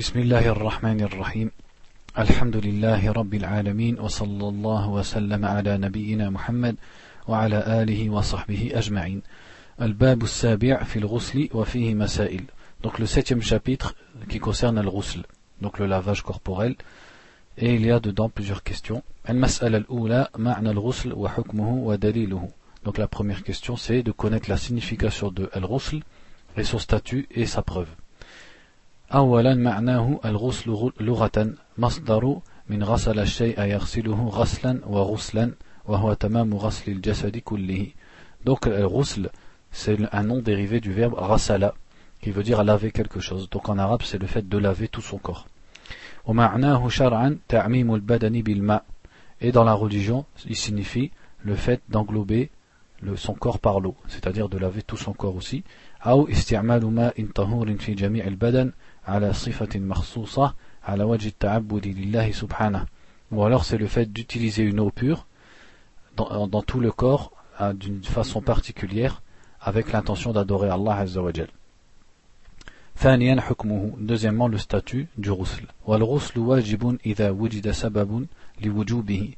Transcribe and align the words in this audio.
بسم 0.00 0.18
الله 0.18 0.48
الرحمن 0.48 1.00
الرحيم 1.00 1.50
الحمد 2.18 2.56
لله 2.56 3.12
رب 3.12 3.34
العالمين 3.34 4.00
وصلى 4.00 4.48
الله 4.48 4.88
وسلم 4.88 5.44
على 5.44 5.78
نبينا 5.78 6.30
محمد 6.30 6.76
وعلى 7.28 7.82
آله 7.82 8.10
وصحبه 8.10 8.70
أجمعين 8.74 9.22
الباب 9.82 10.22
السابع 10.22 10.82
في 10.84 10.98
الغسل 10.98 11.48
وفيه 11.54 11.94
مسائل 11.94 12.44
donc 12.82 12.98
le 12.98 13.04
septième 13.06 13.42
chapitre 13.42 13.94
qui 14.30 14.38
concerne 14.38 14.80
le 14.80 14.90
ghusl 14.90 15.20
donc 15.60 15.78
le 15.78 15.86
lavage 15.86 16.22
corporel 16.22 16.76
et 17.58 17.74
il 17.74 17.84
y 17.84 17.90
a 17.90 18.00
dedans 18.00 18.30
plusieurs 18.30 18.62
questions 18.62 19.02
المسألة 19.28 19.78
الأولى 19.78 20.28
معنى 20.38 20.70
الغسل 20.70 21.12
وحكمه 21.12 21.72
ودليله 21.74 22.48
donc 22.86 22.96
la 22.96 23.06
première 23.06 23.42
question 23.42 23.76
c'est 23.76 24.02
de 24.02 24.12
connaître 24.12 24.48
la 24.48 24.56
signification 24.56 25.30
de 25.30 25.50
al-ghusl 25.52 26.00
et 26.56 26.64
son 26.64 26.78
statut 26.78 27.28
et 27.30 27.44
sa 27.44 27.60
preuve 27.60 27.88
أولا 29.13 29.55
معناه 29.55 30.19
الغسل 30.25 30.91
لغة 30.99 31.53
مصدر 31.77 32.39
من 32.69 32.83
غسل 32.83 33.19
الشيء 33.19 33.61
يغسله 33.61 34.27
غسلا 34.27 34.79
وغسلا 34.87 35.51
وهو 35.85 36.13
تمام 36.13 36.53
غسل 36.53 36.91
الجسد 36.91 37.37
كله 37.37 37.87
donc 38.45 38.67
الغسل 38.67 39.29
c'est 39.71 39.97
un 40.11 40.23
nom 40.23 40.41
dérivé 40.41 40.79
du 40.79 40.91
verbe 40.91 41.13
غسل 41.13 41.71
qui 42.21 42.31
veut 42.31 42.43
dire 42.43 42.63
laver 42.63 42.91
quelque 42.91 43.19
chose 43.19 43.49
donc 43.49 43.69
en 43.69 43.77
arabe 43.77 44.01
c'est 44.03 44.17
le 44.17 44.27
fait 44.27 44.47
de 44.49 44.57
laver 44.57 44.87
tout 44.87 45.01
son 45.01 45.17
corps 45.17 45.45
ومعناه 46.25 46.89
شرعا 46.89 47.37
تعميم 47.47 47.95
البدن 47.95 48.41
بالماء 48.41 48.83
et 49.41 49.51
dans 49.51 49.63
la 49.63 49.73
religion 49.73 50.25
il 50.45 50.55
signifie 50.55 51.11
le 51.43 51.55
fait 51.55 51.81
d'englober 51.89 52.49
son 53.15 53.33
corps 53.33 53.59
par 53.59 53.79
l'eau 53.79 53.95
c'est-à-dire 54.07 54.49
de 54.49 54.57
laver 54.57 54.81
tout 54.81 54.97
son 54.97 55.13
corps 55.13 55.35
aussi 55.35 55.63
أو 56.05 56.29
استعمال 56.29 56.85
ماء 56.85 57.25
طهور 57.35 57.75
في 57.75 57.93
جميع 57.93 58.27
البدن 58.27 58.71
على 59.09 59.33
صفة 59.33 59.79
مخصوصة 59.79 60.53
على 60.83 61.03
وجه 61.03 61.27
التعبد 61.27 61.87
لله 61.87 62.31
سبحانه 62.31 62.85
ou 63.31 63.43
alors 63.43 63.65
c'est 63.65 63.77
le 63.77 63.87
fait 63.87 64.05
d'utiliser 64.11 64.63
une 64.63 64.79
eau 64.79 64.91
pure 64.91 65.25
dans, 66.15 66.47
dans 66.47 66.61
tout 66.61 66.79
le 66.79 66.91
corps 66.91 67.31
d'une 67.73 68.03
façon 68.03 68.41
particulière 68.41 69.21
avec 69.61 69.91
l'intention 69.91 70.31
d'adorer 70.31 70.69
Allah 70.69 70.95
Azza 70.97 71.21
wa 71.21 71.31
Jal. 71.33 71.47
ثانيا 72.97 73.41
حكمه 73.41 73.91
deuxièmement 73.99 74.47
le 74.47 74.57
statut 74.57 75.07
du 75.17 75.31
ghusl 75.31 75.65
والغسل 75.85 76.39
واجب 76.39 76.97
إذا 77.05 77.29
وجد 77.29 77.71
سبب 77.71 78.27
لوجوبه 78.61 79.33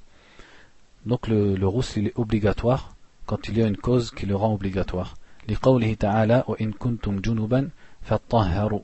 donc 1.06 1.28
le, 1.28 1.56
le 1.56 1.70
ghusl 1.70 2.00
il 2.00 2.08
est 2.08 2.20
obligatoire 2.20 2.96
quand 3.26 3.48
il 3.48 3.58
y 3.58 3.64
a 3.64 3.68
une 3.68 3.78
cause 3.78 4.12
qui 4.12 4.26
le 4.26 4.36
rend 4.36 4.54
obligatoire 4.54 5.16
لقوله 5.50 5.94
تعالى 5.94 6.44
وإن 6.48 6.72
كنتم 6.72 7.20
جنبا 7.20 7.70
فطهروا 8.02 8.82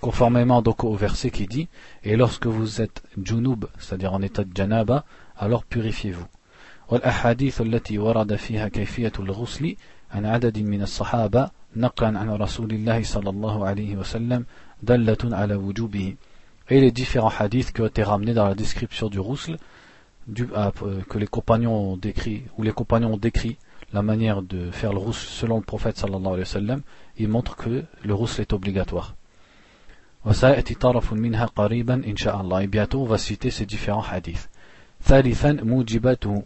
conformément 0.00 0.62
donc 0.62 0.84
au 0.84 0.94
verset 0.94 1.30
qui 1.30 1.46
dit 1.46 1.68
et 2.02 2.16
lorsque 2.16 2.46
vous 2.46 2.80
êtes 2.80 3.02
junub 3.22 3.66
c'est-à-dire 3.78 4.12
en 4.12 4.22
état 4.22 4.44
de 4.44 4.50
janaba 4.54 5.04
alors 5.36 5.64
purifiez-vous 5.64 6.26
والأحاديث 6.92 7.60
التي 7.60 7.98
ورد 7.98 8.36
فيها 8.36 8.68
كيفية 8.68 9.12
الغسل 9.18 9.76
عن 10.10 10.26
عدد 10.26 10.58
من 10.58 10.82
الصحابة 10.82 11.50
نقلا 11.76 12.18
عن 12.18 12.30
رسول 12.30 12.70
الله 12.70 13.02
صلى 13.02 13.30
الله 13.30 13.66
عليه 13.66 13.96
وسلم 13.96 14.44
دلة 14.82 15.22
على 15.24 15.54
وجوبه 15.54 16.16
et 16.70 16.80
les 16.80 16.90
différents 16.90 17.32
hadiths 17.38 17.72
qui 17.72 17.80
ont 17.80 17.86
été 17.86 18.02
ramenés 18.02 18.34
dans 18.34 18.46
la 18.46 18.54
description 18.54 19.08
du 19.08 19.20
ghusl 19.20 19.56
du, 20.28 20.46
euh, 20.54 20.70
que 21.08 21.18
les 21.18 21.26
compagnons 21.26 21.92
ont 21.92 21.96
décrit 21.96 22.42
ou 22.58 22.62
les 22.62 22.72
compagnons 22.72 23.14
ont 23.14 23.16
décrit 23.16 23.56
la 23.92 24.02
manière 24.02 24.42
de 24.42 24.70
faire 24.70 24.92
le 24.92 25.00
ghusl 25.00 25.26
selon 25.40 25.56
le 25.56 25.62
prophète 25.62 25.96
sallallahu 25.96 26.34
alayhi 26.34 26.40
wa 26.40 26.44
sallam 26.44 26.80
ils 27.18 27.28
montrent 27.28 27.56
que 27.56 27.84
le 28.04 28.14
ghusl 28.14 28.42
est 28.42 28.52
obligatoire 28.52 29.14
وسيأتي 30.27 30.73
طرف 30.73 31.13
منها 31.13 31.45
قريبا 31.45 31.93
إن 31.93 32.15
شاء 32.15 32.41
الله. 32.41 32.63
Et 32.63 32.67
bientôt 32.67 33.01
on 33.01 33.05
va 33.05 33.17
citer 33.17 33.49
ثالثا 35.01 35.53
موجباته 35.63 36.43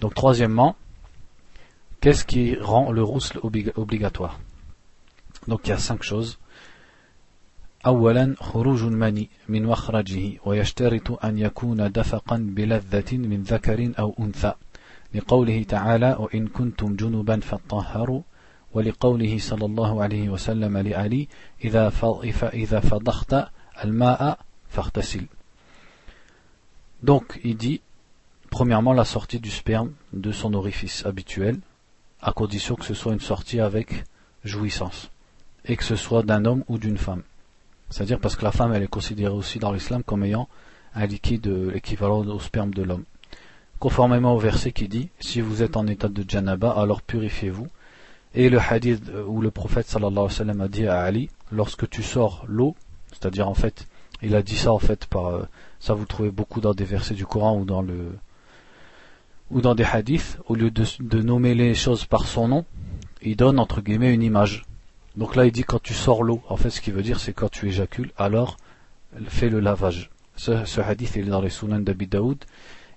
donc 0.00 0.14
troisièmement 0.14 0.76
qu'est-ce 2.00 2.24
qui 2.24 2.56
rend 2.60 2.90
le 2.90 3.04
ghusl 3.04 3.38
obligatoire? 3.76 4.40
Donc 5.46 5.60
il 5.64 5.70
y 5.70 5.72
a 5.72 5.78
cinq 5.78 6.02
choses. 6.02 6.38
أولا 7.86 8.34
خروج 8.40 8.82
المني 8.82 9.30
من 9.48 9.66
مخرجه 9.66 10.38
ويشترط 10.44 11.24
أن 11.24 11.38
يكون 11.38 11.92
دفقا 11.92 12.36
بلذة 12.36 13.16
من 13.16 13.42
ذكر 13.42 13.92
أو 13.98 14.14
أنثى 14.20 14.52
لقوله 15.14 15.62
تعالى 15.62 16.16
وإن 16.20 16.46
كنتم 16.46 16.96
جنبا 16.96 17.40
فطهروا 17.40 18.22
ولقوله 18.75 19.37
صلى 19.37 19.65
الله 19.65 20.03
عليه 20.03 20.29
وسلم 20.29 20.77
لعلي 20.77 21.27
إذا 21.63 21.91
إذا 22.53 22.79
فضخت 22.79 23.35
الماء 23.83 24.39
فاغتسل 24.69 25.25
Donc 27.03 27.39
il 27.43 27.57
dit 27.57 27.81
premièrement 28.51 28.93
la 28.93 29.05
sortie 29.05 29.39
du 29.39 29.49
sperme 29.49 29.91
de 30.13 30.31
son 30.31 30.53
orifice 30.53 31.05
habituel 31.05 31.59
à 32.21 32.31
condition 32.31 32.75
que 32.75 32.85
ce 32.85 32.93
soit 32.93 33.13
une 33.13 33.19
sortie 33.19 33.59
avec 33.59 34.03
jouissance 34.43 35.09
et 35.65 35.75
que 35.75 35.83
ce 35.83 35.95
soit 35.95 36.23
d'un 36.23 36.45
homme 36.45 36.63
ou 36.67 36.77
d'une 36.77 36.97
femme. 36.97 37.23
C'est-à-dire 37.89 38.19
parce 38.19 38.35
que 38.35 38.43
la 38.43 38.51
femme 38.51 38.73
elle 38.73 38.83
est 38.83 38.87
considérée 38.87 39.33
aussi 39.33 39.57
dans 39.57 39.71
l'islam 39.71 40.03
comme 40.03 40.23
ayant 40.23 40.47
un 40.93 41.07
liquide 41.07 41.71
équivalent 41.73 42.19
au 42.25 42.39
sperme 42.39 42.73
de 42.73 42.83
l'homme. 42.83 43.05
Conformément 43.79 44.35
au 44.35 44.39
verset 44.39 44.71
qui 44.71 44.87
dit 44.87 45.09
si 45.19 45.41
vous 45.41 45.63
êtes 45.63 45.75
en 45.75 45.87
état 45.87 46.07
de 46.07 46.23
janaba 46.27 46.71
alors 46.71 47.01
purifiez-vous 47.01 47.67
et 48.36 48.50
le 48.50 48.58
hadith 48.58 49.02
où 49.26 49.40
le 49.40 49.50
prophète 49.50 49.88
sallallahu 49.88 50.12
alayhi 50.12 50.26
wa 50.26 50.30
sallam 50.30 50.60
a 50.60 50.68
dit 50.68 50.86
à 50.86 51.00
Ali, 51.00 51.30
lorsque 51.50 51.88
tu 51.88 52.02
sors 52.02 52.44
l'eau, 52.46 52.76
c'est-à-dire 53.10 53.48
en 53.48 53.54
fait, 53.54 53.88
il 54.22 54.34
a 54.34 54.42
dit 54.42 54.56
ça 54.56 54.72
en 54.72 54.78
fait 54.78 55.06
par, 55.06 55.26
euh, 55.26 55.42
ça 55.80 55.94
vous 55.94 56.04
trouvez 56.04 56.30
beaucoup 56.30 56.60
dans 56.60 56.74
des 56.74 56.84
versets 56.84 57.14
du 57.14 57.24
Coran 57.24 57.58
ou 57.58 57.64
dans 57.64 57.80
le, 57.80 58.12
ou 59.50 59.62
dans 59.62 59.74
des 59.74 59.84
hadiths, 59.84 60.38
au 60.48 60.54
lieu 60.54 60.70
de, 60.70 61.22
nommer 61.22 61.54
les 61.54 61.74
choses 61.74 62.04
par 62.04 62.26
son 62.26 62.48
nom, 62.48 62.64
il 63.22 63.36
donne 63.36 63.58
entre 63.58 63.80
guillemets 63.80 64.12
une 64.12 64.22
image. 64.22 64.66
Donc 65.16 65.34
là, 65.34 65.46
il 65.46 65.52
dit 65.52 65.64
quand 65.64 65.82
tu 65.82 65.94
sors 65.94 66.22
l'eau, 66.22 66.42
en 66.50 66.56
fait, 66.56 66.68
ce 66.68 66.82
qui 66.82 66.90
veut 66.90 67.02
dire 67.02 67.20
c'est 67.20 67.32
quand 67.32 67.50
tu 67.50 67.68
éjacules, 67.68 68.10
alors 68.18 68.58
fais 69.28 69.48
le 69.48 69.60
lavage. 69.60 70.10
Ce, 70.36 70.80
hadith 70.80 71.16
est 71.16 71.22
dans 71.22 71.40
les 71.40 71.48
Sunan 71.48 71.80
d'Abi 71.80 72.06
Daoud 72.06 72.44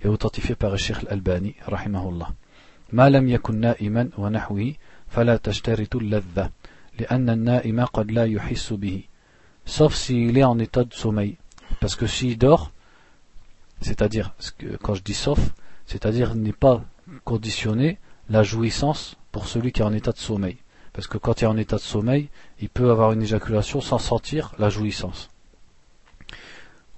et 0.02 0.10
authentifié 0.10 0.56
par 0.56 0.72
le 0.72 0.78
Sheikh 0.78 0.98
Al-Albani, 1.04 1.56
rahimahullah. 1.66 2.30
Yakun 2.92 3.54
na'iman 3.54 4.10
wa 4.18 4.30
فلا 5.09 5.37
تشترط 5.37 5.97
اللذة 5.97 6.51
لأن 6.99 7.31
النائم 7.31 7.85
قد 7.85 8.11
لا 8.11 8.25
يحس 8.25 8.73
به 8.73 9.03
sauf 9.67 9.95
s'il 9.95 10.37
est 10.37 10.45
en 10.45 10.59
état 10.59 10.85
de 10.85 10.93
sommeil 10.93 11.37
parce 11.81 11.97
que 11.97 12.07
s'il 12.07 12.37
dort 12.39 12.71
c'est-à-dire 13.81 14.35
quand 14.83 14.95
je 14.95 15.03
dis 15.03 15.15
sauf 15.15 15.41
c'est-à-dire 15.87 16.35
n'est 16.35 16.53
pas 16.53 16.83
conditionné 17.25 17.99
la 18.29 18.43
jouissance 18.43 19.17
pour 19.33 19.49
celui 19.49 19.73
qui 19.73 19.81
est 19.81 19.85
en 19.85 19.93
état 19.93 20.13
de 20.13 20.19
sommeil 20.19 20.59
parce 20.93 21.07
que 21.07 21.19
quand 21.19 21.41
il 21.41 21.45
est 21.45 21.49
en 21.49 21.57
état 21.57 21.77
de 21.77 21.81
sommeil 21.81 22.29
il 22.61 22.69
peut 22.69 22.91
avoir 22.91 23.13
une 23.13 23.23
éjaculation 23.23 23.81
sans 23.81 23.99
sentir 23.99 24.53
la 24.59 24.69
jouissance 24.69 25.31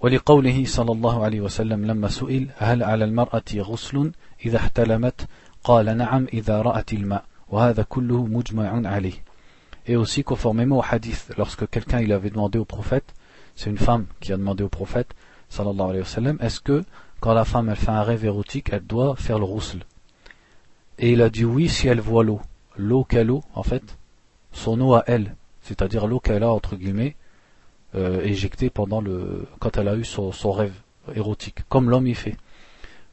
ولقوله 0.01 0.65
صلى 0.65 0.93
الله 0.93 1.25
عليه 1.25 1.41
وسلم 1.41 1.85
لما 1.85 2.09
سئل 2.09 2.49
هل 2.57 2.83
على 2.83 3.05
المرأة 3.05 3.51
غسل 3.55 4.13
إذا 4.45 4.57
احتلمت 4.57 5.29
قال 5.65 5.97
نعم 5.97 6.27
إذا 6.33 6.63
رأت 6.63 6.93
الماء 6.93 7.25
et 9.88 9.96
aussi 9.96 10.24
conformément 10.24 10.80
au 10.80 10.84
hadith, 10.90 11.34
lorsque 11.38 11.68
quelqu'un 11.70 12.00
il 12.00 12.14
avait 12.14 12.30
demandé 12.30 12.58
au 12.58 12.66
prophète, 12.66 13.14
c'est 13.56 13.70
une 13.70 13.78
femme 13.78 14.06
qui 14.20 14.32
a 14.32 14.38
demandé 14.38 14.64
au 14.64 14.70
prophète, 14.70 15.14
sallallahu 15.50 15.90
alayhi 15.90 16.00
wa 16.00 16.06
sallam, 16.06 16.38
est-ce 16.40 16.62
que 16.62 16.84
quand 17.20 17.34
la 17.34 17.46
femme 17.46 17.70
elle 17.70 17.76
fait 17.76 17.90
un 17.90 18.04
rêve 18.04 18.26
érotique, 18.26 18.70
elle 18.72 18.86
doit 18.86 19.16
faire 19.16 19.38
le 19.38 19.46
roussel 19.46 19.82
Et 20.98 21.12
il 21.12 21.22
a 21.22 21.30
dit 21.30 21.46
oui 21.46 21.68
si 21.68 21.88
elle 21.88 22.00
voit 22.00 22.24
l'eau. 22.24 22.42
L'eau 22.78 23.04
quelle 23.04 23.32
eau 23.32 23.44
en 23.54 23.64
fait 23.64 23.98
Son 24.54 24.80
eau 24.80 24.94
à 24.94 25.04
elle, 25.08 25.36
c'est-à-dire 25.62 26.08
l'eau 26.08 26.20
qu'elle 26.20 26.44
a 26.44 26.52
entre 26.52 26.76
guillemets 26.76 27.16
euh, 27.96 28.22
éjectée 28.22 28.70
pendant 28.70 29.02
le 29.02 29.48
quand 29.60 29.78
elle 29.78 29.90
a 29.90 29.96
eu 29.96 30.06
son, 30.06 30.32
son 30.32 30.52
rêve 30.52 30.76
érotique, 31.14 31.60
comme 31.68 31.90
l'homme 31.90 32.08
y 32.08 32.16
fait. 32.16 32.38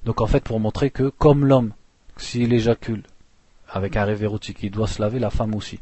Donc 0.05 0.20
en 0.20 0.26
fait 0.26 0.44
pour 0.44 0.61
montrer 0.61 0.90
que 0.90 1.08
comme 1.08 1.44
l'homme, 1.44 1.73
s'il 2.17 2.52
éjacule 2.52 3.02
avec 3.70 3.97
un 3.97 4.05
rêve 4.05 4.23
érotique, 4.23 4.59
il 4.62 4.70
doit 4.70 4.87
se 4.87 5.00
laver, 5.00 5.19
la 5.19 5.31
femme 5.31 5.55
aussi. 5.55 5.81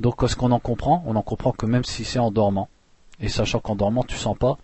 Donc 0.00 0.22
ce 0.26 0.36
qu'on 0.36 0.52
en 0.52 0.60
comprend 0.60 1.02
On 1.06 1.16
en 1.16 1.22
comprend 1.22 1.52
que 1.52 1.66
même 1.66 1.84
si 1.84 2.04
c'est 2.04 2.18
en 2.18 2.30
dormant, 2.30 2.68
et 3.20 3.28
sachant 3.28 3.60
qu'en 3.60 3.76
dormant 3.76 4.04
tu 4.04 4.16
sens 4.16 4.36
pas 4.36 4.58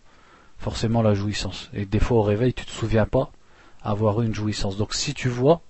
forcément 0.58 1.02
la 1.02 1.14
jouissance, 1.14 1.70
et 1.72 1.86
des 1.86 1.98
fois 1.98 2.18
au 2.18 2.22
réveil 2.22 2.54
tu 2.54 2.64
te 2.64 2.70
souviens 2.70 3.06
pas 3.06 3.30
avoir 3.82 4.22
eu 4.22 4.26
une 4.26 4.34
jouissance. 4.34 4.76
Donc 4.76 4.94
si 4.94 5.14
tu 5.14 5.28
vois 5.28 5.62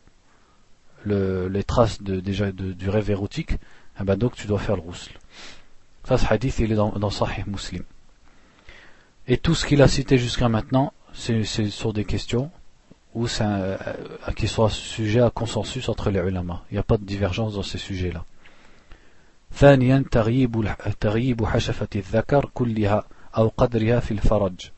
les 1.04 1.64
traces 1.64 2.02
de, 2.02 2.20
déjà 2.20 2.52
du 2.52 2.88
rêve 2.88 3.10
érotique, 3.10 3.52
eh 4.00 4.04
ben 4.04 4.16
donc 4.16 4.34
tu 4.34 4.46
dois 4.46 4.58
faire 4.58 4.76
le 4.76 4.82
roussel. 4.82 5.14
Ça 6.04 6.18
ce 6.18 6.26
hadith 6.32 6.58
il 6.58 6.72
est 6.72 6.76
dans, 6.76 6.90
dans 6.90 7.10
Sahih 7.10 7.44
Muslim. 7.46 7.82
Et 9.28 9.38
tout 9.38 9.54
ce 9.54 9.64
qu'il 9.64 9.82
a 9.82 9.88
cité 9.88 10.18
jusqu'à 10.18 10.48
maintenant, 10.48 10.92
c'est 11.12 11.44
sur 11.44 11.92
des 11.92 12.04
questions 12.04 12.50
ou 13.13 13.27
c'est 13.27 13.43
un, 13.43 13.77
qui 14.35 14.47
soit 14.47 14.69
sujet 14.69 15.21
à 15.21 15.29
consensus 15.29 15.89
entre 15.89 16.09
les 16.11 16.19
ulama. 16.19 16.63
Il 16.69 16.75
n'y 16.75 16.79
a 16.79 16.83
pas 16.83 16.97
de 16.97 17.05
divergence 17.05 17.53
dans 17.55 17.63
ces 17.63 17.77
sujets-là. 17.77 18.23
ثانيا 19.53 20.03
تغييب 20.11 20.67
تغييب 20.99 21.45
حشفة 21.45 21.87
الذكر 21.95 22.49
كلها 22.53 23.03
أو 23.37 23.47
قدرها 23.57 23.99
في 23.99 24.11
الفرج 24.11 24.71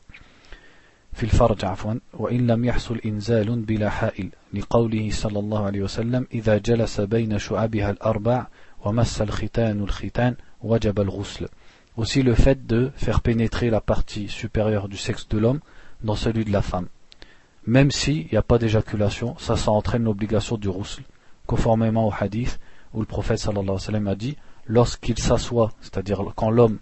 في 1.12 1.22
الفرج 1.22 1.64
عفوا 1.64 1.94
وإن 2.14 2.46
لم 2.46 2.64
يحصل 2.64 3.00
إنزال 3.04 3.60
بلا 3.60 3.90
حائل 3.90 4.30
لقوله 4.54 5.10
صلى 5.10 5.38
الله 5.38 5.64
عليه 5.64 5.82
وسلم 5.82 6.26
إذا 6.34 6.58
جلس 6.58 7.00
بين 7.00 7.38
شعبها 7.38 7.90
الأربع 7.90 8.46
ومس 8.84 9.22
الختان 9.22 9.80
الختان 9.80 10.36
وجب 10.62 11.00
الغسل 11.00 11.48
Aussi 11.96 12.22
le 12.22 12.34
fait 12.34 12.66
de 12.66 12.90
faire 12.96 13.20
pénétrer 13.20 13.68
la 13.68 13.80
partie 13.80 14.28
supérieure 14.28 14.88
du 14.88 14.96
sexe 14.96 15.28
de 15.28 15.38
l'homme 15.38 15.60
dans 16.02 16.14
celui 16.14 16.44
de 16.44 16.52
la 16.52 16.62
femme. 16.62 16.86
même 17.67 17.91
s'il 17.91 18.27
n'y 18.31 18.37
a 18.37 18.43
pas 18.43 18.57
d'éjaculation, 18.57 19.35
ça, 19.39 19.55
ça 19.55 19.71
entraîne 19.71 20.03
l'obligation 20.03 20.57
du 20.57 20.69
rousl, 20.69 21.01
conformément 21.47 22.07
au 22.07 22.13
hadith 22.17 22.59
où 22.93 22.99
le 22.99 23.05
prophète 23.05 23.39
sallallahu 23.39 23.63
alayhi 23.63 23.73
wa 23.73 23.79
sallam 23.79 24.07
a 24.07 24.15
dit 24.15 24.37
lorsqu'il 24.67 25.17
s'assoit, 25.19 25.71
c'est-à-dire 25.81 26.23
quand 26.35 26.49
l'homme 26.49 26.79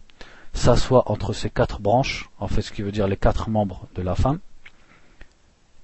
s'assoit 0.54 1.12
entre 1.12 1.34
ses 1.34 1.50
quatre 1.50 1.80
branches, 1.80 2.30
en 2.40 2.48
fait 2.48 2.62
ce 2.62 2.72
qui 2.72 2.82
veut 2.82 2.92
dire 2.92 3.08
les 3.08 3.18
quatre 3.18 3.50
membres 3.50 3.88
de 3.96 4.02
la 4.02 4.16
femme, 4.16 4.40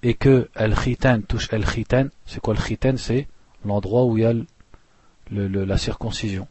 et 0.03 0.13
que 0.13 0.49
el 0.55 0.75
khitan 0.75 1.21
touche 1.21 1.51
el 1.51 1.65
khitan, 1.65 2.07
c'est 2.25 2.39
quoi 2.39 2.53
le 2.53 2.61
khitan 2.61 2.95
C'est 2.97 3.27
l'endroit 3.65 4.05
où 4.05 4.17
il 4.17 4.23
y 4.23 4.25
a 4.25 4.33
la 5.31 5.77
circoncision. 5.77 6.47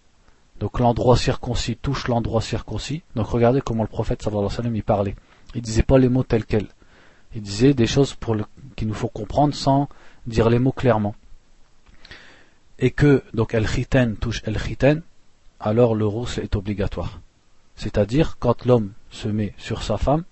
Donc 0.61 0.81
l'endroit 0.81 1.17
circoncis 1.17 1.77
touche 1.77 2.09
l'endroit 2.09 2.43
circoncis. 2.43 3.03
Donc 3.15 3.29
regardez 3.29 3.61
comment 3.61 3.85
le 3.85 3.89
prophète 3.89 4.23
sallallahu 4.23 4.47
alayhi 4.47 4.53
wa 4.53 4.57
sallam 4.57 4.77
y 4.77 4.83
parlait. 4.83 5.17
Il 5.55 5.63
disait 5.63 5.83
pas 5.83 5.99
les 5.99 6.09
mots 6.09 6.25
tels 6.25 6.45
quels. 6.45 6.69
Il 7.35 7.43
disait 7.43 7.75
des 7.75 7.87
choses 7.87 8.17
qu'il 8.77 8.89
nous 8.89 8.95
faut 8.95 9.09
comprendre 9.09 9.55
sans 9.55 9.89
dire 10.27 10.49
les 10.51 10.59
mots 10.59 10.73
clairement. 10.73 11.15
Et 12.79 12.91
que 12.91 13.23
donc 13.35 13.55
el 13.55 13.67
khitan 13.67 14.15
touche 14.21 14.43
el 14.45 14.59
khitan, 14.59 15.01
alors 15.61 15.95
le 15.95 16.07
rousse 16.07 16.39
est 16.39 16.55
obligatoire. 16.57 17.21
C'est-à-dire 17.77 18.37
quand 18.39 18.65
l'homme 18.65 18.93
se 19.11 19.29
met 19.29 19.53
sur 19.59 19.83
sa 19.83 19.97
femme, 19.97 20.25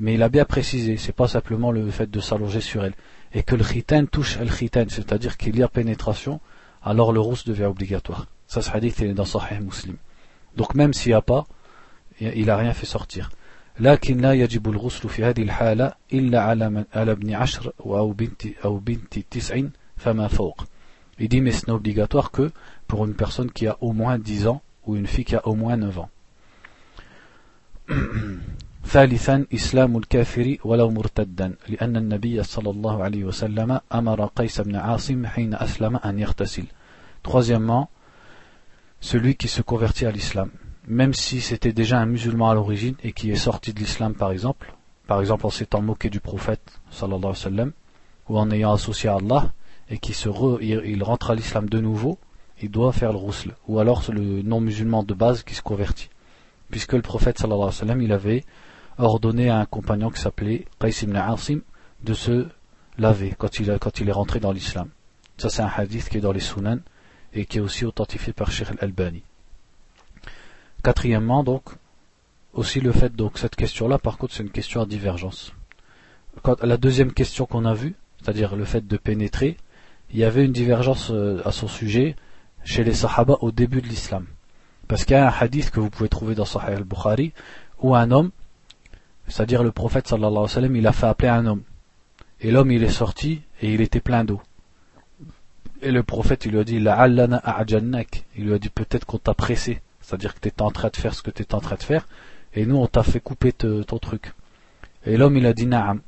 mais 0.00 0.14
il 0.14 0.22
a 0.22 0.28
bien 0.28 0.44
précisé, 0.44 0.96
c'est 0.96 1.12
pas 1.12 1.28
simplement 1.28 1.72
le 1.72 1.90
fait 1.90 2.10
de 2.10 2.20
s'allonger 2.20 2.60
sur 2.60 2.84
elle, 2.84 2.94
et 3.32 3.42
que 3.42 3.54
le 3.54 3.64
khitan 3.64 4.06
touche 4.06 4.36
el 4.38 4.50
khitan, 4.50 4.86
c'est-à-dire 4.88 5.36
qu'il 5.36 5.56
y 5.56 5.62
a 5.62 5.68
pénétration, 5.68 6.40
alors 6.82 7.12
le 7.12 7.20
rousse 7.20 7.44
devient 7.44 7.64
obligatoire. 7.64 8.26
Ça, 8.46 8.62
ce 8.62 8.70
hadith 8.70 9.00
est 9.02 9.12
dans 9.12 9.24
Sahih 9.24 9.60
Muslim. 9.60 9.96
Donc 10.56 10.74
même 10.74 10.94
s'il 10.94 11.10
n'y 11.10 11.14
a 11.14 11.22
pas, 11.22 11.46
il 12.20 12.46
n'a 12.46 12.56
rien 12.56 12.72
fait 12.72 12.86
sortir. 12.86 13.30
لكن 13.80 14.18
لا 14.18 14.32
يجب 14.32 14.68
الغسل 14.68 15.08
في 15.08 15.24
هذه 15.24 15.42
الحالة 15.42 15.92
إلا 16.12 16.40
على, 16.40 16.84
على 16.94 17.12
ابن 17.12 17.34
عشر 17.34 17.72
أو 17.80 18.12
بنت, 18.12 18.46
أو 18.64 18.78
بنت 18.78 19.18
تسع 19.18 19.60
فما 19.96 20.28
فوق. 20.28 20.64
Il 21.20 21.28
dit 21.28 21.40
mais 21.40 21.50
ce 21.50 21.66
n'est 21.66 21.72
obligatoire 21.72 22.30
que 22.30 22.50
pour 22.86 23.04
une 23.04 23.14
personne 23.14 23.50
qui 23.50 23.66
a 23.66 23.76
au 23.80 23.92
moins 23.92 24.18
10 24.18 24.46
ans 24.46 24.62
ou 24.86 24.94
une 24.96 25.06
fille 25.06 25.24
qui 25.24 25.34
a 25.34 25.46
au 25.46 25.54
moins 25.54 25.76
9 25.76 25.98
ans. 25.98 26.10
ثالثا 28.88 29.46
إسلام 29.54 29.96
الكافر 29.96 30.56
ولو 30.64 30.90
مرتدا 30.90 31.54
لأن 31.68 31.96
النبي 31.96 32.42
صلى 32.42 32.70
الله 32.70 33.02
عليه 33.02 33.24
وسلم 33.24 33.80
أمر 33.94 34.26
قيس 34.26 34.60
بن 34.60 34.76
عاصم 34.76 35.26
حين 35.26 35.54
أسلم 35.54 35.96
أن 35.96 36.18
يغتسل 36.18 36.64
Troisièmement, 37.22 37.90
celui 39.00 39.34
qui 39.34 39.48
se 39.48 39.60
convertit 39.60 40.06
à 40.06 40.10
l'islam, 40.10 40.50
même 40.88 41.12
si 41.12 41.40
c'était 41.40 41.72
déjà 41.72 41.98
un 42.00 42.06
musulman 42.06 42.50
à 42.50 42.54
l'origine 42.54 42.94
et 43.04 43.12
qui 43.12 43.30
est 43.30 43.36
sorti 43.36 43.72
de 43.72 43.78
l'islam 43.78 44.14
par 44.14 44.32
exemple, 44.32 44.74
par 45.06 45.20
exemple 45.20 45.46
en 45.46 45.50
s'étant 45.50 45.82
moqué 45.82 46.08
du 46.08 46.18
prophète 46.18 46.80
sallallahu 46.90 47.18
alayhi 47.18 47.28
wa 47.28 47.34
sallam, 47.34 47.72
ou 48.28 48.38
en 48.38 48.50
ayant 48.50 48.72
associé 48.72 49.08
à 49.08 49.16
Allah, 49.16 49.52
et 49.90 49.98
qui 49.98 50.14
se 50.14 50.28
il, 50.60 51.02
rentre 51.02 51.30
à 51.30 51.34
l'islam 51.34 51.68
de 51.68 51.78
nouveau, 51.78 52.18
il 52.60 52.70
doit 52.70 52.92
faire 52.92 53.12
le 53.12 53.18
rousl, 53.18 53.54
ou 53.68 53.78
alors 53.78 54.02
le 54.10 54.42
non-musulman 54.42 55.02
de 55.02 55.14
base 55.14 55.42
qui 55.42 55.54
se 55.54 55.62
convertit. 55.62 56.10
Puisque 56.70 56.94
le 56.94 57.02
prophète 57.02 57.38
sallallahu 57.38 57.60
alayhi 57.60 57.74
wa 57.74 57.80
sallam, 57.80 58.02
il 58.02 58.12
avait 58.12 58.44
ordonné 58.98 59.48
à 59.50 59.58
un 59.58 59.66
compagnon 59.66 60.10
qui 60.10 60.20
s'appelait 60.20 60.66
Qais 60.80 60.90
ibn 61.02 61.16
Asim 61.16 61.60
de 62.02 62.14
se 62.14 62.46
laver 62.98 63.34
quand 63.36 63.60
il, 63.60 63.76
quand 63.80 64.00
il 64.00 64.08
est 64.08 64.12
rentré 64.12 64.40
dans 64.40 64.52
l'islam. 64.52 64.88
Ça 65.36 65.50
c'est 65.50 65.62
un 65.62 65.70
hadith 65.74 66.08
qui 66.08 66.18
est 66.18 66.20
dans 66.20 66.32
les 66.32 66.40
Sunan 66.40 66.78
et 67.32 67.46
qui 67.46 67.58
est 67.58 67.60
aussi 67.60 67.84
authentifié 67.84 68.32
par 68.32 68.50
Sheikh 68.50 68.70
al-Albani. 68.70 69.22
Quatrièmement, 70.82 71.42
donc, 71.44 71.62
aussi 72.54 72.80
le 72.80 72.92
fait, 72.92 73.14
donc 73.14 73.38
cette 73.38 73.56
question-là, 73.56 73.98
par 73.98 74.18
contre, 74.18 74.34
c'est 74.34 74.42
une 74.42 74.50
question 74.50 74.80
à 74.80 74.86
divergence. 74.86 75.52
La 76.62 76.76
deuxième 76.76 77.12
question 77.12 77.46
qu'on 77.46 77.64
a 77.64 77.74
vue, 77.74 77.94
c'est-à-dire 78.22 78.56
le 78.56 78.64
fait 78.64 78.86
de 78.86 78.96
pénétrer, 78.96 79.56
il 80.10 80.18
y 80.18 80.24
avait 80.24 80.44
une 80.44 80.52
divergence 80.52 81.10
euh, 81.10 81.42
à 81.44 81.52
son 81.52 81.68
sujet 81.68 82.16
chez 82.64 82.84
les 82.84 82.94
Sahaba 82.94 83.38
au 83.40 83.50
début 83.50 83.82
de 83.82 83.88
l'islam. 83.88 84.26
Parce 84.86 85.04
qu'il 85.04 85.14
y 85.14 85.18
a 85.18 85.28
un 85.28 85.32
hadith 85.40 85.70
que 85.70 85.80
vous 85.80 85.90
pouvez 85.90 86.08
trouver 86.08 86.34
dans 86.34 86.46
Sahih 86.46 86.74
al-Bukhari 86.74 87.32
où 87.80 87.94
un 87.94 88.10
homme, 88.10 88.30
c'est-à-dire 89.26 89.62
le 89.62 89.70
prophète 89.70 90.08
sallallahu 90.08 90.30
alayhi 90.30 90.42
wa 90.42 90.48
sallam, 90.48 90.76
il 90.76 90.86
a 90.86 90.92
fait 90.92 91.06
appeler 91.06 91.28
un 91.28 91.46
homme. 91.46 91.62
Et 92.40 92.50
l'homme 92.50 92.70
il 92.70 92.82
est 92.82 92.88
sorti 92.88 93.42
et 93.60 93.72
il 93.72 93.80
était 93.80 94.00
plein 94.00 94.24
d'eau. 94.24 94.40
Et 95.82 95.90
le 95.90 96.02
prophète 96.02 96.46
il 96.46 96.52
lui 96.52 96.58
a 96.60 96.64
dit 96.64 96.76
Il 96.76 98.44
lui 98.44 98.54
a 98.54 98.58
dit 98.58 98.68
peut-être 98.70 99.04
qu'on 99.04 99.18
t'a 99.18 99.34
pressé, 99.34 99.82
c'est-à-dire 100.08 100.34
que 100.34 100.40
tu 100.40 100.48
étais 100.48 100.62
en 100.62 100.70
train 100.70 100.88
de 100.88 100.96
faire 100.96 101.12
ce 101.12 101.20
que 101.20 101.30
tu 101.30 101.42
étais 101.42 101.54
en 101.54 101.60
train 101.60 101.76
de 101.76 101.82
faire, 101.82 102.08
et 102.54 102.64
nous 102.64 102.76
on 102.76 102.86
t'a 102.86 103.02
fait 103.02 103.20
couper 103.20 103.52
ton 103.52 103.98
truc. 103.98 104.32
Et 105.04 105.18
l'homme 105.18 105.36
il 105.36 105.44
a 105.44 105.52
dit 105.52 105.66
Na'am, 105.66 106.00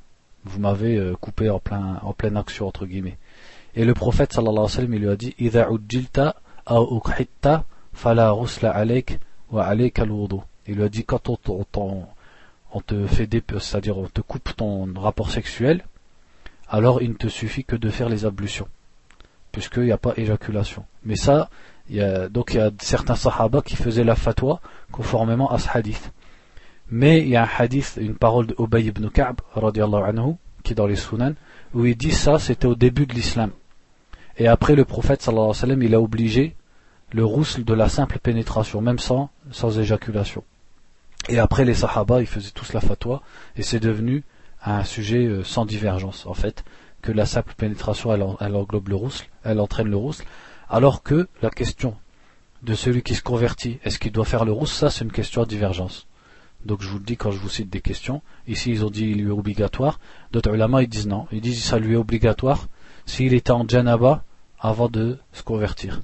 vous 0.44 0.58
m'avez 0.58 0.97
euh, 0.97 1.14
coupé 1.20 1.50
en, 1.50 1.58
plein, 1.58 2.00
en 2.02 2.14
pleine 2.14 2.38
action 2.38 2.67
entre 2.67 2.87
guillemets. 2.87 3.19
Et 3.75 3.85
le 3.85 3.93
prophète 3.93 4.32
sallallahu 4.32 4.56
alayhi 4.56 4.64
wa 4.64 4.69
sallam 4.70 4.94
il 4.94 5.00
lui 5.00 5.11
a 5.11 5.17
dit 5.17 5.35
Idha 5.38 5.69
fala 7.93 8.31
rusla 8.31 8.85
wa 9.50 9.75
Il 10.67 10.76
lui 10.76 10.82
a 10.82 10.88
dit 10.88 11.05
quand 11.05 11.29
on, 11.29 11.38
on 12.73 12.81
te 12.81 13.06
fait 13.06 13.26
des 13.26 13.43
c'est-à-dire 13.58 13.99
on 13.99 14.06
te 14.06 14.23
coupe 14.23 14.56
ton 14.56 14.88
rapport 14.96 15.31
sexuel, 15.31 15.85
alors 16.70 17.03
il 17.03 17.11
ne 17.11 17.17
te 17.17 17.29
suffit 17.29 17.64
que 17.64 17.76
de 17.76 17.91
faire 17.91 18.08
les 18.08 18.25
ablutions 18.25 18.69
puisqu'il 19.53 19.85
n'y 19.85 19.93
a 19.93 19.99
pas 19.99 20.14
éjaculation. 20.17 20.85
Mais 21.05 21.17
ça, 21.17 21.50
donc 22.31 22.54
il 22.54 22.58
y 22.58 22.60
a 22.60 22.70
certains 22.81 23.16
sahaba 23.16 23.62
qui 23.62 23.76
faisaient 23.76 24.04
la 24.04 24.14
fatwa 24.14 24.60
conformément 24.92 25.50
à 25.50 25.58
ce 25.58 25.69
hadith. 25.72 26.12
Mais 26.90 27.20
il 27.20 27.28
y 27.28 27.37
a 27.37 27.44
un 27.44 27.48
hadith, 27.58 27.98
une 28.00 28.16
parole 28.16 28.48
de 28.48 28.56
Ubay 28.58 28.84
ibn 28.84 29.08
Ka'b, 29.08 29.40
anhu, 29.54 30.34
qui 30.62 30.72
est 30.72 30.76
dans 30.76 30.87
les 30.87 30.96
Sunan, 30.96 31.34
où 31.75 31.84
il 31.87 31.96
dit 31.96 32.10
ça, 32.10 32.38
c'était 32.38 32.66
au 32.66 32.75
début 32.75 33.06
de 33.06 33.14
l'islam. 33.14 33.50
Et 34.37 34.48
après, 34.48 34.75
le 34.75 34.84
prophète, 34.84 35.22
sallallahu 35.22 35.42
alayhi 35.44 35.50
wa 35.50 35.60
sallam, 35.60 35.82
il 35.82 35.94
a 35.94 36.00
obligé 36.00 36.56
le 37.12 37.25
roussel 37.25 37.64
de 37.64 37.75
la 37.75 37.88
simple 37.88 38.19
pénétration, 38.19 38.81
même 38.81 38.98
sans, 38.98 39.31
sans 39.50 39.78
éjaculation. 39.78 40.44
Et 41.28 41.38
après, 41.38 41.64
les 41.64 41.75
sahaba, 41.75 42.20
ils 42.20 42.26
faisaient 42.26 42.50
tous 42.50 42.72
la 42.72 42.81
fatwa, 42.81 43.22
et 43.56 43.62
c'est 43.62 43.81
devenu 43.81 44.24
un 44.65 44.84
sujet 44.84 45.26
euh, 45.26 45.44
sans 45.44 45.65
divergence, 45.65 46.26
en 46.26 46.34
fait 46.34 46.65
que 47.03 47.12
la 47.12 47.26
simple 47.26 47.55
pénétration 47.56 48.12
elle, 48.12 48.55
englobe 48.55 48.88
le 48.88 48.94
roussel, 48.94 49.26
elle 49.43 49.60
entraîne 49.60 49.88
le 49.88 49.96
roussel, 49.96 50.26
alors 50.70 51.03
que 51.03 51.29
la 51.43 51.50
question 51.50 51.96
de 52.62 52.74
celui 52.74 53.03
qui 53.03 53.15
se 53.15 53.22
convertit, 53.22 53.79
est-ce 53.84 53.98
qu'il 53.98 54.12
doit 54.12 54.24
faire 54.24 54.44
le 54.44 54.53
roussel, 54.53 54.79
ça 54.79 54.91
c'est 54.91 55.05
une 55.05 55.12
question 55.12 55.43
à 55.43 55.46
divergence. 55.46 56.06
Donc 56.65 56.82
je 56.82 56.89
vous 56.89 56.98
le 56.98 57.05
dis 57.05 57.17
quand 57.17 57.32
je 57.32 57.39
vous 57.39 57.48
cite 57.48 57.70
des 57.70 57.81
questions, 57.81 58.22
ici 58.46 58.70
ils 58.70 58.84
ont 58.84 58.91
dit 58.91 59.06
il 59.06 59.22
lui 59.22 59.29
est 59.29 59.32
obligatoire, 59.32 59.98
d'autres 60.31 60.55
ulama 60.55 60.82
ils 60.82 60.89
disent 60.89 61.08
non, 61.08 61.27
ils 61.32 61.41
disent 61.41 61.65
ça 61.65 61.79
lui 61.79 61.94
est 61.94 61.96
obligatoire 61.96 62.69
s'il 63.05 63.34
était 63.34 63.50
en 63.50 63.67
janaba 63.67 64.22
avant 64.60 64.89
de 64.89 65.19
se 65.32 65.43
convertir. 65.43 66.03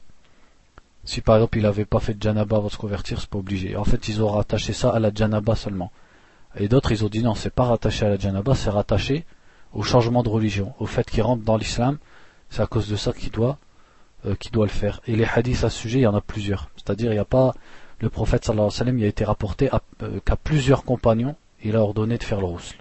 Si 1.05 1.21
par 1.21 1.37
exemple 1.37 1.59
il 1.59 1.63
n'avait 1.63 1.85
pas 1.85 2.01
fait 2.01 2.15
de 2.15 2.23
janaba 2.23 2.57
avant 2.57 2.67
de 2.67 2.73
se 2.73 2.79
convertir, 2.79 3.21
c'est 3.21 3.31
pas 3.31 3.39
obligé. 3.39 3.77
En 3.77 3.85
fait 3.85 4.09
ils 4.09 4.23
ont 4.23 4.29
rattaché 4.29 4.73
ça 4.73 4.91
à 4.91 4.99
la 4.99 5.13
janaba 5.15 5.55
seulement. 5.55 5.93
Et 6.57 6.69
d'autres 6.69 6.91
ils 6.91 7.05
ont 7.05 7.09
dit 7.09 7.23
non, 7.23 7.35
c'est 7.35 7.55
pas 7.55 7.65
rattaché 7.65 8.07
à 8.07 8.09
la 8.09 8.19
janaba, 8.19 8.55
c'est 8.55 8.71
rattaché 8.71 9.27
au 9.73 9.83
changement 9.83 10.23
de 10.23 10.31
religion, 10.31 10.75
au 10.81 10.87
fait 10.87 11.09
qu'il 11.09 11.23
rentre 11.23 11.45
dans 11.45 11.59
l'islam, 11.59 11.99
c'est 12.49 12.63
à 12.63 12.67
cause 12.67 12.89
de 12.89 12.97
ça 12.97 13.13
qu'il 13.13 13.31
doit, 13.31 13.59
euh, 14.27 14.35
doit 14.53 14.67
le 14.67 14.73
faire. 14.73 15.01
Et 15.07 15.17
les 15.17 15.25
hadiths 15.25 15.65
à 15.65 15.71
ce 15.71 15.79
sujet, 15.79 15.99
il 16.01 16.03
y 16.03 16.07
en 16.07 16.15
a 16.15 16.21
plusieurs. 16.21 16.71
C'est-à-dire, 16.77 17.11
il 17.11 17.15
n'y 17.15 17.21
a 17.21 17.25
pas, 17.25 17.55
le 18.01 18.09
prophète 18.09 18.45
sallallahu 18.45 18.67
alayhi 18.67 18.75
wa 18.75 18.79
sallam, 18.79 18.99
il 18.99 19.05
a 19.05 19.09
été 19.09 19.25
rapporté 19.25 19.71
euh, 20.03 20.21
qu'à 20.25 20.37
plusieurs 20.37 20.85
compagnons, 20.85 21.37
il 21.63 21.77
a 21.77 21.83
ordonné 21.83 22.19
de 22.19 22.25
faire 22.25 22.41
le 22.41 22.47
rousl. 22.47 22.77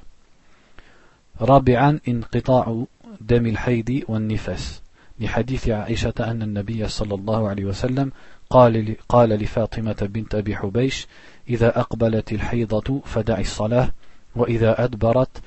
رابعا 1.42 2.00
انقطاع 2.08 2.86
دم 3.22 3.46
الحيض 3.46 4.02
والنفاس 4.08 4.82
لحديث 5.20 5.70
عائشة 5.70 6.14
أن 6.20 6.42
النبي 6.42 6.88
صلى 6.88 7.16
الله 7.16 7.50
عليه 7.50 7.66
وسلم 7.66 8.12
قال, 8.50 8.96
قال 9.10 9.30
لفاطمة 9.30 10.10
بنت 10.14 10.36
أبي 10.36 10.56
حبيش 10.56 11.08
إذا 11.50 11.80
أقبلت 11.80 12.34
الحيضة 12.34 13.02
فدع 13.06 13.40
الصلاة 13.40 13.92
وإذا 14.36 14.84
أدبرت 14.84 15.42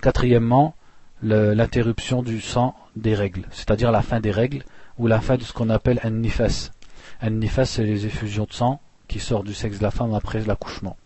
Quatrièmement, 0.00 0.74
l'interruption 1.22 2.22
du 2.22 2.40
sang 2.40 2.74
des 2.94 3.14
règles, 3.14 3.44
c'est-à-dire 3.50 3.90
la 3.90 4.02
fin 4.02 4.20
des 4.20 4.30
règles 4.30 4.64
ou 4.98 5.06
la 5.06 5.20
fin 5.20 5.36
de 5.36 5.42
ce 5.42 5.52
qu'on 5.52 5.70
appelle 5.70 6.00
un 6.02 6.10
nifas. 6.10 6.70
Un 7.20 7.30
nifas, 7.30 7.66
c'est 7.66 7.84
les 7.84 8.06
effusions 8.06 8.44
de 8.44 8.52
sang 8.52 8.80
qui 9.08 9.20
sortent 9.20 9.46
du 9.46 9.54
sexe 9.54 9.78
de 9.78 9.82
la 9.82 9.90
femme 9.90 10.14
après 10.14 10.42
l'accouchement. 10.44 10.96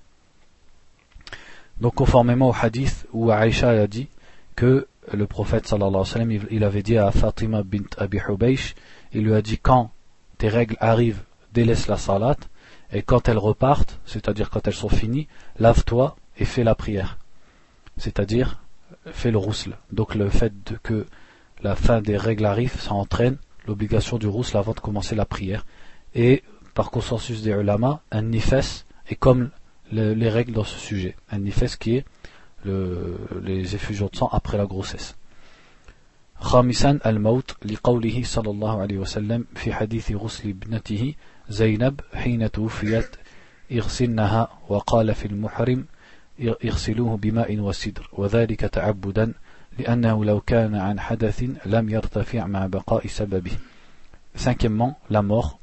Donc 1.80 1.94
conformément 1.94 2.48
au 2.48 2.54
hadith 2.54 3.06
où 3.12 3.30
Aïcha 3.30 3.70
a 3.70 3.86
dit 3.86 4.08
que 4.56 4.86
le 5.12 5.26
prophète 5.26 5.66
sallallahu 5.66 5.88
alayhi 5.88 5.98
wa 5.98 6.04
sallam, 6.04 6.30
il 6.50 6.64
avait 6.64 6.82
dit 6.82 6.98
à 6.98 7.10
Fatima 7.10 7.62
bint 7.62 7.84
Abi 7.96 8.20
Hubaysh, 8.28 8.74
il 9.12 9.24
lui 9.24 9.34
a 9.34 9.42
dit 9.42 9.58
quand 9.58 9.90
tes 10.38 10.48
règles 10.48 10.76
arrivent 10.80 11.22
délaissent 11.52 11.88
la 11.88 11.96
salat, 11.96 12.36
et 12.92 13.02
quand 13.02 13.28
elles 13.28 13.38
repartent, 13.38 14.00
c'est-à-dire 14.04 14.50
quand 14.50 14.66
elles 14.66 14.74
sont 14.74 14.88
finies, 14.88 15.28
lave-toi 15.58 16.16
et 16.38 16.44
fais 16.44 16.64
la 16.64 16.74
prière. 16.74 17.18
C'est-à-dire, 17.96 18.59
fais 19.11 19.31
le 19.31 19.37
rousle. 19.37 19.77
Donc 19.91 20.15
le 20.15 20.29
fait 20.29 20.53
que 20.83 21.05
la 21.61 21.75
fin 21.75 22.01
des 22.01 22.17
règles 22.17 22.45
arrive, 22.45 22.79
ça 22.79 22.93
entraîne 22.93 23.37
l'obligation 23.67 24.17
du 24.17 24.27
rousle 24.27 24.57
avant 24.57 24.73
de 24.73 24.79
commencer 24.79 25.15
la 25.15 25.25
prière. 25.25 25.65
Et 26.13 26.43
par 26.73 26.91
consensus 26.91 27.41
des 27.41 27.51
ulama, 27.51 28.01
un 28.11 28.21
nifes 28.21 28.85
est 29.07 29.15
comme 29.15 29.49
les 29.91 30.29
règles 30.29 30.53
dans 30.53 30.63
ce 30.63 30.77
sujet. 30.77 31.15
Un 31.31 31.39
nifes 31.39 31.77
qui 31.77 31.97
est 31.97 32.05
les 32.65 33.75
effusions 33.75 34.09
de 34.11 34.15
sang 34.15 34.29
après 34.31 34.57
la 34.57 34.65
grossesse. 34.65 35.15
خامسا 36.39 36.99
الموت 37.05 37.55
لقوله 37.65 38.23
صلى 38.23 38.49
الله 38.49 38.81
عليه 38.81 38.97
وسلم 38.97 39.45
في 39.55 39.73
حديث 39.73 40.11
غسل 40.11 40.49
ابنته 40.49 41.13
زينب 41.49 42.01
حين 42.13 42.51
توفيت 42.51 43.15
اغسلنها 43.71 44.49
وقال 44.69 45.15
في 45.15 45.25
المحرم 45.25 45.85
اغسلوه 46.39 47.17
بماء 47.17 47.59
وسدر 47.59 48.09
وذلك 48.13 48.59
تعبدا 48.59 49.33
لأنه 49.79 50.25
لو 50.25 50.39
كان 50.41 50.75
عن 50.75 50.99
حدث 50.99 51.43
لم 51.65 51.89
يرتفع 51.89 52.47
مع 52.47 52.67
بقاء 52.67 53.07
سببه 53.07 53.57
Cinquièmement, 54.35 54.99
la 55.09 55.21
mort, 55.21 55.59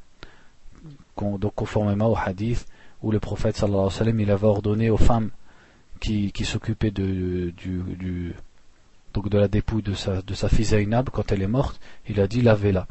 donc 1.21 1.55
conformément 1.55 2.11
au 2.11 2.17
hadith 2.17 2.67
où 3.02 3.11
le 3.11 3.21
prophète 3.21 3.57
sallallahu 3.57 3.81
alayhi 3.81 3.93
wa 3.93 3.99
sallam 3.99 4.21
il 4.21 4.31
avait 4.31 4.47
ordonné 4.47 4.91
aux 4.91 4.97
femmes 4.97 5.31
qui, 6.00 6.33
qui 6.33 6.45
s'occupaient 6.45 6.91
de, 6.91 7.50
du, 7.50 7.83
du, 7.99 8.35
donc 9.12 9.29
de 9.29 9.38
la 9.38 9.49
dépouille 9.49 9.83
de 9.83 9.95
sa, 9.95 10.23
de 10.23 10.35
sa 10.35 10.49
fille 10.49 10.64
Zainab 10.64 11.11
quand 11.11 11.33
elle 11.33 11.43
est 11.43 11.49
morte, 11.49 11.81
il 12.09 12.19
a 12.21 12.26
dit 12.26 12.41
lavez-la. 12.41 12.87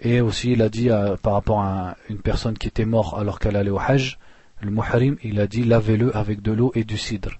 Et 0.00 0.20
aussi 0.20 0.52
il 0.52 0.62
a 0.62 0.68
dit 0.68 0.90
euh, 0.90 1.16
par 1.16 1.34
rapport 1.34 1.60
à 1.60 1.96
une 2.08 2.18
personne 2.18 2.56
qui 2.56 2.68
était 2.68 2.84
morte 2.84 3.18
alors 3.18 3.38
qu'elle 3.38 3.56
allait 3.56 3.70
au 3.70 3.78
Hajj, 3.78 4.18
le 4.61 4.71
muharim, 4.71 5.17
il 5.23 5.39
a 5.39 5.47
dit 5.47 5.63
lavez-le 5.63 6.15
avec 6.15 6.41
de 6.41 6.51
l'eau 6.51 6.71
et 6.75 6.83
du 6.83 6.97
cidre. 6.97 7.31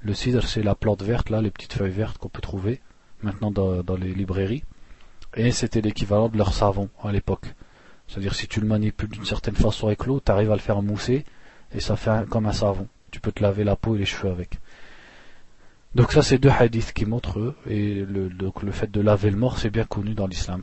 Le 0.00 0.14
cidre 0.14 0.42
c'est 0.42 0.62
la 0.62 0.74
plante 0.74 1.02
verte 1.02 1.30
là, 1.30 1.40
les 1.40 1.50
petites 1.50 1.74
feuilles 1.74 1.92
vertes 1.92 2.18
qu'on 2.18 2.28
peut 2.28 2.40
trouver 2.40 2.80
maintenant 3.22 3.50
dans, 3.50 3.82
dans 3.82 3.96
les 3.96 4.12
librairies. 4.12 4.64
Et 5.36 5.50
c'était 5.50 5.80
l'équivalent 5.80 6.28
de 6.28 6.36
leur 6.36 6.52
savon 6.52 6.88
à 7.02 7.12
l'époque. 7.12 7.54
C'est-à-dire 8.06 8.34
si 8.34 8.48
tu 8.48 8.60
le 8.60 8.66
manipules 8.66 9.08
d'une 9.08 9.24
certaine 9.24 9.54
façon 9.54 9.86
avec 9.86 10.06
l'eau, 10.06 10.20
tu 10.24 10.30
arrives 10.30 10.50
à 10.50 10.54
le 10.54 10.60
faire 10.60 10.82
mousser 10.82 11.24
et 11.74 11.80
ça 11.80 11.96
fait 11.96 12.28
comme 12.28 12.46
un 12.46 12.52
savon. 12.52 12.88
Tu 13.10 13.20
peux 13.20 13.32
te 13.32 13.42
laver 13.42 13.64
la 13.64 13.76
peau 13.76 13.96
et 13.96 13.98
les 13.98 14.04
cheveux 14.04 14.30
avec. 14.30 14.58
Donc 15.94 16.12
ça 16.12 16.22
c'est 16.22 16.38
deux 16.38 16.50
hadiths 16.50 16.92
qui 16.92 17.06
montrent 17.06 17.54
et 17.68 17.94
le, 17.94 18.28
donc 18.28 18.62
le 18.62 18.72
fait 18.72 18.90
de 18.90 19.00
laver 19.00 19.30
le 19.30 19.36
mort 19.36 19.58
c'est 19.58 19.70
bien 19.70 19.84
connu 19.84 20.14
dans 20.14 20.26
l'islam. 20.26 20.62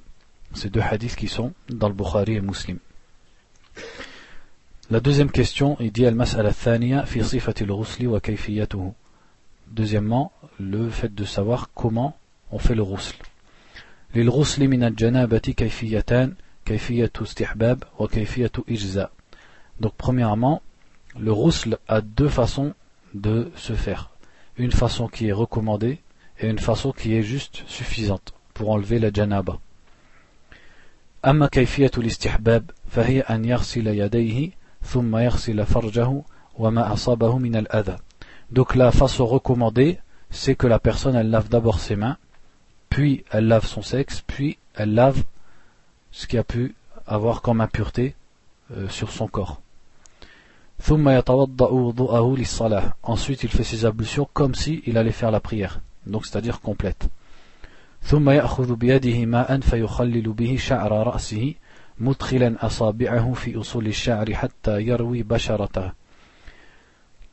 C'est 0.54 0.70
deux 0.70 0.82
hadiths 0.82 1.16
qui 1.16 1.30
sont 1.30 1.54
dans 1.70 1.88
le 1.88 1.94
Bukhari 1.94 2.36
et 2.36 2.42
Muslim. 2.42 2.80
La 4.91 5.01
deuxième 5.01 5.33
question, 5.33 5.77
il 5.81 5.91
dit 5.91 6.07
al-mas'ala 6.07 6.53
thaniya 6.53 7.07
fi 7.07 7.25
sifati 7.25 7.65
al 7.65 7.73
wa 7.73 8.21
kayfiyatuhu. 8.21 8.93
Deuxièmement, 9.69 10.31
le 10.61 10.89
fait 10.91 11.13
de 11.13 11.25
savoir 11.25 11.71
comment 11.75 12.17
on 12.53 12.59
fait 12.59 12.77
le 12.77 12.83
rousl. 12.83 13.17
للغسل 14.15 14.69
من 14.69 14.85
الجنابة 14.85 15.39
كيفيتان 15.39 16.35
كيفية 16.65 17.13
استحباب 17.23 17.83
وكيفية 17.99 18.53
إجزاء. 18.69 19.11
Donc 19.81 19.93
premièrement, 19.99 20.63
le 21.19 21.33
rousl 21.33 21.79
a 21.89 22.01
deux 22.01 22.29
façons 22.29 22.73
de 23.15 23.51
se 23.57 23.73
faire 23.73 24.11
une 24.57 24.73
façon 24.73 25.09
qui 25.09 25.27
est 25.27 25.33
recommandée 25.33 25.99
et 26.39 26.49
une 26.49 26.61
façon 26.61 26.93
qui 26.93 27.15
est 27.15 27.23
juste 27.23 27.65
suffisante 27.67 28.35
pour 28.55 28.71
enlever 28.71 29.01
la 29.01 29.11
janaba. 29.13 29.59
أما 31.25 31.47
كيفية 31.47 31.91
الاستحباب 31.99 32.71
فهي 32.91 33.21
أن 33.21 33.45
يغسل 33.45 33.87
يديه 33.87 34.51
donc 38.52 38.76
la 38.76 38.92
façon 38.92 39.26
recommandée, 39.26 40.00
c'est 40.30 40.56
que 40.56 40.68
la 40.68 40.80
personne 40.80 41.16
elle 41.16 41.30
lave 41.30 41.50
d'abord 41.50 41.80
ses 41.80 41.96
mains, 41.96 42.18
puis 42.90 43.24
elle 43.32 43.48
lave 43.48 43.66
son 43.66 43.82
sexe, 43.82 44.24
puis 44.26 44.58
elle 44.76 44.94
lave 44.94 45.24
ce 46.12 46.28
qui 46.28 46.38
a 46.38 46.44
pu 46.44 46.76
avoir 47.08 47.42
comme 47.42 47.62
impureté 47.62 48.16
euh, 48.76 48.90
sur 48.90 49.12
son 49.12 49.28
corps. 49.28 49.62
Ensuite, 53.04 53.44
il 53.44 53.50
fait 53.50 53.64
ses 53.64 53.86
ablutions 53.86 54.28
comme 54.34 54.56
s'il 54.56 54.98
allait 54.98 55.12
faire 55.12 55.32
la 55.32 55.40
prière, 55.40 55.80
donc 56.06 56.26
c'est-à-dire 56.26 56.60
complète. 56.60 57.08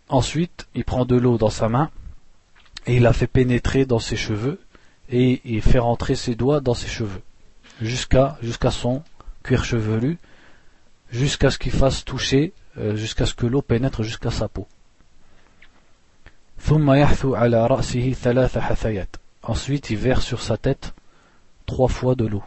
Ensuite, 0.09 0.69
il 0.75 0.85
prend 0.85 1.05
de 1.05 1.17
l'eau 1.17 1.39
dans 1.39 1.51
sa 1.51 1.69
main 1.69 1.91
et 2.87 2.97
il 2.97 3.03
la 3.03 3.13
fait 3.13 3.27
pénétrer 3.27 3.85
dans 3.85 3.99
ses 3.99 4.17
cheveux 4.17 4.61
et 5.11 5.41
il 5.45 5.63
fait 5.63 5.79
rentrer 5.79 6.15
ses 6.15 6.35
doigts 6.35 6.61
dans 6.61 6.75
ses 6.75 6.89
cheveux 6.89 7.23
jusqu'à 7.81 8.37
son 8.71 9.03
cuir 9.43 9.65
chevelu 9.65 10.19
jusqu'à 11.11 11.51
ce 11.51 11.59
qu'il 11.59 11.73
fasse 11.73 12.05
toucher 12.05 12.53
euh, 12.79 12.97
jusqu'à 12.97 13.27
ce 13.27 13.35
que 13.35 13.47
l'eau 13.47 13.63
pénètre 13.63 14.03
jusqu'à 14.03 14.31
sa 14.31 14.49
peau. 14.49 14.67
Ensuite, 19.43 19.91
il 19.91 19.97
verse 19.97 20.25
sur 20.25 20.43
sa 20.43 20.57
tête 20.57 20.95
trois 21.67 21.89
fois 21.89 22.15
de 22.15 22.27
l'eau. 22.27 22.43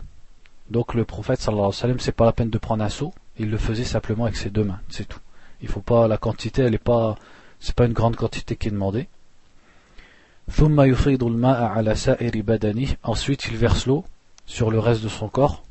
Donc 0.71 0.93
le 0.93 1.03
prophète 1.03 1.41
sallallahu 1.41 1.65
alayhi 1.65 1.75
wa 1.75 1.81
sallam, 1.81 1.99
c'est 1.99 2.13
pas 2.13 2.25
la 2.25 2.31
peine 2.31 2.49
de 2.49 2.57
prendre 2.57 2.81
un 2.81 2.89
seau, 2.89 3.13
il 3.37 3.49
le 3.49 3.57
faisait 3.57 3.83
simplement 3.83 4.23
avec 4.23 4.37
ses 4.37 4.49
deux 4.49 4.63
mains, 4.63 4.79
c'est 4.87 5.05
tout. 5.05 5.19
Il 5.61 5.67
faut 5.67 5.81
pas 5.81 6.07
la 6.07 6.17
quantité, 6.17 6.61
elle 6.61 6.73
est 6.73 6.77
pas, 6.77 7.17
c'est 7.59 7.75
pas 7.75 7.85
une 7.85 7.91
grande 7.91 8.15
quantité 8.15 8.55
qui 8.55 8.69
est 8.69 8.71
demandée. 8.71 9.09
Ensuite, 13.03 13.45
il 13.51 13.57
verse 13.57 13.85
l'eau 13.85 14.05
sur 14.45 14.71
le 14.71 14.79
reste 14.79 15.03
de 15.03 15.09
son 15.09 15.27
corps. 15.27 15.61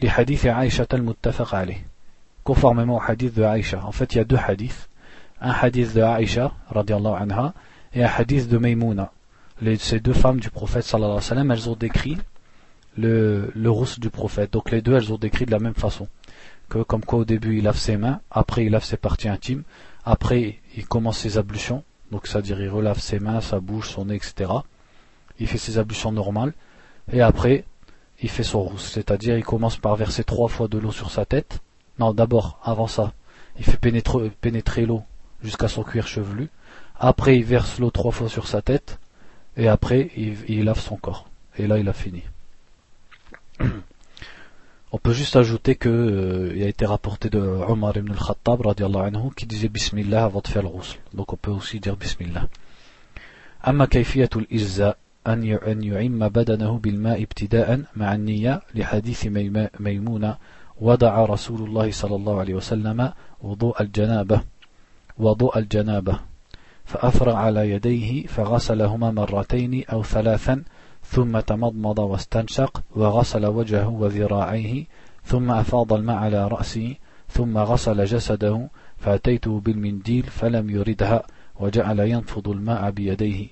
Les 0.00 0.08
hadiths 0.08 0.44
Aisha 0.44 0.86
al-muttafaq 0.90 1.54
alayh 1.54 1.84
conformément 2.42 2.96
au 2.96 3.02
hadith 3.06 3.34
de 3.34 3.44
Aïcha. 3.44 3.80
En 3.84 3.92
fait, 3.92 4.14
il 4.14 4.18
y 4.18 4.20
a 4.20 4.24
deux 4.24 4.38
hadiths. 4.38 4.88
Un 5.40 5.50
hadith 5.50 5.94
de 5.94 6.00
Aïcha, 6.00 6.52
anha, 6.74 7.54
et 7.94 8.04
un 8.04 8.10
hadith 8.18 8.48
de 8.48 8.58
Maimouna. 8.58 9.12
ces 9.78 10.00
deux 10.00 10.14
femmes 10.14 10.40
du 10.40 10.50
prophète, 10.50 10.84
sallallahu 10.84 11.20
alayhi 11.30 11.48
wa 11.48 11.54
elles 11.54 11.68
ont 11.68 11.76
décrit 11.76 12.18
le, 12.96 13.50
rousse 13.66 13.98
du 13.98 14.10
prophète. 14.10 14.52
Donc 14.52 14.70
les 14.70 14.82
deux, 14.82 14.94
elles 14.94 15.12
ont 15.12 15.18
décrit 15.18 15.46
de 15.46 15.50
la 15.50 15.58
même 15.58 15.74
façon. 15.74 16.08
Que 16.68 16.82
comme 16.82 17.04
quoi 17.04 17.20
au 17.20 17.24
début, 17.24 17.58
il 17.58 17.64
lave 17.64 17.78
ses 17.78 17.96
mains, 17.96 18.20
après 18.30 18.64
il 18.64 18.72
lave 18.72 18.84
ses 18.84 18.96
parties 18.96 19.28
intimes, 19.28 19.62
après 20.04 20.58
il 20.76 20.86
commence 20.86 21.18
ses 21.18 21.38
ablutions, 21.38 21.84
donc 22.10 22.26
c'est-à-dire 22.26 22.60
il 22.60 22.68
relave 22.68 22.98
ses 22.98 23.20
mains, 23.20 23.40
sa 23.40 23.60
bouche, 23.60 23.90
son 23.90 24.06
nez, 24.06 24.16
etc. 24.16 24.50
Il 25.38 25.46
fait 25.46 25.58
ses 25.58 25.78
ablutions 25.78 26.10
normales, 26.10 26.54
et 27.12 27.20
après 27.20 27.64
il 28.20 28.28
fait 28.28 28.42
son 28.42 28.62
rousse, 28.62 28.90
c'est-à-dire 28.90 29.38
il 29.38 29.44
commence 29.44 29.76
par 29.76 29.94
verser 29.94 30.24
trois 30.24 30.48
fois 30.48 30.66
de 30.66 30.78
l'eau 30.78 30.90
sur 30.90 31.10
sa 31.12 31.24
tête, 31.24 31.60
non, 31.98 32.12
d'abord, 32.12 32.58
avant 32.62 32.86
ça, 32.86 33.12
il 33.58 33.64
fait 33.64 33.78
pénétrer, 33.78 34.86
l'eau 34.86 35.02
jusqu'à 35.42 35.68
son 35.68 35.82
cuir 35.82 36.06
chevelu. 36.06 36.50
Après, 36.98 37.36
il 37.36 37.44
verse 37.44 37.78
l'eau 37.78 37.90
trois 37.90 38.12
fois 38.12 38.28
sur 38.28 38.46
sa 38.46 38.60
tête. 38.60 38.98
Et 39.56 39.68
après, 39.68 40.10
il, 40.16 40.64
lave 40.64 40.80
son 40.80 40.96
corps. 40.96 41.28
Et 41.56 41.66
là, 41.66 41.78
il 41.78 41.88
a 41.88 41.94
fini. 41.94 42.22
On 44.92 44.98
peut 44.98 45.12
juste 45.12 45.36
ajouter 45.36 45.74
que 45.74 45.88
euh, 45.88 46.52
il 46.56 46.62
a 46.62 46.68
été 46.68 46.86
rapporté 46.86 47.28
de 47.28 47.38
Omar 47.38 47.96
ibn 47.96 48.12
al-Khattab 48.12 48.66
anhu, 48.66 49.30
qui 49.36 49.46
disait 49.46 49.68
Bismillah 49.68 50.24
avant 50.24 50.40
de 50.40 50.48
faire 50.48 50.62
le 50.62 50.68
roussel. 50.68 51.00
Donc 51.12 51.32
on 51.32 51.36
peut 51.36 51.50
aussi 51.50 51.80
dire 51.80 51.96
Bismillah. 51.96 52.48
أما 53.66 53.86
كيفية 53.86 54.30
الإجزاء 54.36 54.96
أن 55.26 55.82
يعم 55.82 56.28
بدنه 56.28 56.78
بالماء 56.78 57.22
ابتداء 57.22 57.80
مع 57.96 58.14
النية 58.14 58.60
لحديث 58.74 59.26
ميمونة 59.80 60.36
ودع 60.80 61.24
رسول 61.24 61.62
الله 61.68 61.90
صلى 61.90 62.16
الله 62.16 62.40
عليه 62.40 62.54
وسلم 62.54 63.12
وضوء 63.42 63.82
الجنابة 63.82 64.40
وضوء 65.18 65.58
الجنابة 65.58 66.18
فأفرغ 66.84 67.34
على 67.34 67.70
يديه 67.70 68.26
فغسلهما 68.26 69.10
مرتين 69.10 69.84
أو 69.92 70.02
ثلاثا 70.02 70.62
ثم 71.10 71.40
تمضمض 71.40 71.98
واستنشق 71.98 72.82
وغسل 72.96 73.46
وجهه 73.46 73.88
وذراعيه 73.88 74.84
ثم 75.24 75.50
أفاض 75.50 75.92
الماء 75.92 76.16
على 76.16 76.48
رأسه 76.48 76.94
ثم 77.28 77.58
غسل 77.58 78.04
جسده 78.04 78.68
فأتيته 78.98 79.60
بالمنديل 79.60 80.22
فلم 80.22 80.70
يردها 80.70 81.22
وجعل 81.60 82.00
ينفض 82.00 82.48
الماء 82.48 82.90
بيديه. 82.90 83.46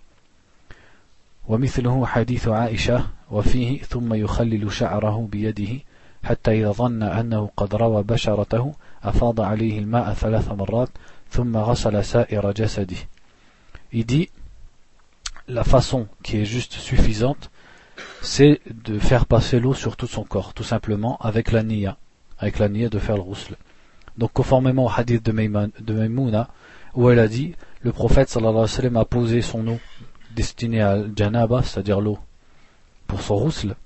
ومثله 1.49 2.07
حديث 2.07 2.49
عائشة 2.49 3.07
وفيه 3.31 3.83
ثم 3.83 4.15
يخلل 4.15 4.73
شعره 4.73 5.29
بيده 5.33 5.81
حتى 6.25 6.61
إذا 6.61 6.71
ظن 6.73 7.03
أنه 7.03 7.51
قد 7.57 7.75
روى 7.75 8.03
بشرته 8.03 8.75
أفاض 9.05 9.41
عليه 9.41 9.79
الماء 9.79 10.13
ثلاث 10.13 10.53
مرات 10.53 10.89
ثم 11.31 11.57
غسل 11.57 12.05
سائر 12.05 12.53
جسده. 12.53 12.97
Il 13.93 14.05
dit 14.07 14.29
la 15.49 15.65
façon 15.65 16.07
qui 16.23 16.39
est 16.39 16.45
juste 16.45 16.75
suffisante 16.75 17.51
c'est 18.23 18.61
de 18.67 18.99
faire 18.99 19.27
passer 19.27 19.61
l'eau 19.61 19.75
sur 19.75 19.97
tout 19.97 20.07
son 20.07 20.25
corps, 20.25 20.55
tout 20.55 20.65
simplement 20.65 21.17
avec 21.21 21.53
la 21.53 21.63
niya, 21.63 21.97
avec 22.39 22.59
la 22.59 22.69
niyyah 22.69 22.89
de 22.89 22.99
faire 22.99 23.17
le 23.17 23.23
rousl. 23.23 23.57
Donc 24.19 24.33
conformément 24.33 24.87
au 24.87 24.91
hadith 24.91 25.25
de 25.25 25.33
Maimouna, 25.33 26.49
où 26.95 27.11
elle 27.11 27.19
a 27.19 27.29
dit, 27.29 27.55
le 27.83 27.93
prophète 27.93 28.29
sallallahu 28.29 28.67
alayhi 28.79 28.95
wa 28.95 29.01
a 29.01 29.05
posé 29.05 29.43
son 29.43 29.67
eau 29.69 29.79
destinée 30.35 30.81
à 30.81 30.99
janaba, 31.15 31.63
c'est-à-dire 31.63 32.01
l'eau 32.01 32.19
pour 33.07 33.21
son 33.21 33.37
rousl. 33.37 33.77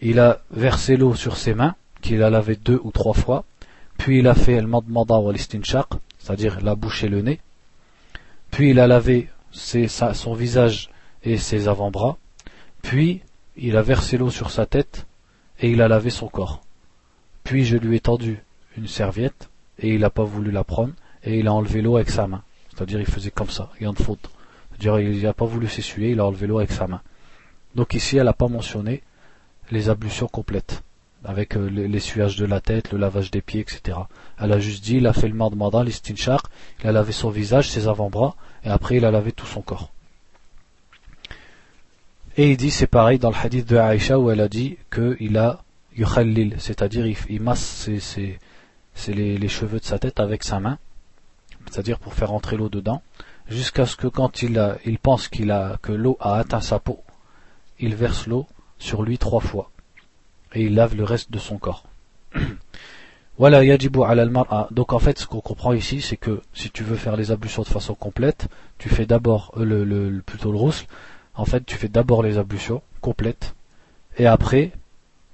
Il 0.00 0.18
a 0.20 0.40
versé 0.50 0.96
l'eau 0.96 1.14
sur 1.14 1.36
ses 1.36 1.54
mains, 1.54 1.74
qu'il 2.00 2.22
a 2.22 2.30
lavé 2.30 2.56
deux 2.56 2.80
ou 2.82 2.90
trois 2.90 3.14
fois, 3.14 3.44
puis 3.98 4.20
il 4.20 4.28
a 4.28 4.34
fait 4.34 4.54
el 4.54 4.66
madmada 4.66 5.18
ou 5.18 5.32
c'est-à-dire 5.36 6.60
la 6.62 6.74
bouche 6.74 7.04
et 7.04 7.08
le 7.08 7.22
nez, 7.22 7.40
puis 8.50 8.70
il 8.70 8.80
a 8.80 8.86
lavé 8.86 9.28
son 9.52 10.34
visage 10.34 10.90
et 11.22 11.36
ses 11.36 11.68
avant-bras, 11.68 12.18
puis 12.82 13.22
il 13.56 13.76
a 13.76 13.82
versé 13.82 14.16
l'eau 14.16 14.30
sur 14.30 14.50
sa 14.50 14.66
tête 14.66 15.06
et 15.58 15.70
il 15.70 15.82
a 15.82 15.88
lavé 15.88 16.10
son 16.10 16.28
corps. 16.28 16.62
Puis 17.44 17.64
je 17.64 17.76
lui 17.76 17.96
ai 17.96 18.00
tendu 18.00 18.42
une 18.76 18.86
serviette 18.86 19.50
et 19.78 19.94
il 19.94 20.00
n'a 20.00 20.10
pas 20.10 20.24
voulu 20.24 20.50
la 20.50 20.64
prendre 20.64 20.94
et 21.24 21.38
il 21.38 21.48
a 21.48 21.52
enlevé 21.52 21.82
l'eau 21.82 21.96
avec 21.96 22.10
sa 22.10 22.26
main. 22.26 22.42
C'est-à-dire 22.70 23.00
il 23.00 23.06
faisait 23.06 23.30
comme 23.30 23.50
ça, 23.50 23.70
a 23.78 23.84
une 23.84 23.94
faute. 23.94 24.30
C'est-à-dire 24.70 25.00
il 25.00 25.22
n'a 25.22 25.34
pas 25.34 25.44
voulu 25.44 25.68
s'essuyer, 25.68 26.10
il 26.10 26.20
a 26.20 26.26
enlevé 26.26 26.46
l'eau 26.46 26.58
avec 26.58 26.72
sa 26.72 26.86
main. 26.86 27.02
Donc 27.74 27.94
ici 27.94 28.16
elle 28.16 28.24
n'a 28.24 28.32
pas 28.32 28.48
mentionné 28.48 29.02
les 29.70 29.88
ablutions 29.88 30.26
complètes, 30.26 30.82
avec 31.24 31.56
euh, 31.56 31.68
l'essuyage 31.68 32.36
de 32.36 32.46
la 32.46 32.60
tête, 32.60 32.92
le 32.92 32.98
lavage 32.98 33.30
des 33.30 33.42
pieds, 33.42 33.60
etc. 33.60 33.98
Elle 34.38 34.52
a 34.52 34.58
juste 34.58 34.82
dit, 34.82 34.96
il 34.96 35.06
a 35.06 35.12
fait 35.12 35.28
le 35.28 35.34
madmada, 35.34 35.84
l'istinchar, 35.84 36.42
il 36.80 36.88
a 36.88 36.92
lavé 36.92 37.12
son 37.12 37.30
visage, 37.30 37.70
ses 37.70 37.88
avant-bras, 37.88 38.36
et 38.64 38.68
après 38.68 38.96
il 38.96 39.04
a 39.04 39.10
lavé 39.10 39.32
tout 39.32 39.46
son 39.46 39.62
corps. 39.62 39.90
Et 42.36 42.52
il 42.52 42.56
dit, 42.56 42.70
c'est 42.70 42.86
pareil 42.86 43.18
dans 43.18 43.30
le 43.30 43.36
hadith 43.36 43.68
de 43.68 43.76
Aïcha 43.76 44.18
où 44.18 44.30
elle 44.30 44.40
a 44.40 44.48
dit 44.48 44.78
qu'il 44.92 45.36
a 45.36 45.62
yukhallil, 45.96 46.54
c'est-à-dire 46.58 47.06
il, 47.28 47.42
masse 47.42 47.88
les, 49.08 49.48
cheveux 49.48 49.80
de 49.80 49.84
sa 49.84 49.98
tête 49.98 50.20
avec 50.20 50.44
sa 50.44 50.60
main, 50.60 50.78
c'est-à-dire 51.70 51.98
pour 51.98 52.14
faire 52.14 52.32
entrer 52.32 52.56
l'eau 52.56 52.68
dedans, 52.68 53.02
jusqu'à 53.48 53.84
ce 53.84 53.96
que 53.96 54.06
quand 54.06 54.42
il, 54.42 54.78
il 54.86 54.98
pense 54.98 55.28
qu'il 55.28 55.50
a, 55.50 55.78
que 55.82 55.92
l'eau 55.92 56.16
a 56.20 56.36
atteint 56.36 56.60
sa 56.60 56.78
peau, 56.78 57.02
il 57.78 57.94
verse 57.94 58.26
l'eau 58.26 58.46
sur 58.78 59.02
lui 59.02 59.18
trois 59.18 59.40
fois, 59.40 59.69
et 60.54 60.62
il 60.64 60.74
lave 60.74 60.96
le 60.96 61.04
reste 61.04 61.30
de 61.30 61.38
son 61.38 61.58
corps. 61.58 61.84
Voilà, 63.40 63.64
yajibu 63.64 64.02
al 64.04 64.30
Donc 64.70 64.92
en 64.92 64.98
fait, 64.98 65.18
ce 65.18 65.26
qu'on 65.26 65.40
comprend 65.40 65.72
ici, 65.72 66.02
c'est 66.02 66.18
que 66.18 66.42
si 66.52 66.68
tu 66.70 66.84
veux 66.84 66.96
faire 66.96 67.16
les 67.16 67.30
ablutions 67.30 67.62
de 67.62 67.68
façon 67.68 67.94
complète, 67.94 68.48
tu 68.76 68.90
fais 68.90 69.06
d'abord 69.06 69.54
euh, 69.56 69.64
le, 69.64 70.20
plutôt 70.20 70.52
le 70.52 70.58
roussel, 70.58 70.86
en 71.34 71.46
fait, 71.46 71.64
tu 71.64 71.76
fais 71.76 71.88
d'abord 71.88 72.22
les 72.22 72.36
ablutions 72.36 72.82
complètes, 73.00 73.54
et 74.18 74.26
après, 74.26 74.72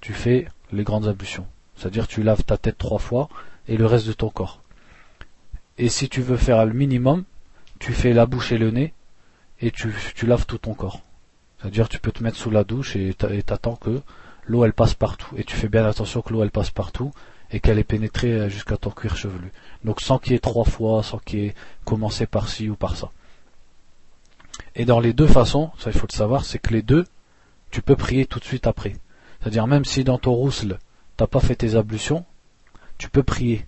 tu 0.00 0.12
fais 0.12 0.46
les 0.70 0.84
grandes 0.84 1.08
ablutions. 1.08 1.48
C'est-à-dire, 1.74 2.06
tu 2.06 2.22
laves 2.22 2.44
ta 2.44 2.56
tête 2.56 2.78
trois 2.78 3.00
fois 3.00 3.28
et 3.66 3.76
le 3.76 3.86
reste 3.86 4.06
de 4.06 4.12
ton 4.12 4.30
corps. 4.30 4.62
Et 5.76 5.88
si 5.88 6.08
tu 6.08 6.22
veux 6.22 6.36
faire 6.36 6.64
le 6.64 6.74
minimum, 6.74 7.24
tu 7.80 7.92
fais 7.92 8.12
la 8.12 8.26
bouche 8.26 8.52
et 8.52 8.58
le 8.58 8.70
nez 8.70 8.94
et 9.60 9.72
tu, 9.72 9.92
laves 10.28 10.46
tout 10.46 10.58
ton 10.58 10.74
corps. 10.74 11.00
C'est-à-dire, 11.58 11.88
tu 11.88 11.98
peux 11.98 12.12
te 12.12 12.22
mettre 12.22 12.36
sous 12.36 12.50
la 12.50 12.62
douche 12.62 12.94
et 12.94 13.12
t'attends 13.14 13.74
que 13.74 14.00
l'eau 14.46 14.64
elle 14.64 14.72
passe 14.72 14.94
partout. 14.94 15.34
Et 15.36 15.44
tu 15.44 15.56
fais 15.56 15.68
bien 15.68 15.84
attention 15.84 16.22
que 16.22 16.32
l'eau 16.32 16.42
elle 16.42 16.50
passe 16.50 16.70
partout 16.70 17.12
et 17.50 17.60
qu'elle 17.60 17.78
est 17.78 17.84
pénétrée 17.84 18.50
jusqu'à 18.50 18.76
ton 18.76 18.90
cuir 18.90 19.16
chevelu. 19.16 19.52
Donc 19.84 20.00
sans 20.00 20.18
qu'il 20.18 20.32
y 20.32 20.36
ait 20.36 20.40
trois 20.40 20.64
fois, 20.64 21.02
sans 21.02 21.18
qu'il 21.18 21.38
y 21.38 21.46
ait 21.46 21.54
commencé 21.84 22.26
par 22.26 22.48
ci 22.48 22.68
ou 22.68 22.74
par 22.74 22.96
ça. 22.96 23.10
Et 24.74 24.84
dans 24.84 25.00
les 25.00 25.12
deux 25.12 25.26
façons, 25.26 25.70
ça 25.78 25.90
il 25.90 25.98
faut 25.98 26.06
le 26.10 26.16
savoir, 26.16 26.44
c'est 26.44 26.58
que 26.58 26.72
les 26.72 26.82
deux, 26.82 27.06
tu 27.70 27.82
peux 27.82 27.96
prier 27.96 28.26
tout 28.26 28.40
de 28.40 28.44
suite 28.44 28.66
après. 28.66 28.96
C'est-à-dire 29.40 29.66
même 29.66 29.84
si 29.84 30.02
dans 30.02 30.18
ton 30.18 30.32
rousle, 30.32 30.78
t'as 31.16 31.26
pas 31.26 31.40
fait 31.40 31.56
tes 31.56 31.76
ablutions, 31.76 32.24
tu 32.98 33.08
peux 33.08 33.22
prier. 33.22 33.66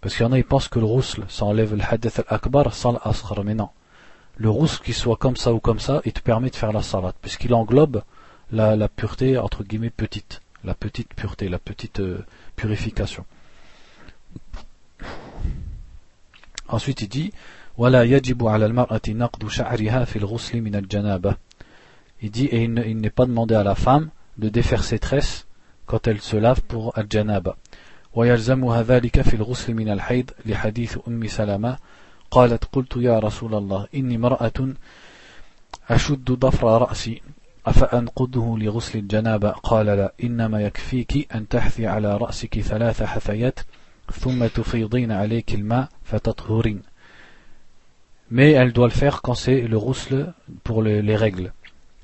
Parce 0.00 0.14
qu'il 0.14 0.24
y 0.24 0.28
en 0.28 0.32
a, 0.32 0.38
ils 0.38 0.44
pensent 0.44 0.68
que 0.68 0.78
le 0.78 0.84
rousle, 0.84 1.24
ça 1.28 1.44
enlève 1.44 1.74
le 1.74 1.82
hadith 1.82 2.22
al-akbar 2.28 2.74
sans 2.74 2.92
l'asghar. 2.92 3.42
Mais 3.44 3.54
non. 3.54 3.70
Le 4.36 4.50
rousle, 4.50 4.78
qu'il 4.80 4.94
soit 4.94 5.16
comme 5.16 5.36
ça 5.36 5.52
ou 5.52 5.60
comme 5.60 5.80
ça, 5.80 6.02
il 6.04 6.12
te 6.12 6.20
permet 6.20 6.50
de 6.50 6.56
faire 6.56 6.72
la 6.72 6.82
salat. 6.82 7.14
Puisqu'il 7.22 7.54
englobe 7.54 8.02
la, 8.51 8.75
la, 8.75 8.87
pureté, 8.87 9.37
entre 9.37 9.63
guillemets, 9.63 9.89
petite. 9.89 10.41
La 10.63 10.73
petite 10.73 11.13
pureté, 11.13 11.49
la 11.49 11.59
petite 11.59 11.99
euh, 11.99 12.19
purification. 12.55 13.25
Ensuite, 16.67 17.01
il 17.01 17.09
dit, 17.09 17.31
ولا 17.77 18.03
يجب 18.03 18.47
على 18.47 18.65
المرأة 18.65 19.01
نقد 19.09 19.47
شعرها 19.47 20.05
في 20.05 20.15
الغسل 20.15 20.61
من 20.61 20.75
الجنابة 20.75 21.35
il 22.23 22.29
dit 22.29 22.45
et 22.45 22.63
il 22.63 22.97
n'est 22.97 23.09
pas 23.09 23.25
demandé 23.25 23.55
à 23.55 23.63
la 23.63 23.73
femme 23.73 24.09
de 24.37 24.49
défaire 24.49 24.83
ses 24.83 24.99
tresses 24.99 25.47
quand 25.87 26.05
elle 26.07 26.21
se 26.21 26.37
lave 26.37 26.61
pour 26.61 26.95
al-janaba 26.97 27.55
ويلزمها 28.13 28.81
ذلك 28.81 29.21
في 29.21 29.33
الغسل 29.33 29.73
من 29.73 29.89
الحيض 29.89 30.31
لحديث 30.45 30.97
أم 31.07 31.27
سلمة 31.27 31.77
قالت 32.31 32.65
قلت 32.65 32.95
يا 32.95 33.19
رسول 33.19 33.55
الله 33.55 33.87
إني 33.95 34.15
امرأة 34.15 34.73
أشد 35.89 36.31
ضفر 36.31 36.81
رأسي 36.81 37.21
أفأنقضه 37.65 38.57
لغسل 38.57 38.99
الجنابة 38.99 39.49
قال 39.49 39.85
لا 39.85 40.13
إنما 40.23 40.61
يكفيك 40.61 41.35
أن 41.35 41.47
تحثي 41.47 41.87
على 41.87 42.17
رأسك 42.17 42.59
ثلاث 42.59 43.03
حثيات 43.03 43.59
ثم 44.11 44.47
تفيضين 44.47 45.11
عليك 45.11 45.53
الماء 45.53 45.89
فتطهرين 46.03 46.81
mais 48.31 48.51
elle 48.51 48.71
doit 48.71 48.87
le 48.87 48.93
faire 48.93 49.21
quand 49.21 49.33
c'est 49.33 49.61
le 49.61 49.75
rousle 49.75 50.33
pour 50.63 50.81
les, 50.81 51.15
règles. 51.17 51.51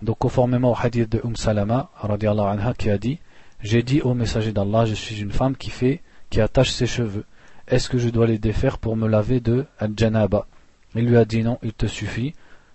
Donc 0.01 0.17
conformément 0.17 0.73
au 0.73 0.75
hadith 0.77 1.10
de 1.10 1.21
Umm 1.23 1.38
Salama, 1.38 1.89
anha, 2.03 2.73
qui 2.73 2.89
a 2.89 2.97
dit 2.97 3.19
J'ai 3.62 3.81
dit 3.81 4.01
au 4.01 4.13
messager 4.13 4.51
d'Allah, 4.51 4.86
je 4.86 4.93
suis 4.93 5.21
une 5.21 5.31
femme 5.31 5.55
qui 5.55 5.69
fait, 5.69 6.01
qui 6.29 6.41
attache 6.41 6.71
ses 6.71 6.86
cheveux. 6.86 7.23
Est-ce 7.69 7.89
que 7.89 7.97
je 7.97 8.10
dois 8.10 8.27
les 8.27 8.39
défaire 8.39 8.77
pour 8.77 8.97
me 8.97 9.07
laver 9.07 9.39
de 9.39 9.65
al-janaba 9.79 10.47
Il 10.95 11.05
lui 11.05 11.15
a 11.15 11.23
dit 11.23 11.43
non, 11.43 11.60
il 11.63 11.71
te 11.71 11.86
suffit 11.86 12.33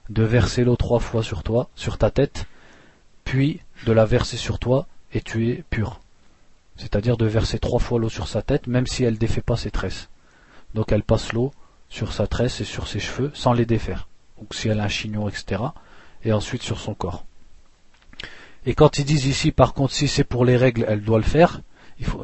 de 0.08 0.22
verser 0.22 0.64
l'eau 0.64 0.76
trois 0.76 0.98
fois 0.98 1.22
sur 1.22 1.42
toi, 1.42 1.68
sur 1.76 1.98
ta 1.98 2.10
tête, 2.10 2.46
puis 3.27 3.59
de 3.85 3.91
la 3.91 4.05
verser 4.05 4.37
sur 4.37 4.57
toi 4.57 4.87
et 5.13 5.19
tu 5.19 5.49
es 5.49 5.63
pur. 5.69 5.99
C'est-à-dire 6.77 7.17
de 7.17 7.25
verser 7.25 7.59
trois 7.59 7.79
fois 7.79 7.99
l'eau 7.99 8.07
sur 8.07 8.29
sa 8.29 8.41
tête, 8.41 8.67
même 8.67 8.87
si 8.87 9.03
elle 9.03 9.15
ne 9.15 9.19
défait 9.19 9.41
pas 9.41 9.57
ses 9.57 9.69
tresses. 9.69 10.07
Donc 10.73 10.93
elle 10.93 11.03
passe 11.03 11.33
l'eau 11.33 11.51
sur 11.89 12.13
sa 12.13 12.25
tresse 12.25 12.61
et 12.61 12.63
sur 12.63 12.87
ses 12.87 13.01
cheveux 13.01 13.31
sans 13.33 13.51
les 13.51 13.65
défaire. 13.65 14.07
Donc 14.39 14.55
si 14.55 14.69
elle 14.69 14.79
a 14.79 14.85
un 14.85 14.87
chignon, 14.87 15.27
etc. 15.27 15.61
Et 16.23 16.31
ensuite 16.31 16.63
sur 16.63 16.79
son 16.79 16.93
corps. 16.93 17.25
Et 18.65 18.75
quand 18.75 18.97
ils 18.97 19.05
disent 19.05 19.25
ici, 19.25 19.51
par 19.51 19.73
contre, 19.73 19.93
si 19.93 20.07
c'est 20.07 20.23
pour 20.23 20.45
les 20.45 20.55
règles, 20.55 20.85
elle 20.87 21.01
doit 21.01 21.19
le 21.19 21.25
faire, 21.25 21.59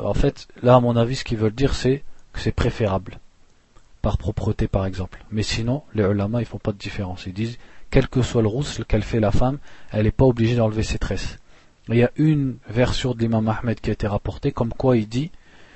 en 0.02 0.14
fait, 0.14 0.48
là, 0.62 0.76
à 0.76 0.80
mon 0.80 0.96
avis, 0.96 1.18
ce 1.18 1.26
qu'ils 1.26 1.38
veulent 1.38 1.52
dire, 1.54 1.76
c'est 1.76 2.02
que 2.32 2.40
c'est 2.40 2.54
préférable. 2.54 3.20
Par 4.02 4.18
propreté, 4.18 4.70
par 4.70 4.86
exemple. 4.86 5.24
Mais 5.32 5.44
sinon, 5.44 5.84
les 5.96 6.04
ulama, 6.04 6.42
ils 6.42 6.46
font 6.46 6.60
pas 6.60 6.72
de 6.72 6.78
différence. 6.78 7.26
Ils 7.26 7.34
disent, 7.34 7.58
quel 7.94 8.08
que 8.08 8.24
soit 8.24 8.42
le 8.42 8.48
rousse 8.48 8.82
qu'elle 8.88 9.04
fait 9.04 9.20
la 9.20 9.30
femme, 9.30 9.60
elle 9.92 10.06
n'est 10.06 10.12
pas 10.12 10.26
obligée 10.26 10.56
d'enlever 10.56 10.82
ses 10.82 10.98
tresses. 10.98 11.38
il 11.90 11.98
y 11.98 12.04
a 12.04 12.10
une 12.16 12.58
version 12.68 13.14
de 13.14 13.20
l'imam 13.20 13.48
Ahmed 13.48 13.80
qui 13.80 13.92
a 13.92 13.94
été 13.94 14.08
rapportée, 14.08 14.52
comme 14.52 14.74
quoi 14.74 14.98
il 14.98 15.08
dit 15.08 15.30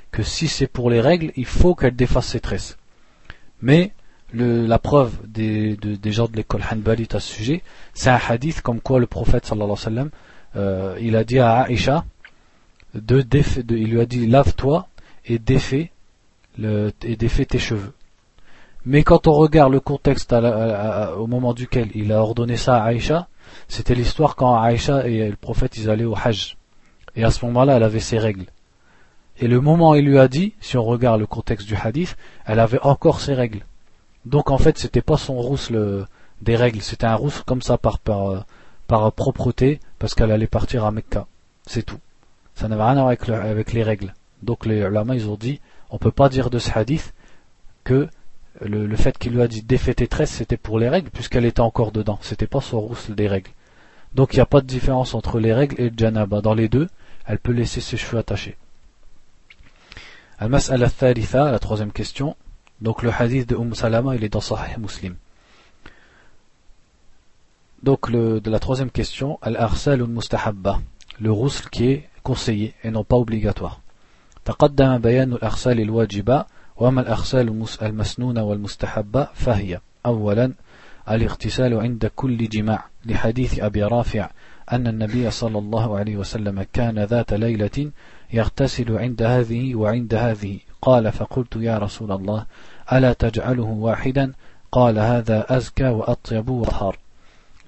que 0.09 0.23
si 0.23 0.47
c'est 0.47 0.65
pour 0.65 0.89
les 0.89 0.99
règles, 0.99 1.31
il 1.35 1.45
faut 1.45 1.75
qu'elle 1.75 1.95
défasse 1.95 2.29
ses 2.29 2.39
tresses. 2.39 2.75
Mais 3.61 3.93
la 4.33 4.79
preuve 4.79 5.13
des, 5.27 5.77
gens 6.05 6.27
de 6.27 6.35
l'école 6.35 6.63
Hanbalit 6.71 7.07
à 7.11 7.19
ce 7.19 7.31
sujet, 7.35 7.61
c'est 7.93 8.09
un 8.09 8.19
hadith 8.27 8.61
comme 8.61 8.81
quoi 8.81 8.99
le 8.99 9.05
prophète 9.05 9.45
sallallahu 9.45 9.73
alayhi 9.73 9.79
wa 9.79 9.91
sallam, 9.91 10.09
euh, 10.55 10.97
il 10.99 11.15
a 11.15 11.23
dit 11.23 11.37
à 11.37 11.61
Aïcha, 11.61 12.03
il 12.95 13.87
lui 13.91 14.01
a 14.01 14.07
dit 14.07 14.25
lave-toi 14.25 14.87
et 15.23 15.37
défais 15.37 15.91
tes 16.57 17.59
cheveux. 17.59 17.93
Mais 18.87 19.03
quand 19.03 19.27
on 19.27 19.33
regarde 19.33 19.73
le 19.73 19.81
contexte 19.81 20.31
au 20.31 21.27
moment 21.27 21.53
duquel 21.53 21.89
il 21.93 22.13
a 22.13 22.21
ordonné 22.21 22.55
ça 22.55 22.77
à 22.77 22.85
Aïcha, 22.85 23.27
c'était 23.67 23.95
l'histoire 23.95 24.37
quand 24.37 24.55
Aïcha 24.55 25.05
et 25.05 25.29
le 25.29 25.35
prophète 25.35 25.75
ils 25.75 25.89
allaient 25.89 26.05
au 26.05 26.15
Hajj. 26.15 26.55
Et 27.17 27.25
à 27.25 27.31
ce 27.31 27.43
moment-là, 27.47 27.75
elle 27.75 27.83
avait 27.83 27.99
ses 27.99 28.17
règles. 28.17 28.45
Et 29.39 29.49
le 29.49 29.59
moment 29.59 29.93
il 29.93 30.05
lui 30.05 30.17
a 30.17 30.29
dit, 30.29 30.53
si 30.61 30.77
on 30.77 30.85
regarde 30.85 31.19
le 31.19 31.27
contexte 31.27 31.67
du 31.67 31.75
hadith, 31.75 32.15
elle 32.45 32.61
avait 32.61 32.79
encore 32.81 33.19
ses 33.19 33.33
règles. 33.33 33.65
Donc 34.25 34.51
en 34.51 34.57
fait, 34.57 34.77
c'était 34.77 35.01
pas 35.01 35.17
son 35.17 35.35
rousse 35.35 35.69
des 36.41 36.55
règles, 36.55 36.81
c'était 36.81 37.07
un 37.07 37.15
rousse 37.15 37.43
comme 37.45 37.61
ça 37.61 37.77
par 37.77 37.99
propreté, 39.11 39.81
parce 39.99 40.15
qu'elle 40.15 40.31
allait 40.31 40.47
partir 40.47 40.85
à 40.85 40.91
Mecca. 40.91 41.27
C'est 41.65 41.83
tout. 41.83 41.99
Ça 42.55 42.69
n'avait 42.69 42.83
rien 42.83 42.91
à 42.91 43.03
voir 43.03 43.41
avec, 43.43 43.73
les 43.73 43.83
règles. 43.83 44.13
Donc 44.43 44.65
les 44.65 44.89
lamas, 44.89 45.15
ils 45.15 45.27
ont 45.27 45.35
dit, 45.35 45.59
on 45.89 45.97
peut 45.97 46.11
pas 46.11 46.29
dire 46.29 46.49
de 46.49 46.57
ce 46.57 46.71
hadith 46.73 47.13
que 47.83 48.07
le, 48.60 48.96
fait 48.96 49.18
qu'il 49.18 49.32
lui 49.32 49.42
a 49.42 49.48
dit 49.48 49.62
défait 49.62 49.94
tes 49.94 50.06
tresses, 50.06 50.30
c'était 50.30 50.56
pour 50.56 50.78
les 50.78 50.88
règles, 50.88 51.10
puisqu'elle 51.10 51.44
était 51.44 51.60
encore 51.60 51.92
dedans. 51.92 52.18
C'était 52.22 52.46
pas 52.46 52.60
son 52.60 52.80
rousse 52.80 53.10
des 53.10 53.28
règles. 53.28 53.50
Donc 54.14 54.34
il 54.34 54.36
n'y 54.36 54.42
a 54.42 54.46
pas 54.46 54.60
de 54.60 54.66
différence 54.66 55.14
entre 55.14 55.40
les 55.40 55.52
règles 55.52 55.80
et 55.80 55.90
le 55.90 55.96
janaba. 55.96 56.40
Dans 56.40 56.54
les 56.54 56.68
deux, 56.68 56.88
elle 57.26 57.38
peut 57.38 57.52
laisser 57.52 57.80
ses 57.80 57.96
cheveux 57.96 58.18
attachés. 58.18 58.56
Al-Mas'ala 60.38 60.90
thalitha, 60.90 61.50
la 61.50 61.58
troisième 61.58 61.92
question. 61.92 62.36
Donc 62.80 63.02
le 63.02 63.10
hadith 63.10 63.48
de 63.48 63.56
Umm 63.56 63.74
Salama, 63.74 64.16
il 64.16 64.24
est 64.24 64.28
dans 64.28 64.40
Sahih 64.40 64.78
Muslim. 64.78 65.14
Donc 67.82 68.10
le, 68.10 68.40
de 68.40 68.50
la 68.50 68.58
troisième 68.58 68.90
question, 68.90 69.38
Al-Arsal 69.42 70.06
mustahabba, 70.06 70.80
le 71.20 71.32
rousl 71.32 71.68
qui 71.70 71.86
est 71.86 72.08
conseillé 72.22 72.74
et 72.84 72.90
non 72.90 73.04
pas 73.04 73.16
obligatoire. 73.16 73.80
تقدم 74.44 74.98
بيان 74.98 75.32
الأغسال 75.32 75.80
الواجبة 75.80 76.44
وما 76.79 77.01
الأغسال 77.01 77.65
المسنونة 77.81 78.43
والمستحبة؟ 78.43 79.27
فهي 79.33 79.79
أولا 80.05 80.53
الاغتسال 81.09 81.73
عند 81.73 82.05
كل 82.15 82.47
جماع. 82.47 82.85
لحديث 83.05 83.59
أبي 83.59 83.83
رافع 83.83 84.29
أن 84.71 84.87
النبي 84.87 85.31
صلى 85.31 85.57
الله 85.57 85.97
عليه 85.97 86.17
وسلم 86.17 86.65
كان 86.73 86.99
ذات 86.99 87.33
ليلة 87.33 87.91
يغتسل 88.33 88.97
عند 88.97 89.23
هذه 89.23 89.75
وعند 89.75 90.13
هذه. 90.13 90.59
قال 90.81 91.11
فقلت 91.11 91.55
يا 91.55 91.77
رسول 91.77 92.11
الله 92.11 92.45
ألا 92.93 93.13
تجعله 93.13 93.63
واحدا؟ 93.63 94.33
قال 94.71 94.99
هذا 94.99 95.57
أزكى 95.57 95.87
وأطيب 95.89 96.49
وطهار 96.49 96.97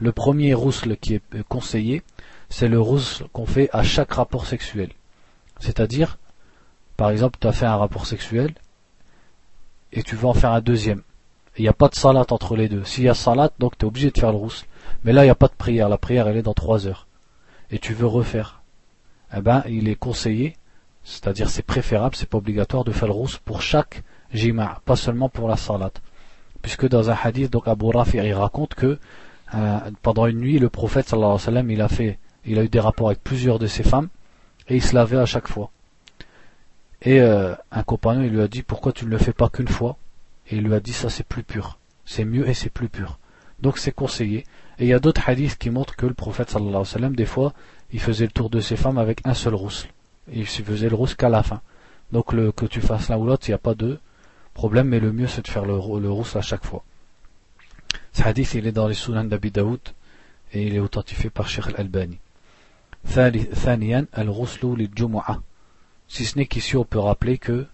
Le 0.02 0.14
premier 0.14 0.54
rousle 0.54 0.96
qui 0.96 1.16
est 1.16 1.48
conseillé, 1.50 2.04
c'est 2.50 2.70
le 2.70 2.80
rousle 2.80 3.28
qu'on 3.34 3.46
fait 3.46 3.70
à 3.74 3.84
chaque 3.84 4.14
rapport 4.14 4.46
sexuel. 4.46 4.92
C'est-à-dire, 5.60 6.18
par 6.96 7.10
exemple, 7.10 7.38
tu 7.42 7.48
as 7.48 7.52
fait 7.52 7.66
un 7.66 7.76
rapport 7.76 8.06
sexuel 8.06 8.54
et 9.92 10.04
tu 10.04 10.16
vas 10.16 10.30
en 10.30 10.34
faire 10.34 10.52
un 10.52 10.62
deuxième. 10.62 11.02
Il 11.58 11.64
n'y 11.64 11.68
a 11.68 11.74
pas 11.74 11.90
de 11.90 11.96
salat 11.96 12.26
entre 12.30 12.56
les 12.56 12.70
deux. 12.70 12.84
S'il 12.86 13.04
y 13.04 13.10
a 13.10 13.14
salat, 13.14 13.52
donc 13.60 13.78
tu 13.78 13.86
es 13.86 13.88
obligé 13.88 14.12
de 14.12 14.18
faire 14.18 14.32
le 14.32 14.38
rousle. 14.38 14.66
Mais 15.04 15.14
là, 15.14 15.24
il 15.24 15.28
n'y 15.28 15.32
a 15.32 15.36
pas 15.36 15.48
de 15.48 15.54
prière. 15.54 15.90
La 15.90 15.98
prière, 15.98 16.28
elle 16.28 16.38
est 16.38 16.42
dans 16.42 16.54
trois 16.54 16.88
heures. 16.88 17.08
Et 17.72 17.80
tu 17.80 17.94
veux 17.94 18.08
refaire. 18.08 18.62
Eh 19.36 19.42
ben, 19.42 19.64
il 19.68 19.88
est 19.90 19.96
conseillé, 19.96 20.56
c'est-à-dire 21.04 21.50
c'est 21.50 21.64
préférable, 21.64 22.16
c'est 22.16 22.30
pas 22.30 22.38
obligatoire 22.38 22.84
de 22.84 22.92
faire 22.92 23.08
le 23.08 23.14
rousle 23.14 23.40
pour 23.46 23.62
chaque 23.62 24.04
jima, 24.34 24.82
pas 24.86 24.96
seulement 24.96 25.30
pour 25.30 25.48
la 25.48 25.58
salat. 25.58 25.92
Puisque 26.62 26.88
dans 26.88 27.10
un 27.10 27.18
hadith, 27.22 27.52
donc 27.52 27.68
Abu 27.68 27.86
Rafi, 27.94 28.18
il 28.18 28.34
raconte 28.34 28.74
que 28.74 28.98
euh, 29.54 29.80
pendant 30.02 30.26
une 30.28 30.40
nuit, 30.40 30.60
le 30.60 30.70
prophète 30.70 31.08
sallallahu 31.08 31.32
alayhi 31.32 31.42
wa 31.42 31.46
sallam, 31.46 31.72
il 31.72 31.82
a 31.82 31.88
fait, 31.88 32.20
il 32.46 32.60
a 32.60 32.64
eu 32.64 32.70
des 32.70 32.80
rapports 32.80 33.08
avec 33.08 33.24
plusieurs 33.24 33.60
de 33.60 33.68
ses 33.68 33.84
femmes 33.84 34.10
et 34.68 34.76
il 34.76 34.82
se 34.82 34.96
lavait 34.96 35.18
à 35.18 35.26
chaque 35.26 35.48
fois. 35.48 35.72
Et 37.03 37.21
euh, 37.21 37.55
un 37.71 37.83
compagnon, 37.83 38.23
il 38.23 38.31
lui 38.31 38.41
a 38.41 38.49
dit 38.49 38.63
pourquoi 38.63 38.93
tu 38.93 39.05
ne 39.05 39.11
le 39.11 39.19
fais 39.19 39.33
pas 39.33 39.49
qu'une 39.49 39.69
fois 39.69 39.97
Et 40.49 40.57
il 40.57 40.63
lui 40.65 40.75
a 40.75 40.81
dit 40.81 40.93
ça 40.93 41.11
c'est 41.11 41.27
plus 41.27 41.43
pur, 41.43 41.79
c'est 42.05 42.25
mieux 42.25 42.49
et 42.49 42.55
c'est 42.55 42.71
plus 42.71 42.89
pur. 42.89 43.19
Donc 43.61 43.79
c'est 43.79 43.93
conseillé. 43.93 44.45
Et 44.79 44.85
il 44.85 44.89
y 44.89 44.93
a 44.93 44.99
d'autres 44.99 45.29
hadiths 45.29 45.57
qui 45.59 45.71
montrent 45.71 45.97
que 45.97 46.07
le 46.07 46.15
prophète 46.15 46.51
sallallahu 46.51 46.71
alayhi 46.71 46.81
wa 46.81 46.85
sallam, 46.87 47.17
des 47.17 47.27
fois, 47.27 47.53
il 47.93 48.01
faisait 48.01 48.25
le 48.25 48.33
tour 48.33 48.51
de 48.51 48.61
ses 48.61 48.77
femmes 48.77 48.99
avec 48.99 49.21
un 49.25 49.35
seul 49.35 49.55
rousse. 49.55 49.87
Il 50.33 50.47
faisait 50.47 50.89
le 50.89 50.97
rousse 50.97 51.15
qu'à 51.15 51.29
la 51.29 51.43
fin. 51.43 51.61
Donc 52.13 52.33
le, 52.33 52.53
que 52.53 52.67
tu 52.67 52.81
fasses 52.81 53.09
l'un 53.09 53.17
ou 53.17 53.27
l'autre, 53.27 53.49
il 53.49 53.51
n'y 53.51 53.55
a 53.55 53.59
pas 53.59 53.75
de 53.75 53.99
problème, 54.55 54.89
mais 54.89 55.01
le 55.01 55.13
mieux 55.13 55.27
c'est 55.27 55.43
de 55.43 55.49
faire 55.49 55.65
le, 55.65 55.75
le 55.75 56.11
rousse 56.11 56.37
à 56.37 56.41
chaque 56.41 56.65
fois. 56.65 56.85
Ce 58.13 58.23
hadith, 58.23 58.55
il 58.55 58.67
est 58.67 58.73
dans 58.73 58.89
les 58.89 58.95
Sunan 58.95 59.25
d'Abi 59.25 59.51
Daoud 59.51 59.81
et 60.53 60.67
il 60.67 60.75
est 60.75 60.79
authentifié 60.81 61.31
par 61.31 61.49
Sheikh 61.49 61.67
Al-Albani. 61.69 62.19
ثانيا 63.07 64.07
الغسل 64.19 64.75
للجمعة 64.79 65.43
Si 66.10 66.26
ce 66.26 66.38
n'est 66.38 66.48
qu'ici 66.48 66.76
on 66.76 66.84
peut 66.84 67.00
rappeler 67.00 67.38
que 67.38 67.66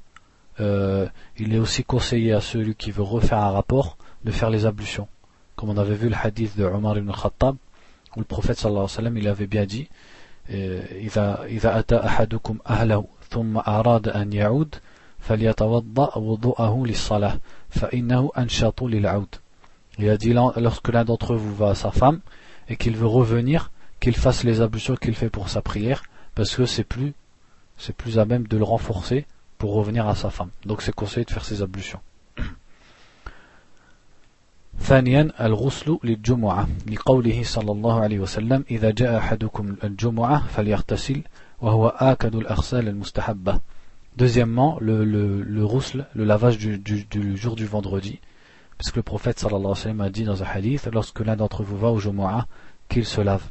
euh, 0.59 1.07
il 1.37 1.53
est 1.53 1.59
aussi 1.59 1.83
conseillé 1.83 2.31
à 2.31 2.41
celui 2.41 2.75
qui 2.75 2.91
veut 2.91 3.01
refaire 3.03 3.39
un 3.39 3.51
rapport 3.51 3.97
de 4.23 4.31
faire 4.31 4.49
les 4.49 4.65
ablutions. 4.65 5.07
Comme 5.55 5.69
on 5.69 5.77
avait 5.77 5.95
vu 5.95 6.09
le 6.09 6.15
hadith 6.15 6.55
de 6.57 6.63
Omar 6.65 6.97
ibn 6.97 7.11
Khattab, 7.11 7.55
où 8.15 8.19
le 8.19 8.25
prophète 8.25 8.57
sallallahu 8.57 8.83
alayhi 8.83 8.91
wa 8.91 8.95
sallam, 8.95 9.17
il 9.17 9.27
avait 9.27 9.47
bien 9.47 9.65
dit 9.65 9.89
euh, 10.51 10.81
il 11.01 11.19
a 20.09 20.17
dit 20.17 20.33
lorsque 20.33 20.89
l'un 20.89 21.05
d'entre 21.05 21.35
vous 21.35 21.55
va 21.55 21.69
à 21.69 21.75
sa 21.75 21.91
femme 21.91 22.19
et 22.67 22.75
qu'il 22.75 22.95
veut 22.95 23.07
revenir, 23.07 23.71
qu'il 23.99 24.15
fasse 24.15 24.43
les 24.43 24.61
ablutions 24.61 24.95
qu'il 24.95 25.15
fait 25.15 25.29
pour 25.29 25.49
sa 25.49 25.61
prière, 25.61 26.03
parce 26.35 26.55
que 26.55 26.65
c'est 26.65 26.83
plus 26.83 27.13
c'est 27.76 27.96
plus 27.96 28.18
à 28.18 28.24
même 28.24 28.46
de 28.46 28.56
le 28.56 28.64
renforcer 28.64 29.26
pour 29.58 29.74
revenir 29.74 30.08
à 30.08 30.14
sa 30.14 30.30
femme. 30.30 30.50
Donc 30.66 30.82
c'est 30.82 30.94
conseillé 30.94 31.24
de 31.24 31.30
faire 31.30 31.44
ses 31.44 31.62
ablutions. 31.62 32.00
ثانيا 34.80 35.32
الغسل 35.40 35.98
للجمعة 36.04 36.68
لقوله 36.86 37.42
صلى 37.44 37.72
الله 37.72 38.00
عليه 38.00 38.18
وسلم 38.18 38.64
إذا 38.70 38.90
جاء 38.90 39.18
أحدكم 39.18 39.76
الجمعة 39.84 40.46
فليغتسل 40.46 41.22
وهو 41.60 41.88
آكد 41.88 42.34
الأغسال 42.34 42.88
المستحبة 42.88 43.60
Deuxièmement, 44.16 44.76
le, 44.80 45.04
le, 45.04 45.40
le 45.42 45.64
roussel, 45.64 46.06
le 46.14 46.24
lavage 46.24 46.58
du, 46.58 46.78
du, 46.78 47.04
du 47.04 47.36
jour 47.36 47.54
du 47.54 47.64
vendredi, 47.64 48.18
parce 48.76 48.90
que 48.90 48.96
le 48.96 49.02
prophète 49.02 49.38
sallallahu 49.38 49.60
alayhi 49.60 49.70
wa 49.70 49.76
sallam 49.76 50.00
a 50.00 50.10
dit 50.10 50.24
dans 50.24 50.42
un 50.42 50.46
hadith, 50.46 50.88
lorsque 50.92 51.20
l'un 51.20 51.36
d'entre 51.36 51.62
vous 51.62 51.78
va 51.78 51.90
au 51.90 51.98
Jumu'ah, 52.00 52.46
qu'il 52.88 53.04
se 53.06 53.20
lave. 53.20 53.48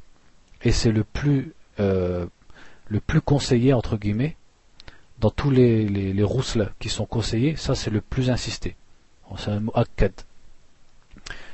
Et 0.62 0.72
c'est 0.72 0.92
le 0.92 1.04
plus, 1.06 1.54
euh, 1.80 2.26
le 2.88 3.00
plus 3.00 3.22
conseillé, 3.22 3.74
entre 3.74 3.98
guillemets, 3.98 4.36
dans 5.20 5.30
tous 5.30 5.52
les, 5.52 5.88
les, 5.88 6.14
les 6.14 6.24
roussels 6.24 6.74
qui 6.80 6.90
sont 6.90 7.06
conseillés, 7.06 7.56
ça 7.56 7.76
c'est 7.76 7.92
le 7.92 8.02
plus 8.02 8.30
insisté. 8.30 8.76
C'est 9.38 9.52
un 9.52 9.60
mu'akkad. 9.60 10.14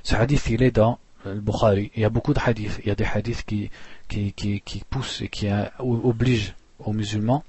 Ce 0.03 0.15
hadith, 0.15 0.47
il 0.49 0.63
est 0.63 0.71
dans 0.71 0.99
le 1.25 1.41
Bukhari. 1.41 1.91
Il 1.95 2.01
y 2.01 2.05
a 2.05 2.09
beaucoup 2.09 2.33
de 2.33 2.39
hadiths. 2.39 2.79
Il 2.83 2.87
y 2.87 2.91
a 2.91 2.95
des 2.95 3.03
hadiths 3.03 3.43
qui, 3.43 3.69
qui, 4.07 4.31
qui, 4.33 4.61
qui 4.61 4.83
poussent 4.89 5.21
et 5.21 5.27
qui 5.27 5.49
obligent 5.79 6.53
aux 6.79 6.93
musulmans 6.93 7.43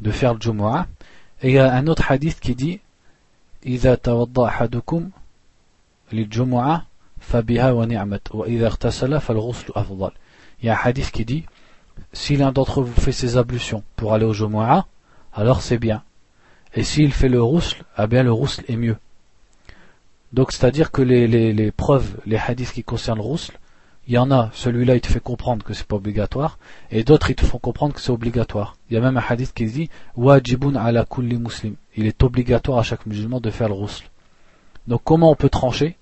de 0.00 0.10
faire 0.10 0.34
le 0.34 0.40
Jumu'ah. 0.40 0.86
Et 1.40 1.48
il 1.48 1.54
y 1.54 1.58
a 1.58 1.72
un 1.72 1.86
autre 1.86 2.10
hadith 2.10 2.40
qui 2.40 2.54
dit, 2.54 2.80
إذا 3.66 3.94
توضأ 3.94 4.46
أحدكم 4.46 5.10
للجمعة 6.12 6.86
فبها 7.20 7.72
ونعمت 7.72 8.34
وإذا 8.34 8.66
اغتسل 8.66 9.20
فالغسل 9.20 9.72
أفضل 9.76 10.10
il 10.60 10.66
y 10.66 10.70
a 10.70 10.74
un 10.74 10.78
hadith 10.82 11.10
qui 11.10 11.24
dit 11.24 11.44
si 12.11 12.37
l'un 12.37 12.51
d'entre 12.51 12.81
vous 12.81 13.01
fait 13.01 13.11
ses 13.11 13.37
ablutions 13.37 13.83
pour 13.95 14.13
aller 14.13 14.25
au 14.25 14.33
Jumu'ah 14.33 14.85
alors 15.33 15.61
c'est 15.61 15.77
bien. 15.77 16.03
Et 16.75 16.83
s'il 16.83 17.11
fait 17.11 17.29
le 17.29 17.41
rousl 17.41 17.83
eh 17.97 18.07
bien 18.07 18.23
le 18.23 18.31
rousl 18.31 18.63
est 18.67 18.75
mieux. 18.75 18.97
Donc 20.31 20.51
c'est 20.51 20.65
à 20.65 20.71
dire 20.71 20.91
que 20.91 21.01
les, 21.01 21.71
preuves 21.71 22.19
les 22.25 22.37
hadiths 22.37 22.71
qui 22.71 22.83
concernent 22.83 23.19
le 23.19 23.23
rousl 23.23 23.53
il 24.05 24.15
y 24.15 24.17
en 24.17 24.31
a 24.31 24.49
celui-là 24.53 24.95
il 24.95 25.01
te 25.01 25.07
fait 25.07 25.21
comprendre 25.21 25.63
que 25.63 25.73
c'est 25.73 25.87
pas 25.87 25.95
obligatoire 25.95 26.57
et 26.91 27.03
d'autres 27.03 27.29
ils 27.29 27.35
te 27.35 27.45
font 27.45 27.57
comprendre 27.57 27.93
que 27.93 28.01
c'est 28.01 28.11
obligatoire. 28.11 28.75
Il 28.89 28.95
y 28.95 28.97
a 28.97 29.01
même 29.01 29.17
un 29.17 29.23
hadith 29.27 29.53
qui 29.53 29.65
dit 29.65 29.89
wajibun 30.15 30.75
ala 30.75 31.05
kulli 31.05 31.37
muslim 31.37 31.75
il 31.95 32.05
est 32.05 32.21
obligatoire 32.23 32.79
à 32.79 32.83
chaque 32.83 33.05
musulman 33.05 33.39
de 33.39 33.49
faire 33.49 33.69
le 33.69 33.75
rousl 33.75 34.03
donc 34.87 35.01
comment 35.03 35.31
on 35.31 35.35
peut 35.35 35.49
trancher? 35.49 35.95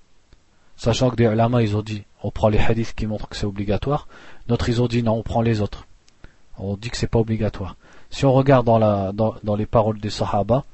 Sachant 0.76 1.10
que 1.10 1.16
des 1.16 1.24
ulama, 1.24 1.62
ils 1.62 1.76
ont 1.76 1.82
dit, 1.82 2.04
on 2.22 2.30
prend 2.30 2.48
les 2.48 2.58
hadiths 2.58 2.94
qui 2.94 3.06
montrent 3.06 3.28
que 3.28 3.36
c'est 3.36 3.46
obligatoire. 3.46 4.08
D'autres, 4.48 4.68
ils 4.68 4.82
ont 4.82 4.88
dit, 4.88 5.02
non, 5.02 5.14
on 5.14 5.22
prend 5.22 5.42
les 5.42 5.60
autres. 5.60 5.86
On 6.58 6.76
dit 6.76 6.90
que 6.90 6.96
c'est 6.96 7.06
pas 7.06 7.18
obligatoire. 7.18 7.76
Si 8.10 8.24
on 8.26 8.32
regarde 8.32 8.66
dans, 8.66 9.56
les 9.56 9.66
paroles 9.66 9.98
des 9.98 10.10
sahaba, 10.10 10.64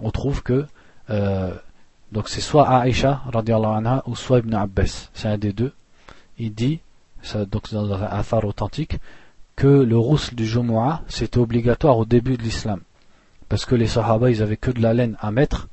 on 0.00 0.10
trouve 0.10 0.42
que, 0.42 0.66
euh, 1.10 1.54
donc 2.10 2.28
c'est 2.28 2.40
soit 2.40 2.68
Aïcha, 2.68 3.22
anha, 3.32 4.02
ou 4.06 4.16
soit 4.16 4.38
Ibn 4.38 4.54
Abbas. 4.54 5.10
C'est 5.14 5.28
un 5.28 5.38
des 5.38 5.52
deux. 5.52 5.72
Il 6.38 6.54
dit, 6.54 6.80
donc 7.34 7.72
dans 7.72 7.92
un 7.92 8.22
phare 8.22 8.44
authentique, 8.44 8.98
que 9.56 9.68
le 9.68 9.98
roussel 9.98 10.34
du 10.34 10.46
Jumu'ah, 10.46 11.02
c'était 11.06 11.38
obligatoire 11.38 11.98
au 11.98 12.06
début 12.06 12.36
de 12.36 12.42
l'islam. 12.42 12.80
Parce 13.48 13.66
que 13.66 13.74
les 13.74 13.86
sahaba, 13.86 14.30
ils 14.30 14.42
avaient 14.42 14.56
que 14.56 14.70
de 14.70 14.80
la 14.80 14.94
laine 14.94 15.16
à 15.20 15.30
mettre. 15.30 15.68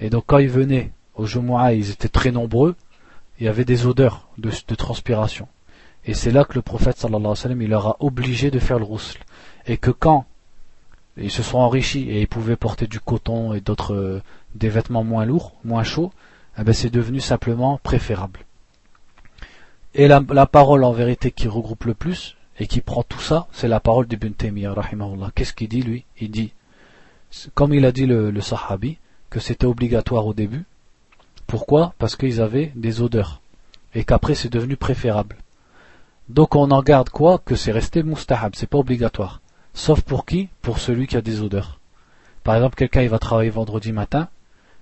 Et 0.00 0.10
donc 0.10 0.24
quand 0.26 0.38
ils 0.38 0.48
venaient 0.48 0.90
au 1.14 1.26
Jumu'ah, 1.26 1.74
ils 1.74 1.90
étaient 1.90 2.08
très 2.08 2.30
nombreux, 2.32 2.76
il 3.40 3.46
y 3.46 3.48
avait 3.48 3.64
des 3.64 3.86
odeurs 3.86 4.28
de, 4.36 4.50
transpiration. 4.74 5.48
Et 6.04 6.12
c'est 6.12 6.30
là 6.30 6.44
que 6.44 6.54
le 6.54 6.62
prophète 6.62 6.98
sallallahu 6.98 7.20
alayhi 7.20 7.30
wa 7.30 7.36
sallam, 7.36 7.62
il 7.62 7.70
leur 7.70 7.86
a 7.86 7.96
obligé 8.00 8.50
de 8.50 8.58
faire 8.58 8.78
le 8.78 8.84
rousl. 8.84 9.18
Et 9.66 9.78
que 9.78 9.90
quand 9.90 10.26
ils 11.16 11.30
se 11.30 11.42
sont 11.42 11.58
enrichis 11.58 12.08
et 12.10 12.20
ils 12.20 12.28
pouvaient 12.28 12.56
porter 12.56 12.86
du 12.86 13.00
coton 13.00 13.54
et 13.54 13.60
d'autres 13.60 13.94
euh, 13.94 14.22
des 14.54 14.68
vêtements 14.68 15.04
moins 15.04 15.24
lourds, 15.24 15.54
moins 15.64 15.82
chauds, 15.82 16.12
eh 16.58 16.64
ben 16.64 16.74
c'est 16.74 16.90
devenu 16.90 17.20
simplement 17.20 17.80
préférable. 17.82 18.40
Et 19.94 20.06
la, 20.06 20.20
parole 20.46 20.84
en 20.84 20.92
vérité 20.92 21.30
qui 21.30 21.48
regroupe 21.48 21.84
le 21.84 21.94
plus 21.94 22.36
et 22.58 22.66
qui 22.66 22.80
prend 22.80 23.02
tout 23.02 23.20
ça, 23.20 23.48
c'est 23.52 23.68
la 23.68 23.80
parole 23.80 24.06
d'Ibn 24.06 24.32
Taymiyyah. 24.32 24.74
Qu'est-ce 25.34 25.54
qu'il 25.54 25.68
dit 25.68 25.82
lui? 25.82 26.04
Il 26.20 26.30
dit, 26.30 26.52
comme 27.54 27.74
il 27.74 27.84
a 27.84 27.90
dit 27.90 28.06
le 28.06 28.40
sahabi, 28.40 28.98
que 29.30 29.40
c'était 29.40 29.66
obligatoire 29.66 30.26
au 30.26 30.34
début, 30.34 30.64
pourquoi? 31.50 31.94
Parce 31.98 32.14
qu'ils 32.14 32.40
avaient 32.40 32.70
des 32.76 33.02
odeurs. 33.02 33.40
Et 33.92 34.04
qu'après 34.04 34.36
c'est 34.36 34.52
devenu 34.52 34.76
préférable. 34.76 35.34
Donc 36.28 36.54
on 36.54 36.70
en 36.70 36.80
garde 36.80 37.08
quoi? 37.10 37.40
Que 37.44 37.56
c'est 37.56 37.72
resté 37.72 38.04
moustahab, 38.04 38.54
c'est 38.54 38.68
pas 38.68 38.78
obligatoire. 38.78 39.40
Sauf 39.74 40.02
pour 40.02 40.26
qui? 40.26 40.48
Pour 40.62 40.78
celui 40.78 41.08
qui 41.08 41.16
a 41.16 41.20
des 41.20 41.42
odeurs. 41.42 41.80
Par 42.44 42.54
exemple, 42.54 42.76
quelqu'un 42.76 43.02
il 43.02 43.08
va 43.08 43.18
travailler 43.18 43.50
vendredi 43.50 43.90
matin 43.90 44.28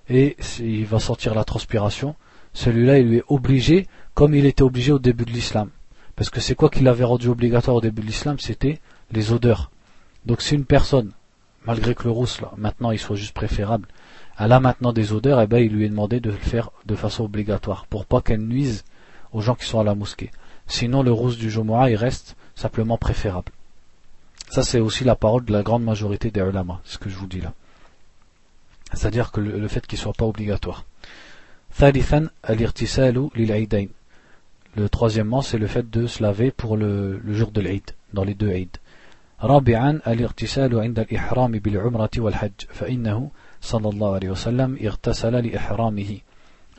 et 0.09 0.37
il 0.59 0.85
va 0.85 0.99
sortir 0.99 1.33
la 1.33 1.43
transpiration. 1.43 2.13
Celui-là, 2.53 2.99
il 2.99 3.07
lui 3.07 3.17
est 3.17 3.23
obligé, 3.29 3.87
comme 4.13 4.35
il 4.35 4.45
était 4.45 4.61
obligé 4.61 4.91
au 4.91 4.99
début 4.99 5.25
de 5.25 5.31
l'islam. 5.31 5.69
Parce 6.15 6.29
que 6.29 6.39
c'est 6.39 6.53
quoi 6.53 6.69
qu'il 6.69 6.87
avait 6.87 7.03
rendu 7.03 7.29
obligatoire 7.29 7.77
au 7.77 7.81
début 7.81 8.03
de 8.03 8.07
l'islam? 8.07 8.37
C'était 8.37 8.79
les 9.11 9.31
odeurs. 9.31 9.71
Donc 10.27 10.43
si 10.43 10.53
une 10.53 10.65
personne, 10.65 11.13
malgré 11.65 11.95
que 11.95 12.03
le 12.03 12.11
rousse 12.11 12.41
là, 12.41 12.51
maintenant 12.57 12.91
il 12.91 12.99
soit 12.99 13.15
juste 13.15 13.33
préférable, 13.33 13.87
elle 14.39 14.53
a 14.53 14.59
maintenant 14.59 14.93
des 14.93 15.11
odeurs, 15.11 15.41
et 15.41 15.43
eh 15.43 15.47
ben 15.47 15.57
il 15.57 15.73
lui 15.73 15.85
est 15.85 15.89
demandé 15.89 16.21
de 16.21 16.31
le 16.31 16.37
faire 16.37 16.71
de 16.85 16.95
façon 16.95 17.25
obligatoire, 17.25 17.85
pour 17.87 18.05
pas 18.05 18.21
qu'elle 18.21 18.39
nuise 18.41 18.85
aux 19.33 19.41
gens 19.41 19.55
qui 19.55 19.65
sont 19.65 19.81
à 19.81 19.83
la 19.83 19.95
mosquée. 19.95 20.31
Sinon 20.65 21.03
le 21.03 21.11
rousse 21.11 21.37
du 21.37 21.51
Jumu'ah 21.51 21.89
il 21.89 21.95
reste 21.95 22.37
simplement 22.55 22.97
préférable. 22.97 23.51
Ça, 24.49 24.63
c'est 24.63 24.79
aussi 24.79 25.03
la 25.03 25.15
parole 25.15 25.45
de 25.45 25.53
la 25.53 25.61
grande 25.61 25.83
majorité 25.83 26.31
des 26.31 26.41
ulama, 26.41 26.79
ce 26.83 26.97
que 26.97 27.09
je 27.09 27.15
vous 27.17 27.27
dis 27.27 27.41
là. 27.41 27.53
C'est-à-dire 28.93 29.31
que 29.31 29.41
le, 29.41 29.67
fait 29.67 29.85
qu'il 29.85 29.97
ne 29.97 30.01
soit 30.01 30.13
pas 30.13 30.25
obligatoire. 30.25 30.85
Le 34.75 34.89
troisièmement, 34.89 35.41
c'est 35.41 35.59
le 35.59 35.67
fait 35.67 35.89
de 35.89 36.07
se 36.07 36.23
laver 36.23 36.49
pour 36.51 36.77
le, 36.77 37.21
jour 37.27 37.51
de 37.51 37.61
l'Eid, 37.61 37.91
dans 38.13 38.23
les 38.23 38.33
deux 38.33 38.49
Eid. 38.49 38.77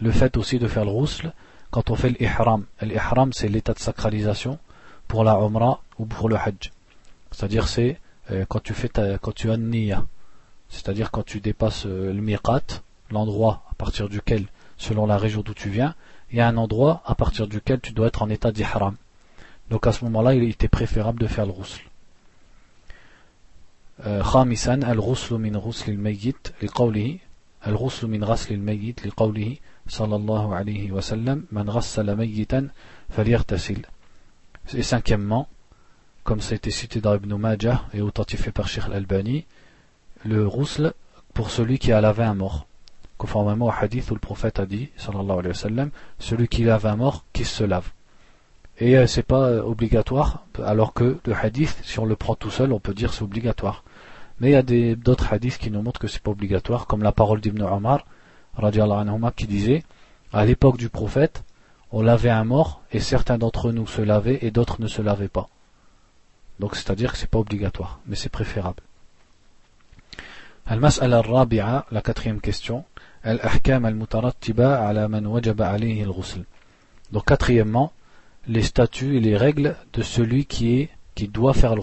Le 0.03 0.11
fait 0.11 0.37
aussi 0.37 0.59
de 0.59 0.67
faire 0.67 0.85
le 0.85 0.91
rousl 0.91 1.33
quand 1.71 1.91
on 1.91 1.95
fait 1.95 2.11
l'ihram. 2.11 2.65
L'ihram, 2.81 3.33
c'est 3.33 3.49
l'état 3.49 3.75
de 3.75 3.79
sacralisation 3.79 4.59
pour 5.09 5.25
la 5.25 5.35
umrah 5.35 5.83
ou 5.99 6.07
pour 6.07 6.29
le 6.29 6.37
hajj. 6.37 6.73
C'est-à-dire, 7.31 7.69
c'est 7.69 8.01
euh, 8.31 8.45
quand 8.49 8.63
tu 8.63 8.75
fais 8.75 8.89
ta, 8.89 9.19
quand 9.19 9.33
tu 9.35 9.51
as 9.51 9.57
niya. 9.57 10.05
C'est-à-dire 10.69 11.11
quand 11.11 11.25
tu 11.25 11.41
dépasses 11.41 11.87
euh, 11.87 12.13
le 12.13 12.21
miqat, 12.21 12.83
l'endroit 13.11 13.63
à 13.71 13.75
partir 13.75 14.09
duquel, 14.09 14.47
selon 14.79 15.07
la 15.07 15.19
région 15.19 15.43
d'où 15.43 15.55
tu 15.55 15.69
viens, 15.69 15.95
il 16.31 16.39
y 16.39 16.41
a 16.41 16.49
un 16.49 16.57
endroit 16.57 17.03
à 17.05 17.15
partir 17.15 17.47
duquel 17.47 17.81
tu 17.81 17.93
dois 17.93 18.07
être 18.07 18.23
en 18.23 18.31
état 18.31 18.53
d'ihram. 18.53 18.97
Donc 19.69 19.87
à 19.87 19.93
ce 19.93 20.05
moment-là, 20.05 20.35
il 20.35 20.45
était 20.45 20.69
préférable 20.69 21.21
de 21.21 21.27
faire 21.27 21.47
le 21.47 21.53
rousl. 21.53 21.81
خامسا 24.22 24.74
الغسل 24.74 25.36
من 25.36 25.58
غسل 25.58 25.92
الميت 25.92 26.48
لقوله 26.64 27.18
الغسل 27.68 28.08
من 28.08 28.24
غسل 28.24 28.54
الميت 28.54 29.08
لقوله 29.08 29.56
صلى 29.88 30.16
الله 30.16 30.56
عليه 30.56 30.92
وسلم 30.92 31.46
من 31.52 31.70
غسل 31.70 32.16
ميتا 32.16 32.70
فليغتسل 33.10 33.82
et 34.74 34.84
cinquièmement 34.84 35.48
comme 36.24 36.42
ça 36.42 36.54
a 36.54 36.56
été 36.56 36.72
cité 36.72 37.00
dans 37.02 37.16
Ibn 37.16 37.36
Majah 37.36 37.86
et 37.94 38.02
authentifié 38.02 38.52
par 38.52 38.68
Sheikh 38.68 38.86
al-Albani 38.86 39.46
le 40.26 40.50
ghusl 40.50 40.94
pour 41.36 41.52
celui 41.52 41.78
qui 41.78 41.92
a 41.92 42.02
lavé 42.02 42.24
un 42.24 42.34
mort 42.34 42.66
conformément 43.18 43.68
au 43.68 43.72
hadith 43.72 44.10
où 44.12 44.16
le 44.16 44.20
prophète 44.20 44.60
a 44.60 44.66
dit 44.66 44.90
sallallahu 44.98 45.40
alayhi 45.40 45.48
wa 45.50 45.54
sallam 45.54 45.90
celui 46.20 46.48
qui 46.48 46.64
lave 46.64 46.86
un 46.86 46.96
mort 46.96 47.26
qui 47.32 47.46
se 47.46 47.64
lave 47.64 47.92
et 48.80 48.98
euh, 48.98 49.08
c'est 49.08 49.24
pas 49.24 49.50
euh, 49.50 49.62
obligatoire 49.62 50.46
alors 50.64 50.94
que 50.94 51.18
le 51.26 51.34
hadith 51.36 51.78
si 51.84 52.00
on 52.00 52.06
le 52.06 52.16
prend 52.16 52.36
tout 52.36 52.50
seul 52.50 52.74
on 52.74 52.80
peut 52.80 52.94
dire 52.94 53.14
c'est 53.14 53.24
obligatoire 53.24 53.84
mais 54.41 54.51
il 54.51 54.53
y 54.53 54.57
a 54.57 54.63
d'autres 54.97 55.33
hadiths 55.33 55.59
qui 55.59 55.71
nous 55.71 55.83
montrent 55.83 56.01
que 56.01 56.09
c'est 56.09 56.23
pas 56.23 56.31
obligatoire, 56.31 56.87
comme 56.87 57.03
la 57.03 57.13
parole 57.13 57.41
d'Ibn 57.41 57.63
Omar, 57.63 58.05
qui 59.37 59.47
disait, 59.47 59.85
à 60.33 60.45
l'époque 60.45 60.79
du 60.79 60.89
prophète, 60.89 61.45
on 61.93 62.03
lavait 62.03 62.31
un 62.31 62.45
mort, 62.45 62.83
et 62.91 63.01
certains 63.01 63.37
d'entre 63.37 63.71
nous 63.73 63.87
se 63.87 64.01
lavaient, 64.01 64.39
et 64.43 64.51
d'autres 64.51 64.81
ne 64.81 64.87
se 64.87 65.03
lavaient 65.03 65.29
pas. 65.29 65.49
Donc 66.59 66.75
c'est-à-dire 66.77 67.13
que 67.13 67.19
c'est 67.19 67.31
pas 67.31 67.39
obligatoire, 67.39 68.01
mais 68.07 68.17
c'est 68.17 68.29
préférable. 68.31 68.83
La 70.67 72.03
quatrième 72.03 72.41
question, 72.41 72.85
alayhi 75.65 76.03
al-ghusl. 76.03 76.45
Donc 77.13 77.25
quatrièmement, 77.27 77.93
les 78.47 78.63
statuts 78.63 79.17
et 79.17 79.21
les 79.21 79.37
règles 79.37 79.77
de 79.93 80.03
celui 80.03 80.47
qui 80.47 80.89
doit 81.17 81.55
faire 81.55 81.75
le 81.75 81.83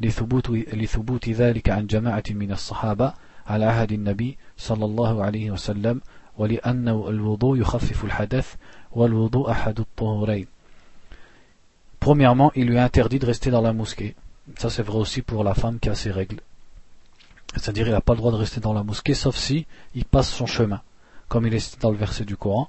لثبوت, 0.00 0.50
لثبوت 0.50 1.28
ذلك 1.28 1.70
عن 1.70 1.86
جماعة 1.86 2.24
من 2.30 2.52
الصحابة 2.52 3.14
على 3.46 3.64
عهد 3.64 3.92
النبي 3.92 4.38
صلى 4.56 4.84
الله 4.84 5.24
عليه 5.24 5.50
وسلم 5.50 6.00
ولأن 6.38 6.88
الوضوء 6.88 7.58
يخفف 7.58 8.04
الحدث 8.04 8.54
والوضوء 8.92 9.50
أحد 9.50 9.80
الطهورين 9.80 10.46
Premièrement, 12.00 12.52
il 12.54 12.66
lui 12.66 12.76
est 12.76 12.80
interdit 12.80 13.18
de 13.18 13.24
rester 13.24 13.50
dans 13.50 13.62
la 13.62 13.72
mosquée. 13.72 14.14
Ça, 14.58 14.68
c'est 14.68 14.82
vrai 14.82 14.98
aussi 14.98 15.22
pour 15.22 15.42
la 15.42 15.54
femme 15.54 15.78
qui 15.78 15.88
a 15.88 15.94
ses 15.94 16.10
règles. 16.10 16.40
C'est-à-dire, 17.54 17.86
il 17.86 17.92
n'a 17.92 18.02
pas 18.02 18.12
le 18.12 18.18
droit 18.18 18.30
de 18.30 18.36
rester 18.36 18.60
dans 18.60 18.74
la 18.74 18.82
mosquée, 18.82 19.14
sauf 19.14 19.36
si 19.36 19.64
il 19.94 20.04
passe 20.04 20.28
son 20.28 20.44
chemin. 20.44 20.82
Comme 21.28 21.46
il 21.46 21.54
est 21.54 21.80
dans 21.80 21.90
le 21.90 21.96
verset 21.96 22.26
du 22.26 22.36
Coran. 22.36 22.68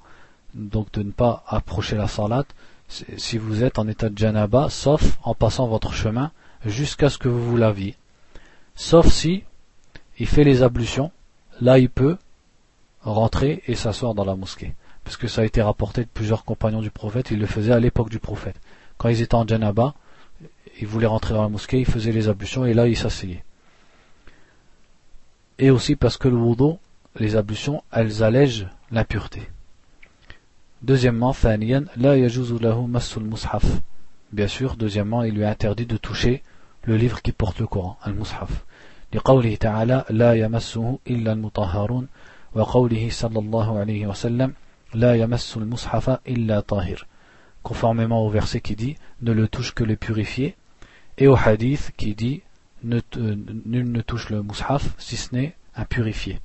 Donc, 0.53 0.89
de 0.93 1.03
ne 1.03 1.11
pas 1.11 1.43
approcher 1.47 1.97
la 1.97 2.07
salat 2.07 2.45
si 2.87 3.37
vous 3.37 3.63
êtes 3.63 3.77
en 3.77 3.89
état 3.89 4.09
de 4.09 4.17
janaba, 4.17 4.69
sauf 4.69 5.17
en 5.23 5.33
passant 5.33 5.67
votre 5.67 5.93
chemin 5.93 6.31
jusqu'à 6.64 7.08
ce 7.08 7.18
que 7.18 7.28
vous 7.28 7.42
vous 7.42 7.56
laviez. 7.56 7.96
Sauf 8.74 9.08
si 9.08 9.44
il 10.18 10.26
fait 10.26 10.44
les 10.44 10.62
ablutions, 10.62 11.10
là 11.60 11.78
il 11.78 11.90
peut 11.90 12.16
rentrer 13.02 13.62
et 13.66 13.74
s'asseoir 13.74 14.14
dans 14.14 14.24
la 14.24 14.36
mosquée. 14.36 14.74
Parce 15.04 15.16
que 15.16 15.28
ça 15.28 15.42
a 15.42 15.44
été 15.44 15.62
rapporté 15.62 16.02
de 16.02 16.08
plusieurs 16.12 16.44
compagnons 16.44 16.82
du 16.82 16.90
prophète, 16.90 17.30
ils 17.30 17.38
le 17.38 17.46
faisaient 17.46 17.72
à 17.72 17.80
l'époque 17.80 18.10
du 18.10 18.18
prophète. 18.18 18.60
Quand 18.98 19.08
ils 19.08 19.22
étaient 19.22 19.34
en 19.34 19.46
Janaba, 19.46 19.94
ils 20.80 20.86
voulaient 20.86 21.06
rentrer 21.06 21.34
dans 21.34 21.42
la 21.42 21.48
mosquée, 21.48 21.80
ils 21.80 21.86
faisaient 21.86 22.12
les 22.12 22.28
ablutions 22.28 22.66
et 22.66 22.74
là 22.74 22.86
ils 22.86 22.96
s'asseyaient. 22.96 23.44
Et 25.58 25.70
aussi 25.70 25.96
parce 25.96 26.16
que 26.16 26.28
le 26.28 26.36
wudu, 26.36 26.76
les 27.16 27.36
ablutions, 27.36 27.82
elles 27.92 28.22
allègent 28.22 28.68
l'impureté. 28.90 29.48
Deuxièmement. 30.82 31.34
Bien 34.32 34.46
sûr, 34.46 34.76
deuxièmement, 34.76 35.22
il 35.22 35.34
lui 35.34 35.42
est 35.42 35.46
interdit 35.46 35.86
de 35.86 35.96
toucher 35.96 36.42
le 36.83 36.97
livre 36.97 37.21
qui 37.21 37.31
porte 37.31 37.59
le 37.59 37.67
Coran, 37.67 37.97
Al-Mushaf. 38.03 38.65
لقوله 39.15 39.55
تعالى 39.55 40.05
لا 40.09 40.33
يمسه 40.33 40.99
إلا 41.07 41.33
المطهرون 41.33 42.07
وقوله 42.55 43.09
صلى 43.09 43.39
الله 43.39 43.79
عليه 43.79 44.07
وسلم 44.07 44.53
لا 44.93 45.15
يمس 45.15 45.57
المصحف 45.57 46.09
إلا 46.27 46.59
طاهر 46.59 47.07
conformément 47.63 48.23
au 48.25 48.29
verset 48.29 48.61
qui 48.61 48.75
dit 48.75 48.95
ne 49.21 49.31
le 49.31 49.47
touche 49.47 49.73
que 49.73 49.83
les 49.83 49.95
purifiés 49.95 50.55
et 51.17 51.27
au 51.27 51.35
hadith 51.35 51.91
qui 51.97 52.13
dit 52.13 52.41
ne, 52.83 52.99
euh, 53.17 53.35
nul 53.65 53.91
ne 53.91 54.01
touche 54.01 54.29
le 54.29 54.43
mushaf 54.43 54.93
si 54.97 55.15
ce 55.17 55.33
n'est 55.33 55.55
un 55.75 55.85
purifié 55.85 56.39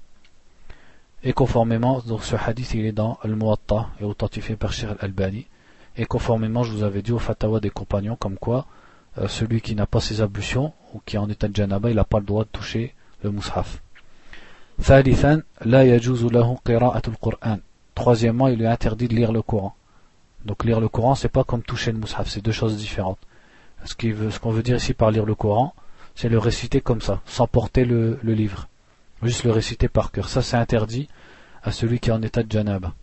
et 1.23 1.33
conformément 1.33 2.01
donc 2.01 2.23
ce 2.25 2.37
hadith 2.37 2.73
il 2.75 2.87
est 2.87 2.92
dans 2.92 3.18
Al-Muwatta 3.23 3.90
et 4.01 4.05
authentifié 4.05 4.57
par 4.57 4.73
Shir 4.73 4.90
al-Albani 4.92 5.46
et 5.96 6.07
conformément 6.07 6.62
je 6.62 6.73
vous 6.73 6.85
avais 6.85 7.03
dit 7.03 7.12
au 7.12 7.18
fatawa 7.18 7.61
des 7.61 7.70
compagnons 7.70 8.16
comme 8.16 8.38
quoi 8.38 8.66
euh, 9.18 9.29
celui 9.29 9.61
qui 9.61 9.75
n'a 9.75 9.87
pas 9.87 10.01
ses 10.01 10.20
ablutions 10.20 10.73
ou 10.94 11.01
qui 11.05 11.16
est 11.16 11.18
en 11.18 11.29
état 11.29 11.49
de 11.49 11.57
janaba, 11.57 11.90
il 11.90 11.96
n'a 11.96 12.05
pas 12.05 12.20
le 12.20 12.25
droit 12.25 12.44
de 12.44 12.49
toucher 12.51 12.94
le 13.23 13.31
mushaf. 13.31 13.83
Troisièmement, 17.94 18.49
il 18.49 18.62
est 18.62 18.66
interdit 18.66 19.09
de 19.09 19.14
lire 19.14 19.33
le 19.33 19.42
Coran. 19.42 19.75
Donc 20.44 20.64
lire 20.64 20.81
le 20.81 20.88
Coran, 20.88 21.14
c'est 21.14 21.29
pas 21.29 21.44
comme 21.44 21.62
toucher 21.62 21.92
le 21.92 21.99
mushaf, 21.99 22.29
c'est 22.29 22.40
deux 22.40 22.53
choses 22.53 22.77
différentes. 22.77 23.18
Ce 23.85 24.38
qu'on 24.38 24.51
veut, 24.51 24.62
dire 24.62 24.77
ici 24.77 24.94
par 24.94 25.11
lire 25.11 25.27
le 25.27 25.35
Coran, 25.35 25.75
c'est 26.14 26.29
le 26.29 26.38
réciter 26.38 26.81
comme 26.81 27.01
ça, 27.01 27.20
sans 27.27 27.46
porter 27.46 27.85
le, 27.85 28.18
livre. 28.23 28.68
Juste 29.23 29.44
le 29.44 29.51
réciter 29.51 29.88
par 29.88 30.12
cœur. 30.12 30.29
Ça, 30.29 30.40
c'est 30.40 30.57
interdit 30.57 31.09
à 31.62 31.73
celui 31.73 31.99
qui 31.99 32.11
est 32.11 32.12
en 32.12 32.23
état 32.23 32.42
de 32.42 32.51
janaba. 32.51 32.94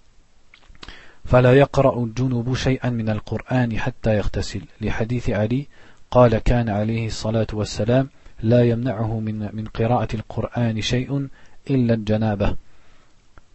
فلا 1.28 1.54
يقرأ 1.54 2.04
الجنوب 2.04 2.56
شيئا 2.56 2.90
من 2.90 3.10
القرآن 3.10 3.80
حتى 3.80 4.18
يغتسل 4.18 4.62
لحديث 4.82 5.30
علي 5.30 5.68
قال 6.12 6.38
كان 6.38 6.70
عليه 6.70 7.08
الصلاة 7.08 7.48
والسلام 7.54 8.10
لا 8.44 8.64
يمنعه 8.64 9.20
من, 9.20 9.50
من 9.54 9.66
قراءة 9.66 10.08
القرآن 10.16 10.82
شيء 10.82 11.28
إلا 11.70 11.94
الجنابة 11.94 12.56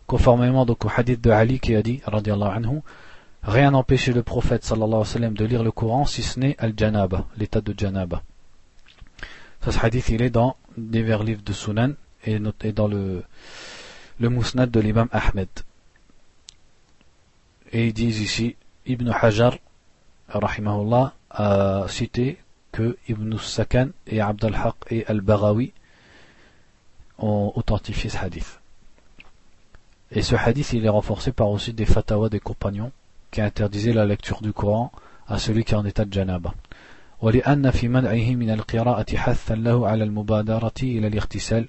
conformément 0.06 0.66
donc 0.66 0.84
au 0.84 0.88
hadith 0.88 1.20
de 1.22 1.30
Ali 1.30 1.58
qui 1.58 1.74
a 1.74 1.82
dit 1.82 2.00
radiallahu 2.04 2.56
anhu 2.56 2.82
rien 3.42 3.70
n'empêchait 3.70 4.12
le 4.12 4.22
prophète 4.22 4.64
sallallahu 4.64 4.88
alayhi 4.88 4.98
wa 4.98 5.04
sallam 5.06 5.34
de 5.34 5.44
lire 5.46 5.62
le 5.62 5.70
Coran 5.70 6.04
si 6.04 6.22
ce 6.22 6.38
n'est 6.38 6.54
al-janaba 6.58 7.24
l'état 7.38 7.62
de 7.62 7.74
janaba 7.76 8.22
ça 9.62 9.72
ce 9.72 9.78
hadith 9.78 10.10
il 10.10 10.20
est 10.20 10.30
dans 10.30 10.56
divers 10.76 11.22
livres 11.22 11.42
de 11.42 11.52
Sunan 11.52 11.92
et, 12.26 12.38
et 12.62 12.72
dans 12.72 12.88
le 12.88 13.24
le 14.20 14.28
musnad 14.28 14.70
de 14.70 14.80
l'imam 14.80 15.08
Ahmed 15.12 15.48
et 17.72 17.86
ils 17.86 17.94
disent 17.94 18.20
ici 18.20 18.56
Ibn 18.84 19.08
Hajar 19.08 19.56
rahimahullah 20.28 21.14
a 21.30 21.86
cité 21.88 22.38
que 22.76 22.96
Ibn 23.08 23.36
Sakan 23.38 23.88
et 24.06 24.20
Abd 24.20 24.44
al-Haq 24.44 24.76
et 24.90 25.06
Al-Baghawi 25.06 25.72
ont 27.18 27.52
authentifié 27.54 28.10
ce 28.10 28.18
hadith. 28.18 28.60
Et 30.10 30.22
ce 30.22 30.34
hadith, 30.34 30.72
il 30.72 30.84
est 30.84 30.88
renforcé 30.88 31.32
par 31.32 31.50
aussi 31.50 31.72
des 31.72 31.86
fatawas 31.86 32.28
des 32.28 32.40
compagnons 32.40 32.92
qui 33.30 33.40
interdisaient 33.40 33.92
la 33.92 34.06
lecture 34.06 34.42
du 34.42 34.52
Coran 34.52 34.92
à 35.26 35.38
celui 35.38 35.64
qui 35.64 35.74
est 35.74 35.76
en 35.76 35.84
état 35.84 36.04
de 36.04 36.12
janaba. 36.12 36.54
ولأن 37.22 37.70
في 37.70 37.88
منعه 37.88 38.34
من 38.34 38.50
القراءة 38.50 39.16
حثا 39.16 39.54
له 39.54 39.88
على 39.88 40.04
المبادرة 40.04 40.72
إلى 40.82 41.06
الاغتسال 41.06 41.68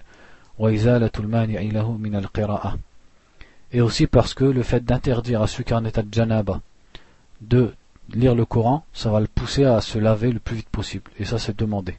Et 3.71 3.81
aussi 3.81 4.07
parce 4.07 4.33
que 4.35 4.43
le 4.43 4.61
fait 4.61 4.85
d'interdire 4.85 5.41
à 5.41 5.47
ceux 5.47 5.63
qui 5.63 5.71
sont 5.71 5.77
en 5.77 5.85
état 5.85 6.03
de 6.03 6.13
janaba 6.13 6.61
de 7.41 7.73
lire 8.09 8.35
le 8.35 8.45
Coran, 8.45 8.85
ça 8.93 9.09
va 9.09 9.19
le 9.19 9.27
pousser 9.27 9.65
à 9.65 9.81
se 9.81 9.97
laver 9.97 10.31
le 10.31 10.39
plus 10.39 10.57
vite 10.57 10.69
possible. 10.69 11.11
Et 11.19 11.25
ça, 11.25 11.39
c'est 11.39 11.57
demandé. 11.57 11.97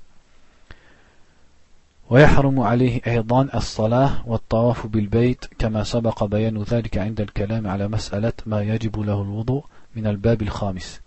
ويحرم 2.11 2.61
عليه 2.61 3.01
أيضا 3.07 3.49
الصلاة 3.55 4.29
والطواف 4.29 4.87
بالبيت 4.87 5.45
كما 5.59 5.85
سبق 5.85 6.25
بيان 6.25 6.63
ذلك 6.63 6.99
عند 6.99 7.21
الكلام 7.21 7.67
على 7.67 7.89
مسألة 7.89 8.33
ما 8.47 8.63
يجب 8.63 9.01
له 9.01 9.23
الوضوء 9.23 9.65
من 9.97 10.07
الباب 10.07 10.43
الخامس. 10.43 11.01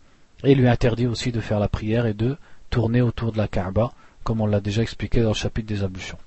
Et 0.43 0.51
il 0.51 0.57
lui 0.57 0.67
interdit 0.67 1.07
aussi 1.07 1.31
de 1.31 1.39
faire 1.39 1.59
la 1.59 1.67
prière 1.67 2.07
et 2.07 2.13
de 2.15 2.35
tourner 2.69 3.01
autour 3.01 3.31
de 3.31 3.37
la 3.37 3.47
Kaaba, 3.47 3.91
comme 4.23 4.41
on 4.41 4.47
l'a 4.47 4.59
déjà 4.59 4.81
expliqué 4.81 5.21
dans 5.21 5.29
le 5.29 5.35
chapitre 5.35 5.67
des 5.67 5.83
ablutions. 5.83 6.17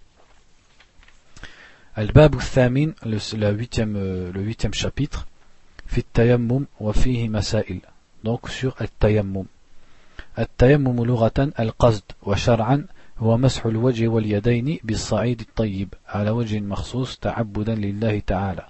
Al-Bab 1.97 2.37
al-Thamin, 2.37 2.93
le 3.05 3.53
huitième, 3.53 3.95
le 4.33 4.41
huitième 4.41 4.75
chapitre, 4.75 5.27
في 5.91 5.99
التيمم 5.99 6.67
وفيه 6.81 7.29
مسائل 7.29 7.81
donc 8.25 8.49
sur 8.49 8.75
التيمم 8.81 9.45
التيمم 10.39 11.05
لغة 11.05 11.53
القصد 11.61 12.03
وشرعا 12.23 12.87
هو 13.19 13.37
مسح 13.37 13.67
الوجه 13.67 14.09
واليدين 14.09 14.79
بالصعيد 14.85 15.41
الطيب 15.41 15.95
على 16.09 16.31
وجه 16.31 16.61
مخصوص 16.61 17.19
تعبدا 17.19 17.75
لله 17.75 18.23
تعالى 18.27 18.67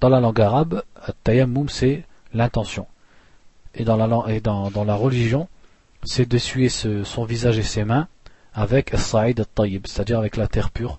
dans 0.00 0.08
la 0.08 0.20
langue 0.20 0.40
arabe 0.40 0.82
التيمم 1.08 1.68
c'est 1.68 2.04
l'intention 2.34 2.86
et 3.74 3.84
dans 3.84 3.96
la, 3.96 4.34
et 4.34 4.40
dans, 4.40 4.70
dans 4.70 4.84
la 4.84 4.94
religion 4.94 5.48
c'est 6.04 6.26
d'essuyer 6.26 6.68
son 6.68 7.24
visage 7.24 7.58
et 7.58 7.62
ses 7.62 7.84
mains 7.84 8.08
avec 8.54 8.94
al-sa'id 8.94 9.38
al-tayyib 9.40 9.86
c'est-à-dire 9.86 10.18
avec 10.18 10.36
la 10.36 10.48
terre 10.48 10.70
pure 10.70 10.98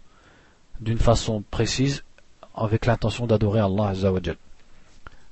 d'une 0.79 0.99
façon 0.99 1.43
précise 1.49 2.03
avec 2.55 2.85
l'intention 2.85 3.27
d'adorer 3.27 3.59
Allah 3.59 3.89
Azza 3.89 4.11
wa 4.11 4.19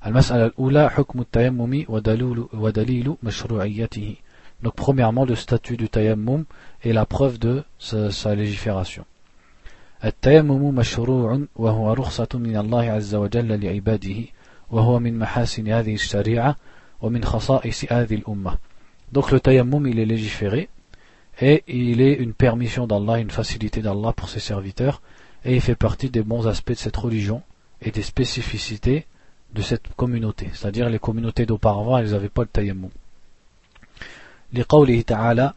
المسألة 0.06 0.46
الأولى 0.46 0.90
حكم 0.90 1.20
التيمم 1.20 1.84
ودليل 2.52 3.14
مشروعيته 3.22 4.16
donc 4.62 4.74
premièrement 4.74 5.24
le 5.24 5.34
statut 5.34 5.76
du 5.76 5.88
tayammum 5.88 6.44
et 6.82 6.92
la 6.92 7.04
preuve 7.04 7.38
de 7.38 7.64
sa, 7.78 8.10
sa 8.10 8.34
légifération 8.34 9.04
التيمم 10.04 10.74
مشروع 10.74 11.40
وهو 11.56 11.92
رخصة 11.92 12.28
من 12.34 12.56
الله 12.56 12.90
عز 12.90 13.14
وجل 13.14 13.60
لعباده 13.60 14.24
وهو 14.70 14.98
من 14.98 15.18
محاسن 15.18 15.68
هذه 15.68 15.94
الشريعة 15.94 16.56
ومن 17.02 17.24
خصائص 17.24 17.92
هذه 17.92 18.14
الأمة 18.14 18.58
donc 19.12 19.30
le 19.30 19.40
tayammum 19.40 19.86
il 19.86 19.98
est 19.98 20.04
légiféré 20.04 20.68
et 21.40 21.64
il 21.68 22.00
est 22.00 22.14
une 22.14 22.32
permission 22.32 22.86
d'Allah, 22.86 23.18
une 23.18 23.30
facilité 23.30 23.82
d'Allah 23.82 24.12
pour 24.12 24.28
ses 24.28 24.40
serviteurs 24.40 25.02
et 25.44 25.54
il 25.54 25.60
fait 25.60 25.76
partie 25.76 26.10
des 26.10 26.22
bons 26.22 26.46
aspects 26.46 26.70
de 26.70 26.76
cette 26.76 26.96
religion 26.96 27.42
et 27.82 27.90
des 27.90 28.02
spécificités 28.02 29.06
de 29.53 29.61
cette 29.61 29.93
communauté. 29.95 30.49
C'est-à-dire 30.53 30.89
les 30.89 30.99
communautés 30.99 31.45
d'auparavant, 31.45 31.97
elles 31.97 32.11
n'avaient 32.11 32.29
pas 32.29 32.43
le 32.43 32.47
tayammum. 32.47 32.91
لقوله 34.53 35.01
تعالى 35.01 35.53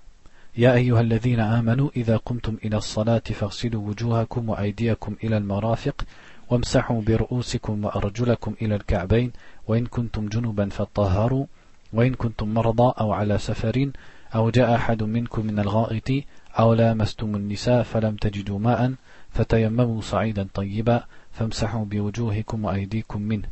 يا 0.57 0.75
أيها 0.75 1.01
الذين 1.01 1.41
آمنوا 1.41 1.91
إذا 1.97 2.17
قمتم 2.17 2.57
إلى 2.65 2.77
الصلاة 2.77 3.19
فاغسلوا 3.19 3.89
وجوهكم 3.89 4.49
وأيديكم 4.49 5.17
إلى 5.25 5.37
المرافق 5.37 6.05
وامسحوا 6.51 7.03
برؤوسكم 7.03 7.85
وأرجلكم 7.85 8.55
إلى 8.63 8.75
الكعبين 8.75 9.33
وإن 9.67 9.87
كنتم 9.87 10.29
جنبا 10.29 10.69
فطهروا 10.69 11.47
وإن 11.93 12.15
كنتم 12.15 12.55
مرضى 12.55 12.95
أو 13.01 13.13
على 13.13 13.39
سفر 13.39 13.91
أو 14.35 14.51
جاء 14.51 14.75
أحد 14.75 15.03
منكم 15.03 15.47
من 15.47 15.59
الغائط 15.59 16.11
أو 16.59 16.75
لامستم 16.75 17.37
النساء 17.37 17.83
فلم 17.83 18.17
تجدوا 18.17 18.59
ماء 18.59 18.95
فتيمموا 19.31 20.01
صعيدا 20.01 20.49
طيبا 20.55 21.05
فامسحوا 21.33 21.85
بوجوهكم 21.85 22.65
وأيديكم 22.65 23.23
منه 23.23 23.49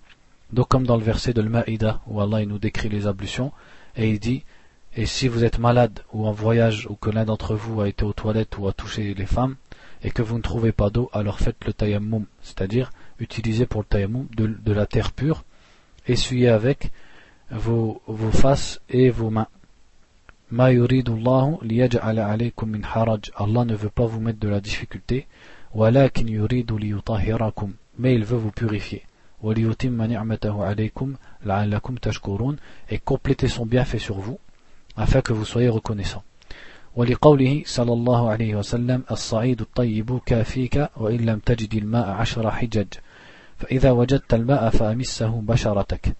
Donc 0.52 0.68
comme 0.68 0.86
dans 0.86 0.96
le 0.96 1.02
verset 1.02 1.32
de 1.32 1.40
l'Ma'ida 1.40 2.00
où 2.06 2.20
Allah 2.20 2.44
nous 2.44 2.58
décrit 2.58 2.88
les 2.88 3.06
ablutions 3.06 3.52
et 3.96 4.10
il 4.10 4.18
dit 4.18 4.44
et 4.94 5.06
si 5.06 5.26
vous 5.28 5.44
êtes 5.44 5.58
malade 5.58 6.00
ou 6.12 6.26
en 6.26 6.32
voyage 6.32 6.86
ou 6.90 6.94
que 6.94 7.10
l'un 7.10 7.24
d'entre 7.24 7.54
vous 7.54 7.80
a 7.80 7.88
été 7.88 8.04
aux 8.04 8.12
toilettes 8.12 8.58
ou 8.58 8.68
a 8.68 8.72
touché 8.72 9.14
les 9.14 9.26
femmes 9.26 9.56
et 10.02 10.10
que 10.10 10.20
vous 10.20 10.36
ne 10.36 10.42
trouvez 10.42 10.72
pas 10.72 10.90
d'eau 10.90 11.08
alors 11.12 11.38
faites 11.38 11.64
le 11.64 11.72
tayammum 11.72 12.26
c'est-à-dire 12.42 12.90
utilisez 13.18 13.64
pour 13.66 13.80
le 13.80 13.86
tayammum 13.86 14.26
de, 14.36 14.46
de, 14.46 14.72
la 14.72 14.86
terre 14.86 15.12
pure 15.12 15.44
essuyez 16.06 16.48
avec 16.48 16.92
vos, 17.50 18.02
vos 18.06 18.32
faces 18.32 18.80
et 18.90 19.08
vos 19.08 19.30
mains 19.30 19.48
Allah 20.54 20.84
ne 23.64 23.74
veut 23.74 23.88
pas 23.88 24.04
vous 24.04 24.20
mettre 24.20 24.38
de 24.38 24.48
la 24.48 24.60
difficulté. 24.60 25.26
Mais 27.98 28.14
il 28.14 28.24
veut 28.24 28.36
vous 28.36 28.50
purifier 28.50 29.02
et 32.89 32.99
compléter 32.99 33.47
son 33.47 33.65
bienfait 33.65 33.99
sur 33.99 34.17
vous 34.19 34.39
afin 34.95 35.21
que 35.21 35.33
vous 35.33 35.45
soyez 35.45 35.69
reconnaissants 35.69 36.23
ولقوله 36.97 37.63
صلى 37.65 37.93
الله 37.93 38.29
عليه 38.29 38.55
وسلم 38.55 39.03
الصعيد 39.11 39.61
الطيب 39.61 40.19
كافيك 40.25 40.89
وإن 40.97 41.17
لم 41.17 41.39
تجد 41.39 41.73
الماء 41.75 42.09
عشر 42.09 42.51
حجج 42.51 42.87
فإذا 43.57 43.91
وجدت 43.91 44.33
الماء 44.33 44.69
فأمسه 44.69 45.41
بشرتك 45.41 46.15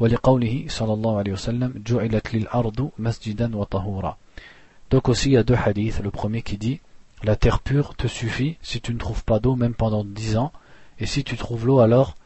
ولقوله 0.00 0.64
صلى 0.68 0.92
الله 0.92 1.18
عليه 1.18 1.32
وسلم 1.32 1.82
جعلت 1.86 2.34
للأرض 2.34 2.90
مسجدا 2.98 3.56
وطهورا 3.56 4.16
Donc 4.90 5.08
aussi 5.08 5.28
il 5.30 5.34
y 5.34 5.36
a 5.36 5.44
deux 5.44 5.54
hadiths. 5.54 6.00
Le 6.02 6.10
premier 6.10 6.42
qui 6.42 6.58
dit 6.58 6.80
La 7.22 7.36
terre 7.36 7.60
pure 7.60 7.94
te 7.94 8.08
suffit 8.08 8.56
si 8.60 8.80
tu 8.80 8.92
ne 8.92 8.98
trouves 8.98 9.24
pas 9.24 9.38
d'eau 9.38 9.54
même 9.54 9.74
pendant 9.74 10.04
dix 10.04 10.36
ans. 10.36 10.52
Et 10.98 11.06
si 11.06 11.22
tu 11.22 11.36
trouves 11.36 11.64
l'eau 11.64 11.78
alors 11.78 12.16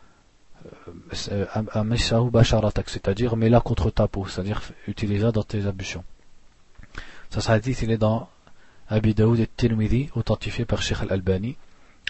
c'est-à-dire 1.11 3.35
mets-la 3.35 3.61
contre 3.61 3.91
ta 3.91 4.07
peau, 4.07 4.27
c'est-à-dire 4.27 4.61
utilise-la 4.87 5.31
dans 5.31 5.43
tes 5.43 5.65
ablutions. 5.65 6.03
Ça, 7.29 7.41
ce 7.41 7.51
hadith, 7.51 7.81
il 7.83 7.91
est 7.91 7.97
dans 7.97 8.29
Abi 8.87 9.13
Daoud 9.13 9.39
et 9.39 9.47
Tirmidhi, 9.47 10.09
authentifié 10.15 10.65
par 10.65 10.81
Sheikh 10.81 11.01
al-Albani. 11.01 11.55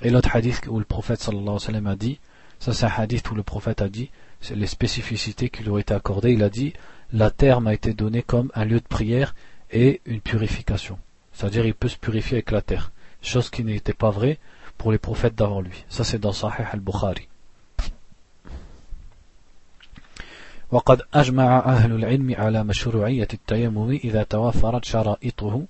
Et 0.02 0.10
l'autre 0.10 0.34
hadith 0.34 0.62
où 0.68 0.80
le 0.80 0.86
prophète 0.86 1.20
sallallahu 1.20 1.88
a 1.88 1.96
dit, 1.96 2.20
ça 2.60 2.74
c'est 2.74 2.86
un 2.86 2.94
hadith 2.96 3.30
où 3.30 3.36
le 3.36 3.44
prophète 3.44 3.82
a 3.82 3.90
dit, 3.90 4.10
c'est 4.40 4.56
les 4.56 4.68
spécificités 4.68 5.50
qui 5.50 5.64
lui 5.64 5.72
ont 5.72 5.78
été 5.78 5.94
accordées, 5.94 6.32
il 6.32 6.44
a 6.44 6.50
dit, 6.50 6.74
la 7.12 7.32
terre 7.32 7.60
m'a 7.60 7.74
été 7.74 7.94
donnée 7.94 8.22
comme 8.22 8.52
un 8.56 8.66
lieu 8.66 8.80
de 8.80 8.88
prière 8.88 9.36
et 9.72 10.02
une 10.06 10.22
purification. 10.22 10.98
C'est-à-dire 11.34 11.66
il 11.66 11.74
peut 11.74 11.88
se 11.88 11.98
purifier 11.98 12.38
avec 12.38 12.52
la 12.52 12.62
terre. 12.62 12.92
Chose 13.22 13.50
qui 13.50 13.64
n'était 13.64 13.94
pas 13.94 14.10
vraie 14.10 14.40
pour 14.78 14.92
les 14.92 14.98
prophètes 14.98 15.36
d'avant 15.36 15.62
lui. 15.62 15.86
Ça 15.90 16.04
c'est 16.04 16.20
dans 16.20 16.32
Sahih 16.32 16.66
al-Bukhari. 16.72 17.29
وقد 20.72 21.02
أجمع 21.14 21.60
أهل 21.60 21.92
العلم 21.92 22.36
على 22.38 22.64
مشروعية 22.64 23.28
التيمم 23.34 23.92
إذا 23.92 24.24
توفرت 24.24 24.86
شرائطه 24.86 25.66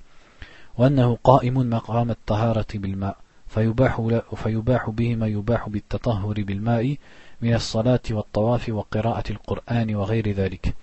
وأنه 0.77 1.17
قائم 1.23 1.69
مقام 1.69 2.11
الطهارة 2.11 2.67
بالماء 2.73 3.17
فيباح, 3.47 4.01
فيباح 4.35 4.89
به 4.89 5.15
ما 5.15 5.27
يباح 5.27 5.69
بالتطهر 5.69 6.33
بالماء 6.41 6.97
من 7.41 7.53
الصلاة 7.53 7.99
والطواف 8.11 8.69
وقراءة 8.69 9.31
القرآن 9.31 9.95
وغير 9.95 10.31
ذلك 10.31 10.73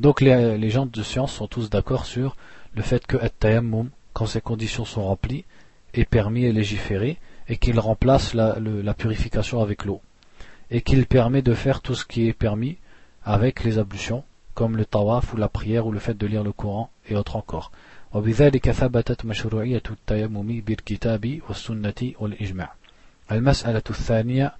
Donc 0.00 0.20
les, 0.20 0.58
les 0.58 0.70
gens 0.70 0.86
de 0.86 1.02
science 1.04 1.32
sont 1.32 1.46
tous 1.46 1.70
d'accord 1.70 2.04
sur 2.04 2.36
le 2.74 2.82
fait 2.82 3.06
que 3.06 3.16
at-tayammum, 3.16 3.90
quand 4.12 4.26
ces 4.26 4.40
conditions 4.40 4.84
sont 4.84 5.04
remplies, 5.04 5.44
est 5.92 6.04
permis 6.04 6.44
et 6.46 6.52
légiféré, 6.52 7.18
et 7.48 7.58
qu'il 7.58 7.78
remplace 7.78 8.34
la, 8.34 8.58
le, 8.58 8.82
la 8.82 8.92
purification 8.92 9.60
avec 9.60 9.84
l'eau, 9.84 10.00
et 10.72 10.80
qu'il 10.80 11.06
permet 11.06 11.42
de 11.42 11.54
faire 11.54 11.80
tout 11.80 11.94
ce 11.94 12.04
qui 12.04 12.28
est 12.28 12.32
permis 12.32 12.76
avec 13.23 13.63
les 13.63 13.77
ablutions, 13.77 14.23
comme 14.53 14.77
le 14.77 14.85
tawaf 14.85 15.33
ou 15.33 15.37
la 15.37 15.49
prière 15.49 15.85
ou 15.87 15.91
le 15.91 15.99
fait 15.99 16.17
de 16.17 16.27
lire 16.27 16.43
le 16.43 16.51
Coran 16.51 16.89
et 17.07 17.15
autres 17.15 17.35
encore. 17.35 17.71
وبذلك 18.13 18.71
ثبتت 18.71 19.25
مشروعية 19.25 19.83
التيمم 19.91 20.61
بالكتاب 20.61 21.39
والسنة 21.49 22.13
والإجماع. 22.19 22.73
المسألة 23.31 23.83
الثانية 23.89 24.55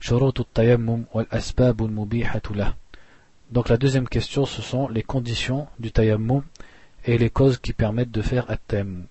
شروط 0.00 0.40
التيمم 0.40 1.04
والأسباب 1.14 1.84
المبيحة 1.84 2.42
له. 2.50 2.74
Donc 3.52 3.68
la 3.68 3.76
deuxième 3.76 4.08
question, 4.08 4.44
ce 4.44 4.62
sont 4.62 4.88
les 4.88 5.02
conditions 5.02 5.66
du 5.78 5.92
tayammum 5.92 6.42
et 7.04 7.18
les 7.18 7.30
causes 7.30 7.58
qui 7.58 7.72
permettent 7.72 8.10
de 8.10 8.22
faire 8.22 8.50
التيمم. 8.50 9.04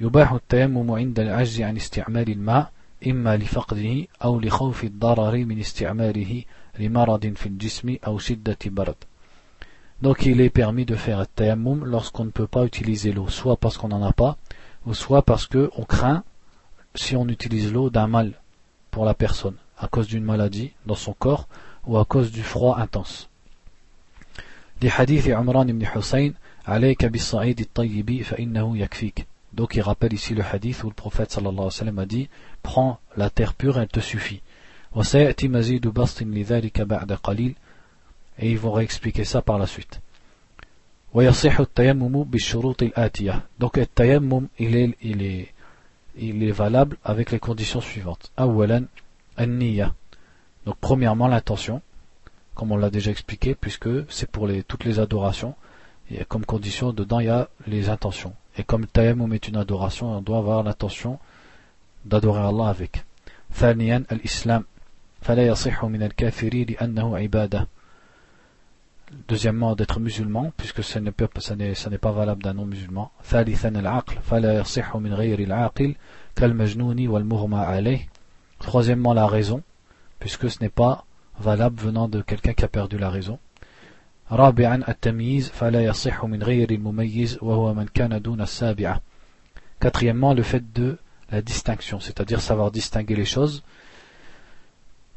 يباح 0.00 0.32
التيمم 0.32 0.90
عند 0.90 1.20
العجز 1.20 1.60
عن 1.60 1.76
استعمال 1.76 2.30
الماء 2.30 2.72
إما 3.06 3.36
لفقده 3.36 4.06
أو 4.24 4.40
لخوف 4.40 4.84
الضرر 4.84 5.44
من 5.44 5.60
استعماله 5.60 6.44
donc 10.01 10.27
il 10.27 10.41
est 10.41 10.51
permis 10.51 10.85
de 10.85 10.95
faire 10.95 11.27
tayammum 11.27 11.83
lorsqu'on 11.83 12.25
ne 12.25 12.29
peut 12.29 12.45
pas 12.45 12.65
utiliser 12.65 13.11
l'eau, 13.11 13.29
soit 13.29 13.57
parce 13.57 13.77
qu'on 13.77 13.87
n'en 13.87 14.03
a 14.03 14.13
pas, 14.13 14.37
ou 14.85 14.93
soit 14.93 15.23
parce 15.23 15.47
qu'on 15.47 15.85
craint, 15.87 16.23
si 16.93 17.15
on 17.15 17.27
utilise 17.27 17.73
l'eau, 17.73 17.89
d'un 17.89 18.07
mal 18.07 18.33
pour 18.91 19.05
la 19.05 19.15
personne, 19.15 19.55
à 19.77 19.87
cause 19.87 20.07
d'une 20.07 20.23
maladie 20.23 20.73
dans 20.85 20.95
son 20.95 21.13
corps, 21.13 21.47
ou 21.85 21.97
à 21.97 22.05
cause 22.05 22.31
du 22.31 22.43
froid 22.43 22.77
intense. 22.77 23.29
Donc 29.53 29.75
il 29.75 29.81
rappelle 29.81 30.13
ici 30.13 30.35
le 30.35 30.43
hadith 30.43 30.83
où 30.83 30.87
le 30.89 30.93
prophète 30.93 31.31
sallallahu 31.31 31.53
alayhi 31.53 31.65
wa 31.65 31.71
sallam 31.71 31.99
a 31.99 32.05
dit 32.05 32.29
Prends 32.61 32.99
la 33.15 33.31
terre 33.31 33.55
pure, 33.55 33.79
elle 33.79 33.87
te 33.87 33.99
suffit 33.99 34.41
Et 38.38 38.50
ils 38.50 38.58
vont 38.58 38.72
réexpliquer 38.72 39.24
ça 39.24 39.42
par 39.42 39.58
la 39.58 39.66
suite. 39.66 40.00
Donc 41.14 41.24
le 41.24 41.32
tayammum, 43.86 44.48
il 44.58 44.76
est, 44.76 44.96
il 45.02 45.22
est, 45.22 45.52
il 46.16 46.42
est 46.42 46.50
valable 46.50 46.96
avec 47.04 47.30
les 47.30 47.38
conditions 47.38 47.80
suivantes. 47.80 48.32
Donc 48.38 48.88
premièrement 50.80 51.28
l'intention, 51.28 51.80
comme 52.54 52.72
on 52.72 52.76
l'a 52.76 52.90
déjà 52.90 53.10
expliqué, 53.10 53.54
puisque 53.54 53.88
c'est 54.10 54.30
pour 54.30 54.46
les, 54.46 54.62
toutes 54.62 54.84
les 54.84 55.00
adorations. 55.00 55.54
Et 56.10 56.24
comme 56.26 56.44
condition, 56.44 56.92
dedans, 56.92 57.20
il 57.20 57.26
y 57.26 57.30
a 57.30 57.48
les 57.66 57.88
intentions. 57.88 58.34
Et 58.58 58.64
comme 58.64 58.82
le 58.82 58.86
tayammum 58.86 59.32
est 59.32 59.48
une 59.48 59.56
adoration, 59.56 60.14
on 60.16 60.20
doit 60.20 60.38
avoir 60.38 60.62
l'intention 60.62 61.18
d'adorer 62.04 62.40
Allah 62.40 62.68
avec. 62.68 63.04
ثانيا 63.52 64.04
الإسلام 64.12 64.64
فلا 65.22 65.46
يصح 65.46 65.84
من 65.84 66.02
الكافر 66.02 66.66
لأنه 66.68 67.16
عبادة 67.18 67.68
Deuxièmement, 69.28 69.76
d'être 69.76 70.00
musulman, 70.00 70.52
puisque 70.56 70.82
ce 70.82 70.98
n'est 70.98 71.12
pas, 71.12 71.28
ce 71.38 71.88
n'est 71.88 71.98
pas 71.98 72.12
valable 72.12 72.42
d'un 72.42 72.54
non-musulman. 72.54 73.10
ثالثا 73.24 73.68
العقل 73.68 74.16
فلا 74.22 74.60
يصح 74.60 74.96
من 74.96 75.14
غير 75.14 75.38
العاقل 75.38 75.94
كالمجنون 76.36 77.08
والمغمى 77.08 77.58
عليه. 77.58 78.08
Troisièmement, 78.60 79.12
la 79.12 79.26
raison, 79.26 79.62
puisque 80.18 80.50
ce 80.50 80.60
n'est 80.60 80.70
pas 80.70 81.04
valable 81.38 81.80
venant 81.80 82.08
de 82.08 82.22
quelqu'un 82.22 82.54
qui 82.54 82.64
a 82.64 82.68
perdu 82.68 82.96
la 82.98 83.10
raison. 83.10 83.38
رابعا 84.30 84.84
التمييز 84.88 85.48
فلا 85.48 85.84
يصح 85.84 86.24
من 86.24 86.42
غير 86.42 86.70
المميز 86.70 87.38
وهو 87.42 87.74
من 87.74 87.86
كان 87.86 88.22
دون 88.22 88.40
السابعة. 88.40 89.00
Quatrièmement, 89.78 90.32
le 90.32 90.42
fait 90.42 90.72
de 90.72 90.98
la 91.30 91.42
distinction, 91.42 92.00
c'est-à-dire 92.00 92.40
savoir 92.40 92.70
distinguer 92.70 93.16
les 93.16 93.24
choses, 93.26 93.62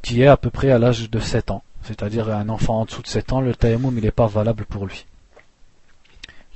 Qui 0.03 0.22
est 0.22 0.26
à 0.26 0.36
peu 0.36 0.51
près 0.51 0.70
à 0.70 0.78
l'âge 0.78 1.11
de 1.11 1.20
7 1.20 1.51
ans. 1.51 1.62
C'est-à-dire 1.82 2.28
un 2.30 2.48
enfant 2.48 2.80
en 2.80 2.84
dessous 2.84 3.03
de 3.03 3.07
7 3.07 3.32
ans, 3.32 3.40
le 3.40 3.55
tayammum 3.55 3.96
il 3.96 4.05
n'est 4.05 4.11
pas 4.11 4.26
valable 4.26 4.64
pour 4.64 4.86
lui. 4.86 5.07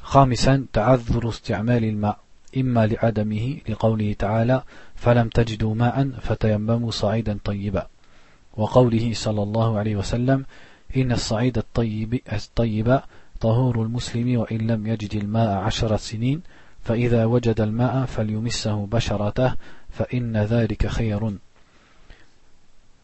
خامسا 0.05 0.67
تعذر 0.73 1.29
استعمال 1.29 1.85
الماء 1.85 2.19
إما 2.57 2.87
لعدمه 2.87 3.57
لقوله 3.69 4.13
تعالى 4.19 4.63
فلم 4.95 5.29
تجدوا 5.29 5.75
ماء 5.75 6.11
فتيمموا 6.21 6.91
صعيدا 6.91 7.39
طيبا 7.45 7.87
وقوله 8.57 9.13
صلى 9.15 9.43
الله 9.43 9.79
عليه 9.79 9.97
وسلم 9.97 10.45
إن 10.97 11.13
الصعيد 11.13 11.59
الطيب, 11.59 12.21
الطيب 12.33 13.01
طهور 13.41 13.83
المسلم 13.83 14.39
وإن 14.39 14.59
لم 14.59 14.87
يجد 14.87 15.15
الماء 15.15 15.51
عشر 15.57 15.97
سنين 15.97 16.43
فإذا 16.83 17.25
وجد 17.25 17.61
الماء 17.61 18.05
فليمسه 18.05 18.87
بشرته 18.87 19.55
فإن 19.91 20.37
ذلك 20.37 20.87
خير 20.87 21.33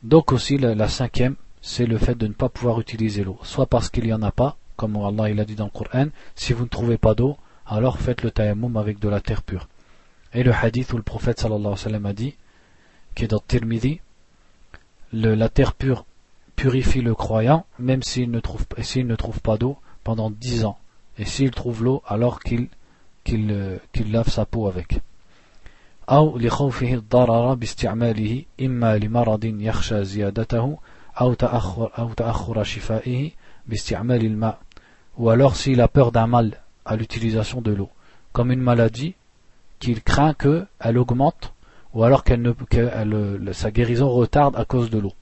Donc 0.03 0.33
aussi 0.33 0.57
la, 0.57 0.89
cinquième, 0.89 1.37
c'est 1.61 1.87
le 1.87 1.99
fait 1.99 2.17
de 2.17 2.27
ne 2.27 2.33
pas 2.33 2.49
pouvoir 2.49 2.81
utiliser 2.81 3.23
l'eau. 3.23 3.39
Soit 3.43 3.67
parce 3.67 3.91
qu'il 3.91 4.05
n'y 4.05 4.13
en 4.13 4.23
a 4.23 4.33
pas, 4.33 4.57
comme 4.77 4.97
Allah 4.97 5.31
il 5.31 5.41
a 5.41 5.45
dit 5.45 5.57
dans 5.57 5.67
le 5.67 5.71
Coran, 5.71 6.07
si 6.35 6.53
vous 6.53 6.65
ne 6.65 6.69
trouvez 6.69 6.97
pas 6.97 7.15
d'eau, 7.15 7.37
alors 7.67 7.99
faites 7.99 8.23
le 8.23 8.31
tayammum 8.31 8.77
avec 8.77 8.99
de 8.99 9.09
la 9.09 9.21
terre 9.21 9.43
pure. 9.43 9.69
Et 10.33 10.43
le 10.43 10.53
hadith 10.53 10.93
où 10.93 10.97
le 10.97 11.03
prophète 11.03 11.41
sallallahu 11.41 11.61
alayhi 11.61 11.73
wa 11.73 11.77
sallam 11.77 12.07
a 12.07 12.13
dit, 12.13 12.35
qui 13.15 13.25
est 13.25 13.29
dans 13.29 13.41
Tirmidhi, 13.41 14.01
la 15.13 15.49
terre 15.49 15.75
pure 15.75 16.07
purifie 16.57 17.03
le 17.03 17.15
croyant, 17.15 17.67
même 17.79 18.03
s'il 18.03 18.31
ne 18.31 18.41
trouve, 18.41 18.65
s'il 18.81 19.07
ne 19.07 19.17
trouve 19.17 19.41
pas 19.41 19.59
d'eau 19.59 19.77
pendant 20.05 20.31
dix 20.31 20.65
ans. 20.65 20.79
Et 21.19 21.25
s'il 21.25 21.51
trouve 21.51 21.85
l'eau, 21.85 22.03
alors 22.07 22.41
qu'il 22.41 22.69
qu'il 23.25 23.49
lave 24.11 24.29
sa 24.29 24.47
peau 24.47 24.67
avec 24.67 25.01
أو 26.10 26.38
لخوفه 26.38 26.94
الضرر 26.94 27.54
باستعماله 27.54 28.44
إما 28.62 28.98
لمرض 28.98 29.46
يخشى 29.46 30.04
زيادته 30.04 30.78
أو 31.22 31.34
تأخر, 31.34 31.92
أو 31.98 32.14
تأخر 32.14 32.64
شفائه 32.64 33.32
باستعمال 33.68 34.26
الماء 34.26 34.60
ou 35.18 35.30
alors 35.30 35.56
s'il 35.56 35.80
a 35.80 35.88
peur 35.88 36.12
d'un 36.12 36.28
mal 36.28 36.62
à 36.84 36.98
l'utilisation 36.98 37.62
de 37.62 37.72
l'eau 37.72 37.90
comme 38.34 38.52
une 38.52 38.60
maladie 38.60 39.16
qu'il 39.80 40.04
craint 40.04 40.34
qu'elle 40.34 40.98
augmente 40.98 41.54
ou 41.94 42.04
alors 42.04 42.26
qu'elle 42.26 42.42
ne, 42.42 42.52
que 42.52 43.54
sa 43.54 43.72
guérison 43.72 44.10
retarde 44.10 44.56
à 44.58 44.66
cause 44.66 44.90
de 44.90 45.00
l'eau 45.00 45.14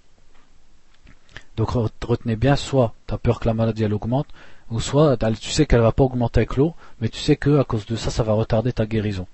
donc 1.56 1.70
retenez 1.70 2.36
bien, 2.36 2.56
soit 2.56 2.94
tu 3.08 3.14
as 3.14 3.18
peur 3.18 3.40
que 3.40 3.48
la 3.48 3.54
maladie 3.54 3.84
elle 3.84 3.94
augmente, 3.94 4.28
ou 4.72 4.80
soit 4.80 5.18
tu 5.18 5.52
sais 5.52 5.66
qu'elle 5.66 5.82
va 5.82 5.92
pas 5.92 6.04
augmenter 6.04 6.40
avec 6.40 6.56
l'eau, 6.58 6.74
mais 7.00 7.10
tu 7.10 7.20
sais 7.20 7.36
que 7.36 7.60
à 7.60 7.64
cause 7.64 7.86
de 7.86 7.96
ça, 7.96 8.10
ça 8.10 8.24
va 8.24 8.34
retarder 8.34 8.74
ta 8.74 8.86
guérison. 8.86 9.28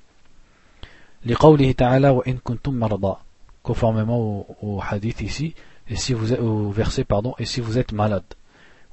conformément 3.61 4.19
au, 4.19 4.47
au, 4.61 4.81
hadith 4.81 5.21
ici, 5.21 5.53
et 5.89 5.95
si 5.95 6.13
vous 6.13 6.33
êtes, 6.33 6.39
au 6.39 6.71
verset 6.71 7.03
pardon, 7.03 7.35
et 7.39 7.45
si 7.45 7.61
vous 7.61 7.77
êtes 7.77 7.91
malade. 7.91 8.23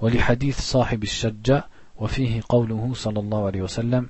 ولحديث 0.00 0.60
صاحب 0.60 1.02
الشجة 1.02 1.64
وفيه 1.96 2.40
قوله 2.48 2.90
صلى 2.94 3.20
الله 3.20 3.46
عليه 3.46 3.62
وسلم 3.62 4.08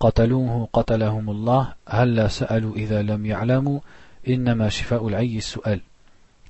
قتلوه 0.00 0.68
قتلهم 0.72 1.30
الله 1.30 1.74
هل 1.88 2.30
سألوا 2.30 2.74
إذا 2.76 3.02
لم 3.02 3.26
يعلموا 3.26 3.80
إنما 4.28 4.68
شفاء 4.68 5.08
العي 5.08 5.38
السؤال 5.38 5.80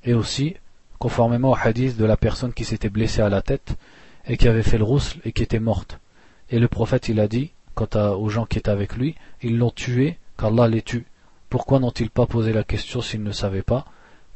et 0.05 0.15
aussi 0.15 0.57
conformément 0.99 1.51
au 1.51 1.57
hadith 1.57 1.97
de 1.97 2.05
la 2.05 2.17
personne 2.17 2.53
qui 2.53 2.65
s'était 2.65 2.89
blessée 2.89 3.23
à 3.23 3.29
la 3.29 3.43
tête 3.43 3.77
et 4.27 4.37
qui 4.37 4.49
avait 4.49 4.63
fait 4.63 4.79
le 4.79 4.85
rousle 4.85 5.21
et 5.25 5.33
qui 5.33 5.43
était 5.43 5.61
morte. 5.61 5.99
Et 6.51 6.59
le 6.59 6.69
prophète 6.69 7.09
il 7.09 7.21
a 7.21 7.29
dit, 7.29 7.53
quant 7.75 7.89
aux 8.17 8.29
gens 8.29 8.47
qui 8.47 8.59
étaient 8.59 8.71
avec 8.71 8.97
lui, 8.97 9.15
ils 9.43 9.57
l'ont 9.57 9.71
tué, 9.71 10.19
qu'Allah 10.38 10.68
les 10.68 10.82
tue. 10.82 11.06
Pourquoi 11.50 11.80
n'ont-ils 11.80 12.10
pas 12.10 12.26
posé 12.26 12.54
la 12.54 12.64
question 12.64 13.02
s'ils 13.02 13.24
ne 13.24 13.32
savaient 13.32 13.62
pas? 13.62 13.86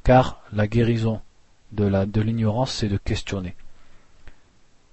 Car 0.03 0.41
la 0.53 0.67
guérison 0.67 1.21
de 1.71 2.21
l'ignorance, 2.21 2.71
c'est 2.71 2.87
de 2.87 2.97
questionner. 2.97 3.55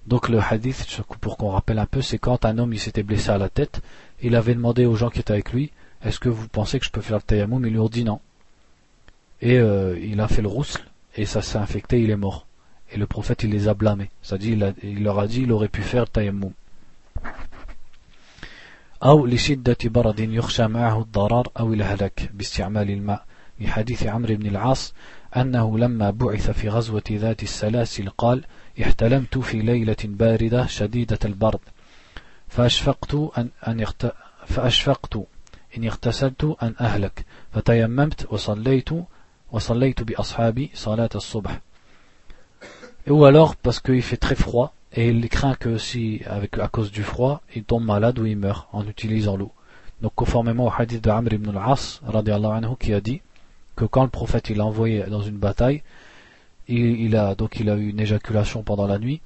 Donc 0.07 0.29
le 0.29 0.39
hadith, 0.39 1.01
pour 1.19 1.37
qu'on 1.37 1.49
rappelle 1.49 1.79
un 1.79 1.85
peu, 1.85 2.01
c'est 2.01 2.17
quand 2.17 2.45
un 2.45 2.57
homme 2.57 2.73
il 2.73 2.79
s'était 2.79 3.03
blessé 3.03 3.29
à 3.29 3.37
la 3.37 3.49
tête, 3.49 3.81
il 4.21 4.35
avait 4.35 4.55
demandé 4.55 4.85
aux 4.85 4.95
gens 4.95 5.09
qui 5.09 5.19
étaient 5.19 5.33
avec 5.33 5.51
lui, 5.51 5.71
est-ce 6.03 6.19
que 6.19 6.29
vous 6.29 6.47
pensez 6.47 6.79
que 6.79 6.85
je 6.85 6.91
peux 6.91 7.01
faire 7.01 7.17
le 7.17 7.23
tayammum? 7.23 7.65
Ils 7.65 7.73
lui 7.73 7.79
ont 7.79 7.89
dit 7.89 8.05
non. 8.05 8.21
Et 9.41 9.59
euh, 9.59 9.99
il 9.99 10.21
a 10.21 10.29
fait 10.29 10.41
le 10.41 10.47
rousle, 10.47 10.79
et 11.15 11.25
ça 11.25 11.41
s'est 11.41 11.57
infecté, 11.57 12.01
il 12.01 12.09
est 12.09 12.15
mort. 12.15 12.47
Et 12.91 12.97
le 12.97 13.05
prophète, 13.05 13.43
il 13.43 13.51
les 13.51 13.67
a 13.67 13.73
blâmés. 13.73 14.09
C'est-à-dire, 14.21 14.73
il, 14.81 15.03
leur 15.03 15.19
a 15.19 15.27
dit, 15.27 15.41
il 15.41 15.51
aurait 15.51 15.67
pu 15.67 15.81
faire 15.81 16.09
tayammum. 16.09 16.53
أو 19.03 19.25
لشدة 19.25 19.77
برد 19.83 20.19
يخشى 20.19 20.67
معه 20.67 21.01
الضرر 21.01 21.47
أو 21.59 21.73
الهلاك 21.73 22.29
باستعمال 22.33 22.89
الماء. 22.91 23.25
لحديث 23.59 24.07
عمرو 24.07 24.35
بن 24.35 24.47
العاص 24.47 24.93
أنه 25.35 25.77
لما 25.77 26.09
بعث 26.09 26.51
في 26.51 26.69
غزوة 26.69 27.03
ذات 27.11 27.43
السلاسل 27.43 28.09
قال 28.09 28.43
احتلمت 28.81 29.37
في 29.37 29.59
ليلة 29.59 29.97
باردة 30.03 30.65
شديدة 30.65 31.19
البرد. 31.25 31.59
فأشفقت 32.47 33.15
أن, 33.37 33.49
أن 33.67 33.79
يخت... 33.79 34.07
فأشفقت 34.47 35.15
إن 35.77 35.85
اغتسلت 35.85 36.57
أن 36.63 36.73
أهلك. 36.79 37.25
فتيممت 37.53 38.27
وصليت 38.31 38.89
ou 43.09 43.25
alors 43.25 43.55
parce 43.55 43.79
qu'il 43.79 44.01
fait 44.01 44.17
très 44.17 44.35
froid 44.35 44.73
et 44.97 45.09
il 45.09 45.29
craint 45.29 45.53
que 45.53 45.77
si, 45.77 46.21
à 46.25 46.67
cause 46.69 46.91
du 46.91 47.03
froid, 47.03 47.43
il 47.55 47.63
tombe 47.63 47.85
malade 47.85 48.17
ou 48.17 48.25
il 48.25 48.35
meurt 48.35 48.67
en 48.73 48.85
utilisant 48.87 49.37
l'eau. 49.37 49.51
Donc 50.01 50.13
conformément 50.15 50.65
au 50.65 50.71
hadith 50.75 51.03
de 51.03 51.11
Amr 51.11 51.33
ibn 51.33 51.55
al-As, 51.55 52.01
anhu, 52.03 52.75
qui 52.79 52.95
a 52.95 52.99
dit 52.99 53.21
que 53.75 53.85
quand 53.85 54.01
le 54.01 54.09
prophète 54.09 54.49
il 54.49 54.57
l'a 54.57 54.65
envoyé 54.65 55.03
dans 55.03 55.21
une 55.21 55.37
bataille, 55.37 55.83
il, 56.67 57.15
a, 57.15 57.35
donc 57.35 57.59
il 57.59 57.69
a 57.69 57.75
eu 57.75 57.89
une 57.89 57.99
éjaculation 57.99 58.63
pendant 58.63 58.87
la 58.87 58.97
nuit 58.97 59.21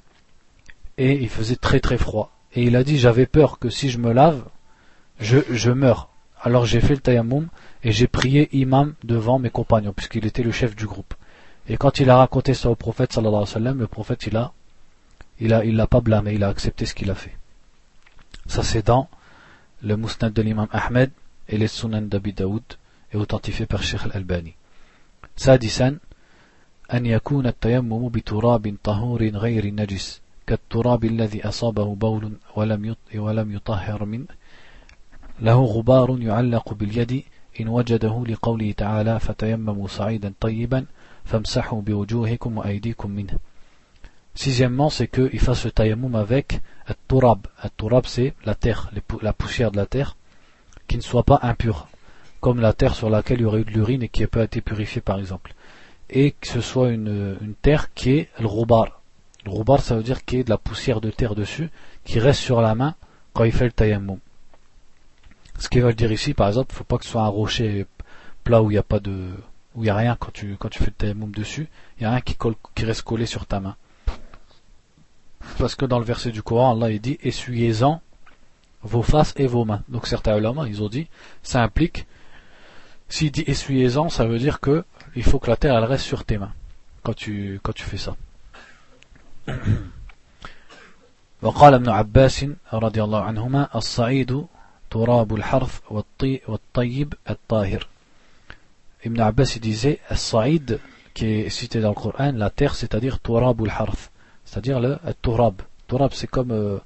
et 0.97 1.13
il 1.13 1.29
faisait 1.29 1.55
très 1.55 1.79
très 1.79 1.97
froid. 1.97 2.31
Et 2.53 2.63
il 2.63 2.75
a 2.75 2.83
dit 2.83 2.99
j'avais 2.99 3.25
peur 3.25 3.57
que 3.57 3.69
si 3.69 3.89
je 3.89 3.97
me 3.97 4.11
lave, 4.11 4.43
je, 5.21 5.39
je 5.49 5.71
meurs. 5.71 6.09
Alors 6.41 6.65
j'ai 6.65 6.81
fait 6.81 6.95
le 6.95 6.99
tayammum 6.99 7.47
et 7.81 7.93
j'ai 7.93 8.07
prié 8.07 8.49
imam 8.51 8.93
devant 9.05 9.39
mes 9.39 9.49
compagnons, 9.49 9.93
puisqu'il 9.93 10.25
était 10.25 10.43
le 10.43 10.51
chef 10.51 10.75
du 10.75 10.85
groupe. 10.85 11.13
Et 11.69 11.77
quand 11.77 12.01
il 12.01 12.09
a 12.09 12.17
raconté 12.17 12.53
ça 12.53 12.69
au 12.69 12.75
prophète 12.75 13.13
sallallahu 13.13 13.77
le 13.77 13.87
prophète 13.87 14.27
il 14.27 14.35
a, 14.35 14.51
il 15.41 15.53
a, 15.53 15.65
il 15.65 15.75
l'a 15.75 15.87
pas 15.87 16.01
blâmé, 16.01 16.33
il 16.33 16.43
a 16.43 16.49
accepté 16.49 16.85
ce 16.85 16.93
qu'il 16.93 17.09
a 17.11 17.15
fait. 17.15 17.35
Ça 18.45 18.63
c'est 18.63 18.85
dans 18.85 19.09
le 19.81 19.97
musnad 19.97 20.31
de 20.31 20.41
l'imam 20.41 20.67
Ahmed 20.71 21.11
et 21.49 21.57
les 21.57 21.67
sunan 21.67 22.03
d'Abi 22.03 22.33
Daoud 22.33 22.63
et 23.11 23.17
authentifié 23.17 23.65
par 23.65 23.83
Sheikh 23.83 24.03
al-Albani. 24.05 24.55
سادسا 25.35 25.97
أن 26.93 27.05
يكون 27.05 27.47
التيمم 27.47 28.09
بتراب 28.09 28.75
طهور 28.83 29.23
غير 29.23 29.73
نجس 29.73 30.21
كالتراب 30.47 31.05
الذي 31.05 31.47
أصابه 31.47 31.95
بول 31.95 32.31
ولم 32.55 32.95
ولم 33.15 33.51
يطهر 33.51 34.05
منه 34.05 34.25
له 35.41 35.63
غبار 35.65 36.17
يعلق 36.19 36.73
باليد 36.73 37.23
إن 37.59 37.67
وجده 37.67 38.23
لقوله 38.27 38.71
تعالى 38.71 39.19
فتيمموا 39.19 39.87
صعيدا 39.87 40.33
طيبا 40.39 40.85
فامسحوا 41.25 41.81
بوجوهكم 41.81 42.57
وأيديكم 42.57 43.11
منه 43.11 43.37
Sixièmement, 44.33 44.89
c'est 44.89 45.07
qu'il 45.07 45.39
fasse 45.39 45.65
le 45.65 45.71
tayammum 45.71 46.15
avec 46.15 46.61
at-turab. 46.87 47.47
At-turab, 47.59 48.05
c'est 48.05 48.33
la 48.45 48.55
terre, 48.55 48.89
la 49.21 49.33
poussière 49.33 49.71
de 49.71 49.77
la 49.77 49.85
terre. 49.85 50.15
qui 50.87 50.97
ne 50.97 51.01
soit 51.01 51.23
pas 51.23 51.39
impur, 51.41 51.87
comme 52.41 52.59
la 52.59 52.73
terre 52.73 52.95
sur 52.95 53.09
laquelle 53.09 53.39
il 53.39 53.43
y 53.43 53.45
aurait 53.45 53.61
eu 53.61 53.65
de 53.65 53.71
l'urine 53.71 54.03
et 54.03 54.09
qui 54.09 54.21
n'a 54.21 54.27
pas 54.27 54.43
été 54.43 54.59
purifiée 54.59 55.01
par 55.01 55.19
exemple. 55.19 55.53
Et 56.09 56.31
que 56.31 56.47
ce 56.47 56.59
soit 56.59 56.89
une, 56.89 57.55
terre 57.61 57.93
qui 57.93 58.11
est 58.11 58.29
le 58.39 58.47
roubar. 58.47 59.01
Le 59.45 59.51
roubar 59.51 59.81
ça 59.81 59.95
veut 59.95 60.03
dire 60.03 60.25
qu'il 60.25 60.39
y 60.39 60.41
ait 60.41 60.43
de 60.43 60.49
la 60.49 60.57
poussière 60.57 60.99
de 61.01 61.09
terre 61.09 61.35
dessus, 61.35 61.69
qui 62.03 62.19
reste 62.19 62.41
sur 62.41 62.61
la 62.61 62.75
main 62.75 62.95
quand 63.33 63.45
il 63.45 63.53
fait 63.53 63.65
le 63.65 63.71
tayammum. 63.71 64.19
Ce 65.59 65.69
qui 65.69 65.79
veut 65.79 65.93
dire 65.93 66.11
ici, 66.11 66.33
par 66.33 66.47
exemple, 66.47 66.71
il 66.71 66.73
ne 66.73 66.77
faut 66.77 66.83
pas 66.83 66.97
que 66.97 67.05
ce 67.05 67.11
soit 67.11 67.21
un 67.23 67.27
rocher 67.27 67.85
plat 68.43 68.61
où 68.61 68.71
il 68.71 68.73
n'y 68.73 68.79
a 68.79 68.83
pas 68.83 68.99
de, 68.99 69.29
où 69.75 69.83
il 69.83 69.89
a 69.89 69.95
rien 69.95 70.17
quand 70.19 70.31
tu, 70.33 70.55
quand 70.57 70.69
tu 70.69 70.79
fais 70.79 70.87
le 70.87 70.91
tayammum 70.91 71.31
dessus, 71.31 71.67
il 71.97 72.03
y 72.03 72.05
a 72.05 72.11
rien 72.11 72.21
qui 72.21 72.85
reste 72.85 73.03
collé 73.03 73.25
sur 73.25 73.45
ta 73.45 73.59
main. 73.59 73.75
Parce 75.58 75.74
que 75.74 75.86
dans 75.86 75.98
le 75.98 76.04
verset 76.04 76.30
du 76.32 76.42
Coran, 76.42 76.74
Allah 76.74 76.90
il 76.90 77.00
dit 77.00 77.18
essuyez-en 77.22 78.00
vos 78.82 79.02
faces 79.02 79.34
et 79.36 79.46
vos 79.46 79.64
mains. 79.64 79.82
Donc 79.88 80.06
certains 80.06 80.36
ulama, 80.36 80.68
ils 80.68 80.82
ont 80.82 80.88
dit, 80.88 81.08
ça 81.42 81.62
implique, 81.62 82.06
s'il 83.08 83.30
dit 83.30 83.44
essuyez-en, 83.46 84.08
ça 84.08 84.26
veut 84.26 84.38
dire 84.38 84.60
que 84.60 84.84
il 85.14 85.22
faut 85.22 85.38
que 85.38 85.50
la 85.50 85.56
terre 85.56 85.76
elle 85.76 85.84
reste 85.84 86.04
sur 86.04 86.24
tes 86.24 86.38
mains 86.38 86.52
quand 87.02 87.14
tu, 87.14 87.60
quand 87.62 87.72
tu 87.72 87.84
fais 87.84 87.98
ça. 87.98 88.16
وقال 91.42 91.74
ابن 91.74 91.88
عباس 91.88 92.46
رضي 92.72 93.02
الله 93.04 93.20
عنهما 93.22 93.68
الصعيد 93.74 94.46
تراب 94.90 95.34
الحرف 95.34 95.92
والطيب 96.48 97.14
الطاهر 97.30 97.88
Ibn 99.04 99.20
Abbas 99.20 99.52
il 99.54 99.60
disait 99.60 100.00
As-Sa'id 100.08 100.80
qui 101.14 101.26
est 101.26 101.48
cité 101.48 101.80
dans 101.80 101.90
le 101.90 101.94
Coran, 101.94 102.32
la 102.34 102.50
terre 102.50 102.74
c'est-à-dire 102.74 103.20
Turab 103.20 103.64
harf 103.68 104.10
c'est-à-dire 104.50 104.80
le 104.80 104.98
Turab. 105.22 105.62
Turab 105.88 106.12
c'est 106.12 106.26
comme 106.26 106.50
euh, 106.50 106.78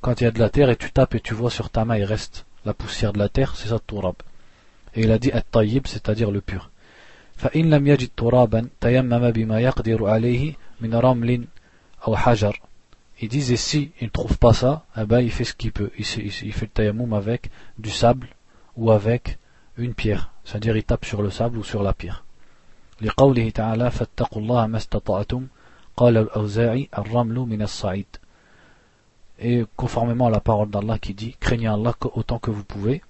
quand 0.00 0.20
il 0.20 0.24
y 0.24 0.26
a 0.26 0.30
de 0.30 0.38
la 0.38 0.50
terre 0.50 0.70
et 0.70 0.76
tu 0.76 0.90
tapes 0.92 1.14
et 1.14 1.20
tu 1.20 1.34
vois 1.34 1.50
sur 1.50 1.70
ta 1.70 1.84
main 1.84 1.96
il 1.96 2.04
reste 2.04 2.46
la 2.64 2.74
poussière 2.74 3.12
de 3.12 3.18
la 3.18 3.28
terre, 3.28 3.56
c'est 3.56 3.68
ça 3.68 3.78
Turab. 3.86 4.16
Et 4.94 5.02
il 5.02 5.12
a 5.12 5.18
dit 5.18 5.32
At-Tayyib 5.32 5.86
c'est-à-dire 5.86 6.30
le 6.30 6.40
pur. 6.40 6.70
فإن 7.38 7.70
لم 7.70 7.86
يجد 7.86 8.10
ترابا 8.16 8.68
تيمم 8.80 9.30
بما 9.30 9.60
يقدر 9.60 10.06
عليه 10.06 10.54
من 10.80 10.94
رمل 10.94 11.44
أو 12.06 12.16
حجر 12.16 12.60
il 13.20 13.28
disait 13.28 13.56
si 13.56 13.90
il 14.00 14.04
ne 14.04 14.10
trouve 14.10 14.38
pas 14.38 14.52
ça, 14.52 14.84
eh 14.96 15.04
ben 15.04 15.20
il 15.20 15.32
fait 15.32 15.44
ce 15.44 15.52
qu'il 15.52 15.72
peut. 15.72 15.90
Il, 15.98 16.06
il, 16.18 16.52
fait 16.52 16.66
le 16.66 16.72
tayammum 16.72 17.12
avec 17.12 17.50
du 17.76 17.90
sable 17.90 18.28
ou 18.76 18.92
avec 18.92 19.38
une 19.76 19.94
pierre. 19.94 20.30
C'est-à-dire 20.44 20.76
il 20.76 20.84
tape 20.84 21.04
sur 21.04 21.20
le 21.20 21.30
sable 21.30 21.58
ou 21.58 21.64
sur 21.64 21.82
la 21.82 21.94
pierre. 21.94 22.24
لقوله 23.00 23.50
تعالى 23.50 23.90
فاتقوا 23.90 24.42
الله 24.42 24.66
ما 24.66 24.76
استطعتم 24.76 25.46
et 29.39 29.65
conformément 29.75 30.27
à 30.27 30.29
la 30.29 30.39
parole 30.39 30.69
d'Allah 30.69 30.97
qui 30.99 31.13
dit 31.13 31.35
Craignez 31.39 31.67
Allah 31.67 31.93
autant 32.13 32.39
que 32.39 32.51
vous 32.51 32.63
pouvez. 32.63 33.01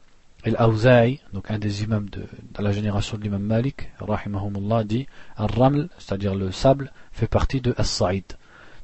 Et 0.46 0.52
l'Awza'i, 0.52 1.22
donc 1.32 1.50
un 1.50 1.58
des 1.58 1.84
imams 1.84 2.10
de, 2.10 2.26
la 2.60 2.72
génération 2.74 3.18
de 3.18 3.24
l'imam 3.24 3.42
Malik, 3.42 3.92
rahimahumullah, 4.00 4.84
dit 4.84 5.08
Ar-Raml, 5.38 5.88
c'est-à-dire 5.98 6.36
le 6.36 6.52
sable, 6.52 6.92
fait 7.14 7.28
partie 7.28 7.62
de 7.62 7.74
As-Sa'id. 7.78 8.26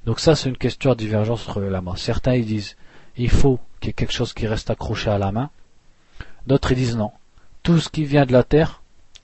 Donc 0.05 0.21
ça, 0.21 0.35
c'est 0.35 0.47
une 0.47 0.57
question 0.57 0.91
à 0.91 0.95
divergence 0.95 1.47
entre 1.49 1.59
les 1.59 1.69
lamas. 1.69 1.97
Certains 1.97 2.35
ils 2.35 2.45
disent 2.45 2.77
Il 3.17 3.29
faut 3.29 3.59
qu'il 3.81 3.89
y 3.89 3.91
ait 3.91 3.93
quelque 3.93 4.13
chose 4.13 4.33
qui 4.33 4.47
reste 4.47 4.69
accroché 4.69 5.09
à 5.09 5.17
la 5.17 5.33
main. 5.33 5.49
D'autres 6.47 6.71
ils 6.71 6.77
disent 6.77 6.97
non. 6.97 7.11
Tout 7.63 7.79
ce 7.79 7.89
qui 7.89 8.05
vient 8.05 8.25
de 8.25 8.31
la 8.31 8.43
terre 8.43 8.81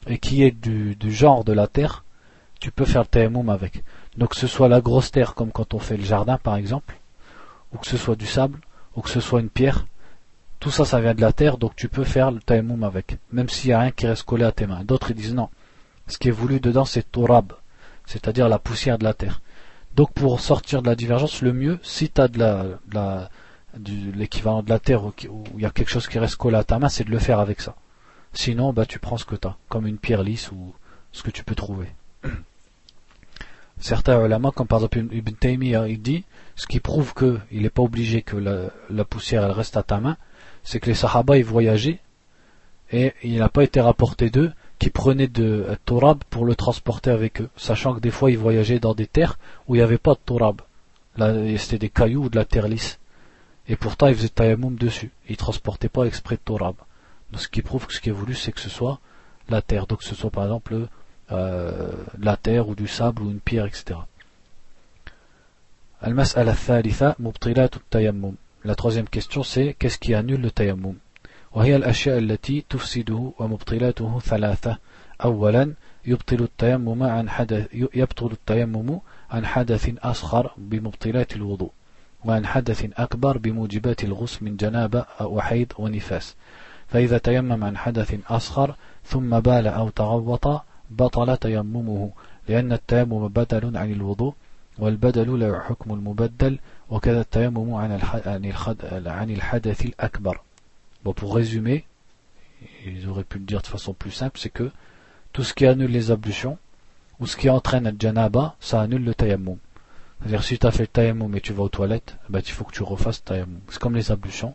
et 0.07 0.17
qui 0.17 0.43
est 0.43 0.51
du, 0.51 0.95
du 0.95 1.13
genre 1.13 1.45
de 1.45 1.53
la 1.53 1.67
terre, 1.67 2.03
tu 2.59 2.71
peux 2.71 2.85
faire 2.85 3.05
le 3.13 3.49
avec. 3.49 3.83
Donc 4.17 4.29
que 4.29 4.35
ce 4.37 4.47
soit 4.47 4.69
la 4.69 4.81
grosse 4.81 5.11
terre 5.11 5.35
comme 5.35 5.51
quand 5.51 5.73
on 5.73 5.79
fait 5.79 5.97
le 5.97 6.03
jardin 6.03 6.37
par 6.37 6.55
exemple, 6.55 6.95
ou 7.73 7.77
que 7.77 7.87
ce 7.87 7.97
soit 7.97 8.15
du 8.15 8.25
sable, 8.25 8.59
ou 8.95 9.01
que 9.01 9.09
ce 9.09 9.19
soit 9.19 9.41
une 9.41 9.49
pierre, 9.49 9.85
tout 10.59 10.71
ça 10.71 10.85
ça 10.85 11.01
vient 11.01 11.13
de 11.13 11.21
la 11.21 11.33
terre, 11.33 11.57
donc 11.57 11.75
tu 11.75 11.89
peux 11.89 12.05
faire 12.05 12.31
le 12.31 12.39
tayammum 12.39 12.83
avec, 12.83 13.17
même 13.31 13.49
s'il 13.49 13.69
n'y 13.69 13.73
a 13.73 13.79
rien 13.79 13.91
qui 13.91 14.07
reste 14.07 14.23
collé 14.23 14.45
à 14.45 14.51
tes 14.51 14.67
mains. 14.67 14.83
D'autres 14.83 15.13
disent 15.13 15.33
non. 15.33 15.49
Ce 16.07 16.17
qui 16.17 16.29
est 16.29 16.31
voulu 16.31 16.59
dedans 16.59 16.85
c'est 16.85 17.11
torab, 17.11 17.53
c'est-à-dire 18.05 18.47
la 18.47 18.59
poussière 18.59 18.97
de 18.97 19.03
la 19.03 19.13
terre. 19.13 19.41
Donc 19.95 20.11
pour 20.13 20.39
sortir 20.39 20.81
de 20.81 20.87
la 20.87 20.95
divergence, 20.95 21.41
le 21.41 21.53
mieux, 21.53 21.79
si 21.83 22.09
tu 22.09 22.21
as 22.21 22.27
de 22.27 22.77
l'équivalent 24.13 24.63
de 24.63 24.69
la 24.69 24.79
terre 24.79 25.03
où 25.03 25.13
il 25.55 25.61
y 25.61 25.65
a 25.65 25.71
quelque 25.71 25.89
chose 25.89 26.07
qui 26.07 26.19
reste 26.19 26.35
collé 26.37 26.57
à 26.57 26.63
ta 26.63 26.79
main, 26.79 26.89
c'est 26.89 27.03
de 27.03 27.11
le 27.11 27.19
faire 27.19 27.39
avec 27.39 27.61
ça. 27.61 27.75
Sinon, 28.33 28.73
bah, 28.73 28.85
tu 28.85 28.99
prends 28.99 29.17
ce 29.17 29.25
que 29.25 29.35
tu 29.35 29.47
as, 29.47 29.55
comme 29.69 29.87
une 29.87 29.97
pierre 29.97 30.23
lisse 30.23 30.51
ou 30.51 30.73
ce 31.13 31.23
que 31.23 31.31
tu 31.31 31.43
peux 31.45 31.55
trouver. 31.55 31.87
Certains 33.79 34.23
ulama, 34.23 34.51
comme 34.51 34.67
par 34.67 34.79
exemple 34.79 35.13
Ibn 35.13 35.33
Taymiyyah, 35.33 35.87
il 35.87 36.01
dit, 36.01 36.23
ce 36.55 36.65
qui 36.65 36.79
prouve 36.79 37.13
qu'il 37.13 37.61
n'est 37.61 37.69
pas 37.69 37.83
obligé 37.83 38.21
que 38.21 38.37
la, 38.37 39.05
poussière 39.05 39.53
reste 39.53 39.77
à 39.77 39.83
ta 39.83 39.99
main, 39.99 40.17
c'est 40.63 40.79
que 40.79 40.87
les 40.87 40.95
Sahaba 40.95 41.37
ils 41.37 41.45
voyageaient 41.45 41.99
et 42.91 43.13
il 43.23 43.37
n'a 43.37 43.49
pas 43.49 43.63
été 43.63 43.81
rapporté 43.81 44.29
d'eux 44.29 44.51
qui 44.79 44.89
prenaient 44.89 45.27
de 45.27 45.65
Torab 45.85 46.23
pour 46.29 46.45
le 46.45 46.55
transporter 46.55 47.09
avec 47.09 47.41
eux, 47.41 47.49
sachant 47.57 47.93
que 47.95 47.99
des 47.99 48.11
fois 48.11 48.31
ils 48.31 48.37
voyageaient 48.37 48.79
dans 48.79 48.93
des 48.93 49.07
terres 49.07 49.37
où 49.67 49.75
il 49.75 49.79
n'y 49.79 49.83
avait 49.83 49.97
pas 49.97 50.13
de 50.13 50.19
Torab. 50.25 50.61
Là, 51.17 51.33
c'était 51.57 51.77
des 51.77 51.89
cailloux 51.89 52.25
ou 52.25 52.29
de 52.29 52.35
la 52.35 52.45
terre 52.45 52.67
lisse. 52.67 52.99
Et 53.67 53.75
pourtant 53.75 54.07
ils 54.07 54.15
faisaient 54.15 54.29
tayammum 54.29 54.75
dessus. 54.75 55.11
Ils 55.27 55.33
ne 55.33 55.37
transportaient 55.37 55.89
pas 55.89 56.05
exprès 56.05 56.35
de 56.35 56.41
Torab 56.41 56.75
ce 57.37 57.47
qui 57.47 57.61
prouve 57.61 57.87
que 57.87 57.93
ce 57.93 58.01
qui 58.01 58.09
est 58.09 58.13
voulu, 58.13 58.35
c'est 58.35 58.51
que 58.51 58.61
ce 58.61 58.69
soit 58.69 58.99
la 59.49 59.61
terre. 59.61 59.87
Donc 59.87 59.99
que 59.99 60.05
ce 60.05 60.15
soit 60.15 60.29
par 60.29 60.43
exemple 60.43 60.87
euh, 61.31 61.91
la 62.19 62.37
terre 62.37 62.67
ou 62.69 62.75
du 62.75 62.87
sable 62.87 63.23
ou 63.23 63.31
une 63.31 63.39
pierre, 63.39 63.65
etc. 63.65 63.99
La 68.63 68.75
troisième 68.75 69.09
question 69.09 69.43
c'est 69.43 69.73
qu'est-ce 69.73 69.97
qui 69.97 70.13
annule 70.13 70.41
le 70.41 70.51
tayammum? 70.51 70.95
وهي 71.55 71.75
الأشياء 71.75 72.17
التي 72.17 72.65
تفسده 72.69 73.31
ومبطلاته 73.39 74.19
ثلاثة 74.19 74.77
أولا 75.23 75.73
يبطل 76.05 76.43
التيمم 76.43 77.03
عن 77.03 77.29
حدث 77.29 77.67
يبطل 77.73 78.31
التيمم 78.31 78.99
عن 79.31 79.45
حدث 79.45 79.89
أصغر 80.03 80.51
بمبطلات 80.57 81.35
الوضوء 81.35 81.71
وعن 82.25 82.45
حدث 82.45 82.85
أكبر 82.97 83.37
بموجبات 83.37 84.03
الغسل 84.03 84.45
من 84.45 84.57
جنابة 84.57 85.05
وحيض 85.21 85.67
ونفاس 85.79 86.35
فإذا 86.87 87.17
تيمم 87.17 87.63
عن 87.63 87.77
حدث 87.77 88.15
أصغر 88.29 88.75
ثم 89.05 89.39
بال 89.39 89.67
أو 89.67 89.89
تغوط 89.89 90.61
بطل 90.94 91.36
تيممه 91.36 92.10
لأن 92.48 92.72
التيمم 92.72 93.28
بدل 93.28 93.76
عن 93.76 93.92
الوضوء 93.92 94.34
والبدل 94.78 95.38
لا 95.38 95.60
حكم 95.60 95.94
المبدل 95.94 96.58
وكذا 96.90 97.20
التيمم 97.20 97.74
عن 97.74 98.00
عن 99.06 99.30
الحدث 99.30 99.84
الأكبر 99.84 100.40
Bon, 101.02 101.14
pour 101.14 101.34
résumer, 101.34 101.86
ils 102.84 103.08
auraient 103.08 103.24
pu 103.24 103.38
le 103.38 103.46
dire 103.46 103.62
de 103.62 103.66
façon 103.66 103.94
plus 103.94 104.10
simple, 104.10 104.38
c'est 104.38 104.50
que 104.50 104.70
tout 105.32 105.42
ce 105.42 105.54
qui 105.54 105.64
annule 105.64 105.90
les 105.90 106.10
ablutions, 106.10 106.58
ou 107.20 107.26
ce 107.26 107.38
qui 107.38 107.48
entraîne 107.48 107.88
le 107.88 107.96
janaba, 107.98 108.54
ça 108.60 108.82
annule 108.82 109.04
le 109.04 109.14
tayammum. 109.14 109.56
C'est-à-dire 110.20 110.44
si 110.44 110.58
tu 110.58 110.66
as 110.66 110.70
fait 110.70 110.82
le 110.82 110.88
tayammum 110.88 111.34
et 111.34 111.40
tu 111.40 111.54
vas 111.54 111.62
aux 111.62 111.68
toilettes, 111.70 112.16
ben, 112.28 112.42
il 112.44 112.52
faut 112.52 112.64
que 112.64 112.72
tu 112.72 112.82
refasses 112.82 113.20
le 113.20 113.28
tayammum. 113.28 113.60
C'est 113.70 113.78
comme 113.78 113.96
les 113.96 114.12
ablutions. 114.12 114.54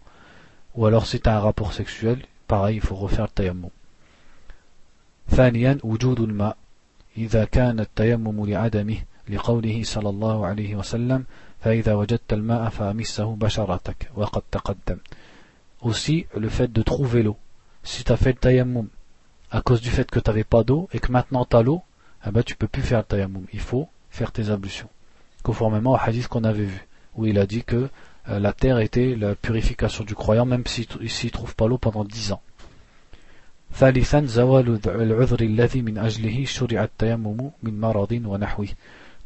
Ou 0.76 0.86
alors 0.86 1.08
si 1.08 1.20
tu 1.20 1.30
as 1.30 1.38
un 1.38 1.40
rapport 1.40 1.74
sexuel, 1.74 2.20
pareil, 2.48 2.76
il 2.76 2.82
faut 2.82 2.96
refaire 2.96 3.26
le 3.26 3.32
tayammum. 3.32 3.72
ثانيا 5.30 5.78
وجود 5.84 6.20
الماء 6.20 6.58
إذا 7.18 7.46
كان 7.46 7.80
التيمم 7.80 8.46
لعدمه 8.46 8.98
لقوله 9.30 9.84
صلى 9.84 10.10
الله 10.10 10.46
عليه 10.46 10.76
وسلم 10.76 11.26
فإذا 11.62 11.94
وجدت 11.94 12.34
الماء 12.34 12.70
فأمسه 12.70 13.36
بشرتك 13.36 14.10
وقد 14.16 14.42
تقدم 14.52 14.98
aussi 15.82 16.26
le 16.36 16.50
fait 16.50 16.72
de 16.72 16.82
trouver 16.82 17.24
l'eau 17.24 17.38
si 17.84 18.04
tu 18.04 18.12
as 18.12 18.18
fait 18.18 18.34
le 18.34 18.40
tayammum 18.40 18.88
à 19.52 19.62
cause 19.62 19.82
du 19.82 19.90
fait 19.90 20.10
que 20.10 20.20
tu 20.20 20.30
n'avais 20.30 20.44
pas 20.44 20.64
d'eau 20.64 20.90
et 20.94 21.00
que 21.00 21.12
maintenant 21.12 21.46
tu 21.46 21.56
as 21.56 21.62
l'eau 21.62 21.82
eh 22.26 22.32
ben, 22.32 22.44
tu 22.44 22.56
peux 22.56 22.68
plus 22.68 22.82
faire 22.82 23.00
le 23.00 23.06
tayammum 23.06 23.46
il 23.54 23.60
faut 23.60 23.88
faire 24.10 24.32
tes 24.32 24.50
ablutions 24.50 24.90
conformément 25.44 25.92
au 25.92 25.98
hadith 25.98 26.28
qu'on 26.28 26.44
avait 26.44 26.66
vu 26.66 26.88
où 27.16 27.26
il 27.26 27.40
a 27.40 27.46
dit 27.46 27.64
que 27.64 27.90
euh, 28.30 28.40
la 28.40 28.54
terre 28.54 28.80
était 28.80 29.16
la 29.16 29.36
purification 29.36 30.04
du 30.04 30.16
croyant, 30.16 30.46
même 30.46 30.66
s'il 30.66 30.88
ne 30.90 31.30
trouve 31.30 31.56
pas 31.56 31.68
l'eau 31.68 31.78
pendant 31.78 32.04
dix 32.04 32.32
ans. 32.32 32.42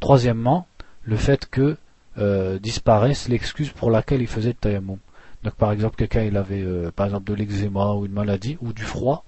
Troisièmement, 0.01 0.67
le 1.03 1.17
fait 1.17 1.47
que 1.47 1.77
euh, 2.19 2.59
disparaisse 2.59 3.29
l'excuse 3.29 3.71
pour 3.71 3.91
laquelle 3.91 4.21
il 4.21 4.29
faisait 4.29 4.51
le 4.51 4.55
tayammum. 4.55 4.99
Donc 5.43 5.55
par 5.55 5.73
exemple, 5.73 5.97
quelqu'un 5.97 6.23
il 6.23 6.37
avait 6.37 6.63
euh, 6.63 6.91
par 6.91 7.07
exemple 7.07 7.31
de 7.31 7.35
l'eczéma 7.35 7.93
ou 7.95 8.07
une 8.07 8.13
maladie 8.13 8.57
ou 8.61 8.73
du 8.73 8.83
froid, 8.83 9.25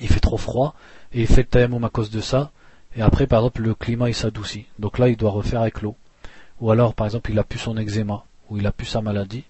il 0.00 0.08
fait 0.08 0.20
trop 0.20 0.36
froid 0.36 0.74
et 1.12 1.22
il 1.22 1.26
fait 1.26 1.42
le 1.42 1.48
tayammum 1.48 1.84
à 1.84 1.88
cause 1.88 2.10
de 2.10 2.20
ça, 2.20 2.50
et 2.96 3.02
après 3.02 3.26
par 3.26 3.40
exemple 3.40 3.62
le 3.62 3.74
climat 3.74 4.08
il 4.08 4.14
s'adoucit. 4.14 4.66
Donc 4.78 4.98
là 4.98 5.08
il 5.08 5.16
doit 5.16 5.30
refaire 5.30 5.62
avec 5.62 5.82
l'eau. 5.82 5.96
Ou 6.60 6.70
alors 6.70 6.94
par 6.94 7.06
exemple 7.06 7.30
il 7.30 7.38
a 7.38 7.44
pu 7.44 7.58
son 7.58 7.76
eczéma 7.76 8.24
où 8.50 8.58
il 8.58 8.66
a 8.66 8.72
pu 8.72 8.84
sa 8.84 9.00
maladie, 9.00 9.44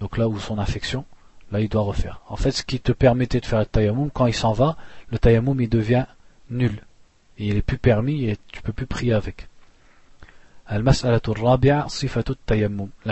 donc 0.00 0.16
là 0.16 0.28
où 0.28 0.38
son 0.38 0.58
infection, 0.58 1.04
Là, 1.52 1.60
il 1.60 1.68
doit 1.68 1.82
refaire. 1.82 2.20
En 2.28 2.36
fait, 2.36 2.50
ce 2.50 2.62
qui 2.62 2.80
te 2.80 2.92
permettait 2.92 3.40
de 3.40 3.46
faire 3.46 3.60
le 3.60 3.66
tayammum, 3.66 4.10
quand 4.10 4.26
il 4.26 4.34
s'en 4.34 4.52
va, 4.52 4.76
le 5.10 5.18
tayammum, 5.18 5.60
il 5.60 5.68
devient 5.68 6.06
nul. 6.50 6.82
Et 7.38 7.48
il 7.48 7.54
n'est 7.54 7.62
plus 7.62 7.78
permis 7.78 8.24
et 8.24 8.36
tu 8.50 8.62
peux 8.62 8.72
plus 8.72 8.86
prier 8.86 9.12
avec. 9.12 9.48
La 10.68 10.82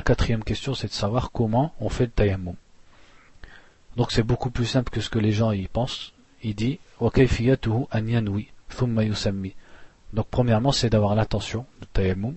quatrième 0.03 0.43
question, 0.43 0.75
c'est 0.75 0.89
de 0.89 0.93
savoir 0.93 1.31
comment 1.31 1.73
on 1.79 1.89
fait 1.89 2.07
le 2.07 2.11
tayammum. 2.11 2.57
Donc 3.97 4.11
c'est 4.11 4.25
beaucoup 4.25 4.51
plus 4.51 4.67
simple 4.67 4.91
que 4.91 5.01
ce 5.01 5.09
que 5.09 5.21
les 5.21 5.31
gens 5.31 5.53
y 5.53 5.69
pensent. 5.69 6.13
Il 6.43 6.57
dit 6.57 6.81
Donc 10.13 10.27
premièrement, 10.31 10.73
c'est 10.73 10.91
d'avoir 10.91 11.15
l'attention 11.15 11.67
du 11.81 11.87
tayammum. 11.87 12.35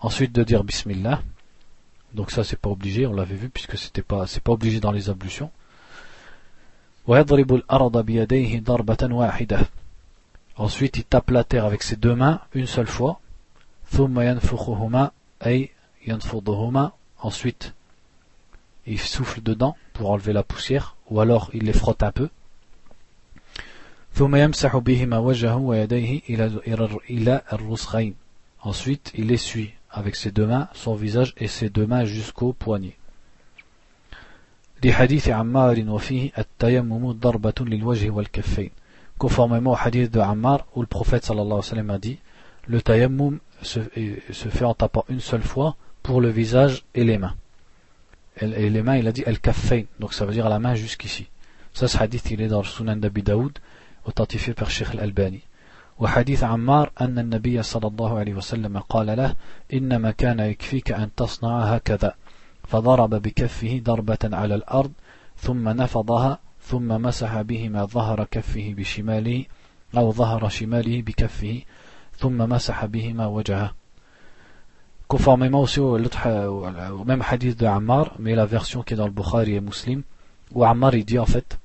Ensuite 0.00 0.32
de 0.32 0.42
dire 0.42 0.64
Bismillah. 0.64 1.22
Donc 2.16 2.30
ça 2.30 2.42
c'est 2.44 2.58
pas 2.58 2.70
obligé, 2.70 3.06
on 3.06 3.12
l'avait 3.12 3.36
vu 3.36 3.50
puisque 3.50 3.76
c'était 3.76 4.02
pas 4.02 4.26
c'est 4.26 4.42
pas 4.42 4.52
obligé 4.52 4.80
dans 4.80 4.90
les 4.90 5.10
ablutions. 5.10 5.50
Ensuite, 10.56 10.96
il 10.96 11.04
tape 11.04 11.30
la 11.30 11.44
terre 11.44 11.66
avec 11.66 11.82
ses 11.82 11.96
deux 11.96 12.14
mains 12.14 12.40
une 12.54 12.66
seule 12.66 12.86
fois. 12.86 13.20
Ensuite, 17.20 17.74
il 18.86 18.98
souffle 18.98 19.42
dedans 19.42 19.76
pour 19.92 20.10
enlever 20.10 20.32
la 20.32 20.42
poussière, 20.42 20.96
ou 21.10 21.20
alors 21.20 21.50
il 21.52 21.64
les 21.64 21.72
frotte 21.72 22.02
un 22.02 22.12
peu. 22.12 22.28
Ensuite, 28.62 29.12
il 29.14 29.30
essuie 29.30 29.74
avec 29.96 30.14
ses 30.14 30.30
deux 30.30 30.46
mains 30.46 30.68
son 30.72 30.94
visage 30.94 31.34
et 31.36 31.48
ses 31.48 31.70
deux 31.70 31.86
mains 31.86 32.04
jusqu'au 32.04 32.52
poignet. 32.52 32.96
Conformément 39.18 39.72
au 39.72 39.76
hadith 39.76 40.12
de 40.12 40.20
Ammar 40.20 40.66
où 40.74 40.80
le 40.82 40.86
prophète 40.86 41.24
sallallahu 41.24 41.60
alayhi 41.72 41.90
a 41.90 41.98
dit 41.98 42.18
le 42.66 42.82
tayammum 42.82 43.38
se, 43.62 43.80
se 44.30 44.48
fait 44.48 44.64
en 44.64 44.74
tapant 44.74 45.04
une 45.08 45.20
seule 45.20 45.42
fois 45.42 45.76
pour 46.02 46.20
le 46.20 46.28
visage 46.28 46.84
et 46.94 47.04
les 47.04 47.18
mains 47.18 47.34
et 48.40 48.70
les 48.70 48.82
mains, 48.82 48.96
il 48.96 49.08
a 49.08 49.12
dit 49.12 49.24
al-kaffayn, 49.24 49.84
donc 49.98 50.12
ça 50.12 50.26
veut 50.26 50.32
dire 50.32 50.48
la 50.48 50.58
main 50.58 50.74
jusqu'ici. 50.74 51.26
Ça, 51.72 51.88
ce 51.88 51.98
hadith, 51.98 52.30
il 52.30 52.42
est 52.42 52.48
dans 52.48 52.60
le 52.60 52.66
Sunan 52.66 52.96
d'Abi 52.96 53.22
Daoud, 53.22 53.58
authentifié 54.04 54.54
par 54.54 54.70
Sheikh 54.70 54.88
al-Albani. 54.92 55.42
وحديث 55.98 56.44
عمار 56.44 56.90
أن 57.00 57.18
النبي 57.18 57.62
صلى 57.62 57.86
الله 57.86 58.18
عليه 58.18 58.34
وسلم 58.34 58.78
قال 58.78 59.06
له 59.06 59.34
إنما 59.72 60.10
كان 60.10 60.40
يكفيك 60.40 60.92
أن 60.92 61.14
تصنع 61.14 61.74
هكذا. 61.74 62.14
فضرب 62.66 63.10
بكفه 63.10 63.80
ضربة 63.84 64.18
على 64.24 64.54
الأرض 64.54 64.92
ثم 65.36 65.68
نفضها 65.68 66.38
ثم 66.60 66.88
مسح 66.88 67.42
بهما 67.42 67.84
ظهر 67.84 68.24
كفه 68.24 68.74
بشماله 68.76 69.44
أو 69.96 70.12
ظهر 70.12 70.48
شماله 70.48 71.02
بكفه 71.02 71.62
ثم 72.18 72.38
مسح 72.48 72.84
بهما 72.84 73.26
وجهه. 73.26 73.70
Conformément 75.08 75.60
aussi 75.60 75.78
au, 75.78 75.96
au, 75.96 77.04
même 77.04 77.22
hadith 77.22 77.60
de 77.60 77.66
Ammar, 77.66 78.16
mais 78.18 78.34
la 78.34 78.44
version 78.44 78.82
qui 78.82 78.94
est 78.94 78.96
dans 78.96 79.06
le 79.06 79.12
Bukhari 79.12 79.54
et 79.54 79.60
Muslim, 79.60 80.02
où 80.52 80.64
Ammar 80.64 80.96
il 80.96 81.04
dit 81.04 81.20
en 81.20 81.26
fait, 81.26 81.60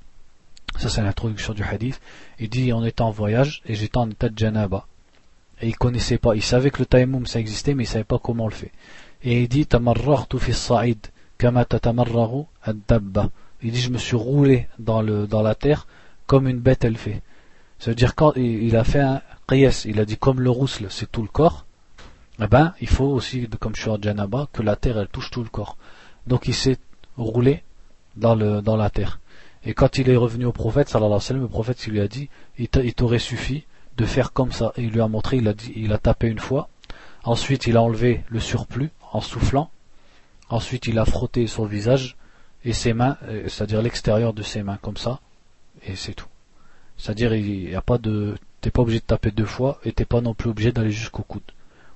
ça 0.78 0.90
c'est 0.90 1.02
l'introduction 1.02 1.54
du 1.54 1.64
hadith, 1.64 2.00
il 2.40 2.50
dit 2.50 2.74
on 2.74 2.84
était 2.86 3.02
en 3.02 3.12
voyage 3.12 3.62
et 3.66 3.76
j'étais 3.76 3.98
en 3.98 4.10
état 4.10 4.30
de 4.30 4.38
janaba. 4.38 4.86
Et 5.62 5.68
il 5.68 5.76
connaissait 5.76 6.18
pas, 6.18 6.36
il 6.36 6.42
savait 6.42 6.72
que 6.72 6.80
le 6.80 6.86
tayammum 6.86 7.26
ça 7.26 7.40
existait, 7.40 7.74
mais 7.74 7.84
il 7.84 7.88
savait 7.88 8.04
pas 8.04 8.20
comment 8.20 8.46
on 8.46 8.50
le 8.50 8.54
fait. 8.54 8.72
Et 9.24 9.44
il 9.44 9.48
dit 9.48 9.66
tamarrahtu 9.66 10.40
fi 10.40 10.54
sa'id 10.54 11.00
kama 11.38 11.66
tatamarrahu 11.66 12.46
ad-dabba. 12.64 13.30
Il 13.62 13.72
dit 13.72 13.82
je 13.82 13.92
me 13.92 13.98
suis 13.98 14.16
roulé 14.16 14.68
dans 14.80 15.02
le 15.02 15.28
dans 15.28 15.42
la 15.42 15.56
terre 15.56 15.88
comme 16.26 16.48
une 16.48 16.60
bête 16.60 16.84
elle 16.84 16.98
fait. 16.98 17.22
Ça 17.78 17.92
veut 17.92 17.96
dire 17.96 18.16
quand 18.16 18.34
il, 18.36 18.76
a 18.76 18.84
fait 18.84 19.02
un 19.02 19.22
qiyas, 19.48 19.84
il 19.86 20.00
a 20.00 20.06
dit 20.06 20.18
comme 20.18 20.40
le 20.40 20.50
rousle, 20.50 20.88
c'est 20.90 21.12
tout 21.12 21.22
le 21.22 21.28
corps 21.28 21.66
eh 22.44 22.48
ben, 22.48 22.74
il 22.82 22.88
faut 22.88 23.06
aussi, 23.06 23.48
comme 23.60 23.76
je 23.76 23.82
suis 23.82 23.90
en 23.92 24.02
Janaba, 24.02 24.48
que 24.52 24.64
la 24.64 24.76
terre 24.76 24.98
elle 24.98 25.08
touche 25.08 25.30
tout 25.30 25.44
le 25.44 25.50
corps. 25.50 25.78
Donc 26.26 26.48
il 26.48 26.56
s'est 26.56 26.80
roulé 27.16 27.64
dans, 28.16 28.34
le, 28.34 28.62
dans 28.62 28.76
la 28.76 28.90
terre. 28.90 29.20
Et 29.64 29.74
quand 29.74 29.98
il 29.98 30.10
est 30.10 30.16
revenu 30.16 30.46
au 30.46 30.52
prophète, 30.52 30.90
sallallahu 30.90 31.08
alayhi 31.08 31.18
wa 31.18 31.28
sallam, 31.28 31.42
le 31.44 31.48
prophète 31.48 31.86
il 31.86 31.94
lui 31.94 32.02
a 32.02 32.08
dit, 32.08 32.30
il 32.58 32.68
t'aurait 32.68 33.20
suffi 33.20 33.66
de 33.98 34.06
faire 34.06 34.34
comme 34.34 34.52
ça. 34.52 34.74
Il 34.78 34.90
lui 34.90 35.02
a 35.02 35.08
montré, 35.08 35.38
il 35.38 35.48
a, 35.48 35.54
dit, 35.54 35.72
il 35.76 35.94
a 35.94 35.98
tapé 35.98 36.28
une 36.28 36.40
fois. 36.40 36.70
Ensuite, 37.24 37.68
il 37.68 37.78
a 37.78 37.82
enlevé 37.82 38.24
le 38.30 38.40
surplus 38.40 38.90
en 39.12 39.22
soufflant. 39.22 39.70
Ensuite, 40.50 40.88
il 40.88 40.98
a 40.98 41.06
frotté 41.06 41.46
son 41.48 41.66
visage 41.66 42.18
et 42.66 42.74
ses 42.74 42.94
mains, 42.94 43.18
euh, 43.24 43.48
c'est-à-dire 43.48 43.82
l'extérieur 43.82 44.34
de 44.34 44.42
ses 44.42 44.64
mains, 44.64 44.78
comme 44.82 44.98
ça. 44.98 45.20
Et 45.86 45.96
c'est 45.96 46.14
tout. 46.14 46.28
C'est-à-dire, 46.98 47.34
il 47.34 47.68
n'y 47.70 47.76
a 47.76 47.82
pas 47.82 47.98
de, 47.98 48.36
t'es 48.62 48.72
pas 48.72 48.82
obligé 48.82 49.00
de 49.00 49.06
taper 49.06 49.32
deux 49.32 49.46
fois 49.46 49.80
et 49.84 49.92
t'es 49.92 50.06
pas 50.06 50.22
non 50.22 50.34
plus 50.34 50.50
obligé 50.50 50.72
d'aller 50.72 50.92
jusqu'au 50.92 51.24
coude. 51.24 51.42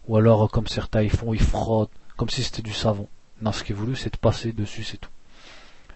Ou 0.08 0.18
alors, 0.18 0.50
comme 0.52 0.68
certains 0.68 1.02
ils 1.02 1.10
font, 1.10 1.34
ils 1.34 1.42
frottent, 1.42 1.92
comme 2.18 2.30
si 2.30 2.44
c'était 2.44 2.62
du 2.62 2.74
savon. 2.74 3.08
Non, 3.42 3.52
ce 3.52 3.64
qui 3.64 3.72
est 3.72 3.76
voulu, 3.76 3.96
c'est 3.96 4.14
de 4.14 4.18
passer 4.18 4.52
dessus, 4.52 4.84
c'est 4.84 4.98
tout. 4.98 5.10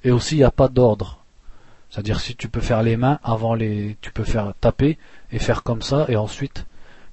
Et 0.03 0.11
aussi, 0.11 0.35
il 0.35 0.39
n'y 0.39 0.43
a 0.43 0.51
pas 0.51 0.67
d'ordre. 0.67 1.18
C'est-à-dire, 1.89 2.19
si 2.19 2.35
tu 2.35 2.49
peux 2.49 2.61
faire 2.61 2.83
les 2.83 2.97
mains 2.97 3.19
avant 3.23 3.55
les, 3.55 3.97
tu 4.01 4.11
peux 4.11 4.23
faire 4.23 4.53
taper 4.61 4.97
et 5.31 5.39
faire 5.39 5.63
comme 5.63 5.81
ça, 5.81 6.05
et 6.07 6.15
ensuite, 6.15 6.65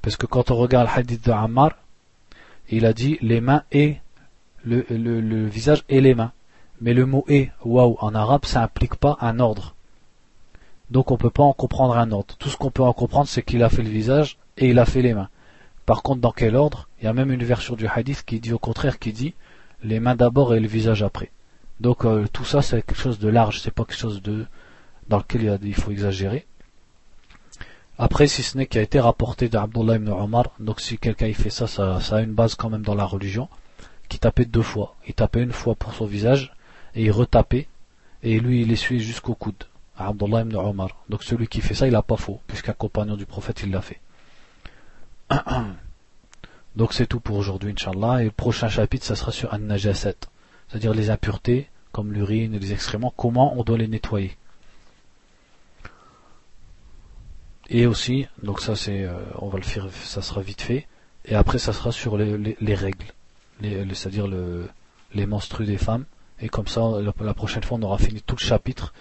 parce 0.02 0.16
que 0.16 0.26
quand 0.26 0.50
on 0.50 0.56
regarde 0.56 0.88
le 0.88 0.98
hadith 0.98 1.24
de 1.24 1.32
Ammar, 1.32 1.72
il 2.68 2.84
a 2.84 2.92
dit 2.92 3.18
les 3.22 3.40
mains 3.40 3.62
et 3.72 3.96
le, 4.64 4.84
le, 4.90 5.46
visage 5.46 5.84
et 5.88 6.00
les 6.00 6.14
mains. 6.14 6.32
Mais 6.80 6.92
le 6.92 7.06
mot 7.06 7.24
et, 7.28 7.50
waouh, 7.64 7.96
en 8.00 8.14
arabe, 8.14 8.44
ça 8.44 8.62
implique 8.62 8.96
pas 8.96 9.16
un 9.20 9.40
ordre. 9.40 9.74
Donc 10.90 11.10
on 11.10 11.16
peut 11.16 11.30
pas 11.30 11.42
en 11.42 11.52
comprendre 11.52 11.96
un 11.96 12.12
ordre. 12.12 12.36
Tout 12.38 12.48
ce 12.48 12.56
qu'on 12.56 12.70
peut 12.70 12.82
en 12.82 12.92
comprendre, 12.92 13.28
c'est 13.28 13.42
qu'il 13.42 13.62
a 13.62 13.68
fait 13.68 13.82
le 13.82 13.88
visage 13.88 14.38
et 14.56 14.68
il 14.68 14.78
a 14.78 14.84
fait 14.84 15.02
les 15.02 15.14
mains. 15.14 15.28
Par 15.86 16.02
contre, 16.02 16.20
dans 16.20 16.32
quel 16.32 16.54
ordre? 16.56 16.88
Il 17.00 17.04
y 17.04 17.08
a 17.08 17.12
même 17.12 17.32
une 17.32 17.44
version 17.44 17.76
du 17.76 17.86
hadith 17.86 18.24
qui 18.24 18.40
dit 18.40 18.52
au 18.52 18.58
contraire, 18.58 18.98
qui 18.98 19.12
dit 19.12 19.34
les 19.82 20.00
mains 20.00 20.16
d'abord 20.16 20.54
et 20.54 20.60
le 20.60 20.68
visage 20.68 21.02
après. 21.02 21.30
Donc 21.80 22.04
euh, 22.04 22.26
tout 22.32 22.44
ça, 22.44 22.62
c'est 22.62 22.82
quelque 22.82 22.98
chose 22.98 23.18
de 23.18 23.28
large, 23.28 23.60
c'est 23.60 23.70
pas 23.70 23.84
quelque 23.84 23.98
chose 23.98 24.22
de 24.22 24.46
dans 25.08 25.18
lequel 25.18 25.58
il, 25.62 25.74
faut 25.74 25.90
exagérer. 25.90 26.46
Après, 27.98 28.26
si 28.26 28.42
ce 28.42 28.58
n'est 28.58 28.66
qui 28.66 28.78
a 28.78 28.82
été 28.82 29.00
rapporté 29.00 29.48
d'Abdullah 29.48 29.96
ibn 29.96 30.08
Omar, 30.08 30.52
donc 30.60 30.80
si 30.80 30.98
quelqu'un 30.98 31.32
fait 31.32 31.50
ça, 31.50 31.66
ça, 31.66 31.98
a 31.98 32.20
une 32.20 32.32
base 32.32 32.54
quand 32.54 32.70
même 32.70 32.82
dans 32.82 32.94
la 32.94 33.04
religion, 33.04 33.48
qui 34.08 34.18
tapait 34.18 34.44
deux 34.44 34.62
fois. 34.62 34.94
Il 35.06 35.14
tapait 35.14 35.42
une 35.42 35.52
fois 35.52 35.74
pour 35.74 35.94
son 35.94 36.06
visage, 36.06 36.54
et 36.94 37.04
il 37.04 37.10
retapait, 37.10 37.68
et 38.22 38.38
lui 38.40 38.62
il 38.62 38.72
essuie 38.72 39.00
jusqu'au 39.00 39.34
coude. 39.34 39.64
Abdullah 39.98 40.42
ibn 40.42 40.56
Omar. 40.56 40.90
Donc 41.08 41.22
celui 41.22 41.48
qui 41.48 41.60
fait 41.60 41.74
ça, 41.74 41.86
il 41.86 41.92
n'a 41.92 42.02
pas 42.02 42.16
faux, 42.16 42.40
puisqu'un 42.46 42.74
compagnon 42.74 43.16
du 43.16 43.26
prophète 43.26 43.62
il 43.62 43.70
l'a 43.70 43.80
fait. 43.80 44.00
Donc 46.76 46.92
c'est 46.92 47.06
tout 47.06 47.20
pour 47.20 47.36
aujourd'hui, 47.36 47.72
Inch'Allah. 47.72 48.20
Et 48.20 48.26
le 48.26 48.30
prochain 48.30 48.68
chapitre, 48.68 49.06
ça 49.06 49.16
sera 49.16 49.32
sur 49.32 49.52
An-Najasat, 49.54 50.14
c'est-à-dire 50.68 50.92
les 50.92 51.08
impuretés, 51.08 51.70
comme 51.92 52.12
l'urine 52.12 52.54
et 52.54 52.58
les 52.58 52.72
excréments, 52.74 53.14
comment 53.16 53.58
on 53.58 53.64
doit 53.64 53.78
les 53.78 53.88
nettoyer. 53.88 54.36
Et 57.69 57.85
aussi, 57.85 58.27
donc 58.43 58.59
ça 58.59 58.75
c'est, 58.75 59.03
euh, 59.03 59.13
on 59.39 59.47
va 59.49 59.57
le 59.57 59.63
faire, 59.63 59.87
ça 59.91 60.21
sera 60.21 60.41
vite 60.41 60.61
fait. 60.61 60.87
Et 61.25 61.35
après, 61.35 61.59
ça 61.59 61.71
sera 61.71 61.91
sur 61.91 62.17
les, 62.17 62.75
règles, 62.75 63.05
c'est-à-dire 63.61 64.27
les 65.13 65.25
menstrues 65.25 65.65
des 65.65 65.77
femmes. 65.77 66.05
Et 66.39 66.49
comme 66.49 66.67
ça, 66.67 66.81
la, 66.99 67.13
la 67.23 67.33
prochaine 67.35 67.63
fois, 67.63 67.77
on 67.77 67.83
aura 67.83 67.99
fini 67.99 68.21
tout 68.21 68.35
le 68.35 68.43
chapitre 68.43 68.93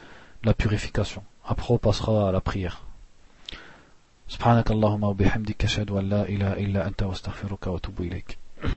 de 0.43 0.49
la 0.49 0.55
purification. 0.55 1.25
Après, 1.47 1.73
on 1.73 1.79
passera 1.79 2.29
à 2.29 2.33
la 2.33 2.41
prière. 2.41 2.83
سبحانك 4.31 4.71
اللهم 4.71 5.05
وبحمدك 5.05 5.65
أشهد 5.65 5.91
أن 5.91 6.09
لا 6.09 6.23
إله 6.29 6.53
إلا 6.53 6.87
أنت 6.87 7.03
واستغفرك 7.03 7.67
وأتوب 7.67 8.01
إليك 8.01 8.39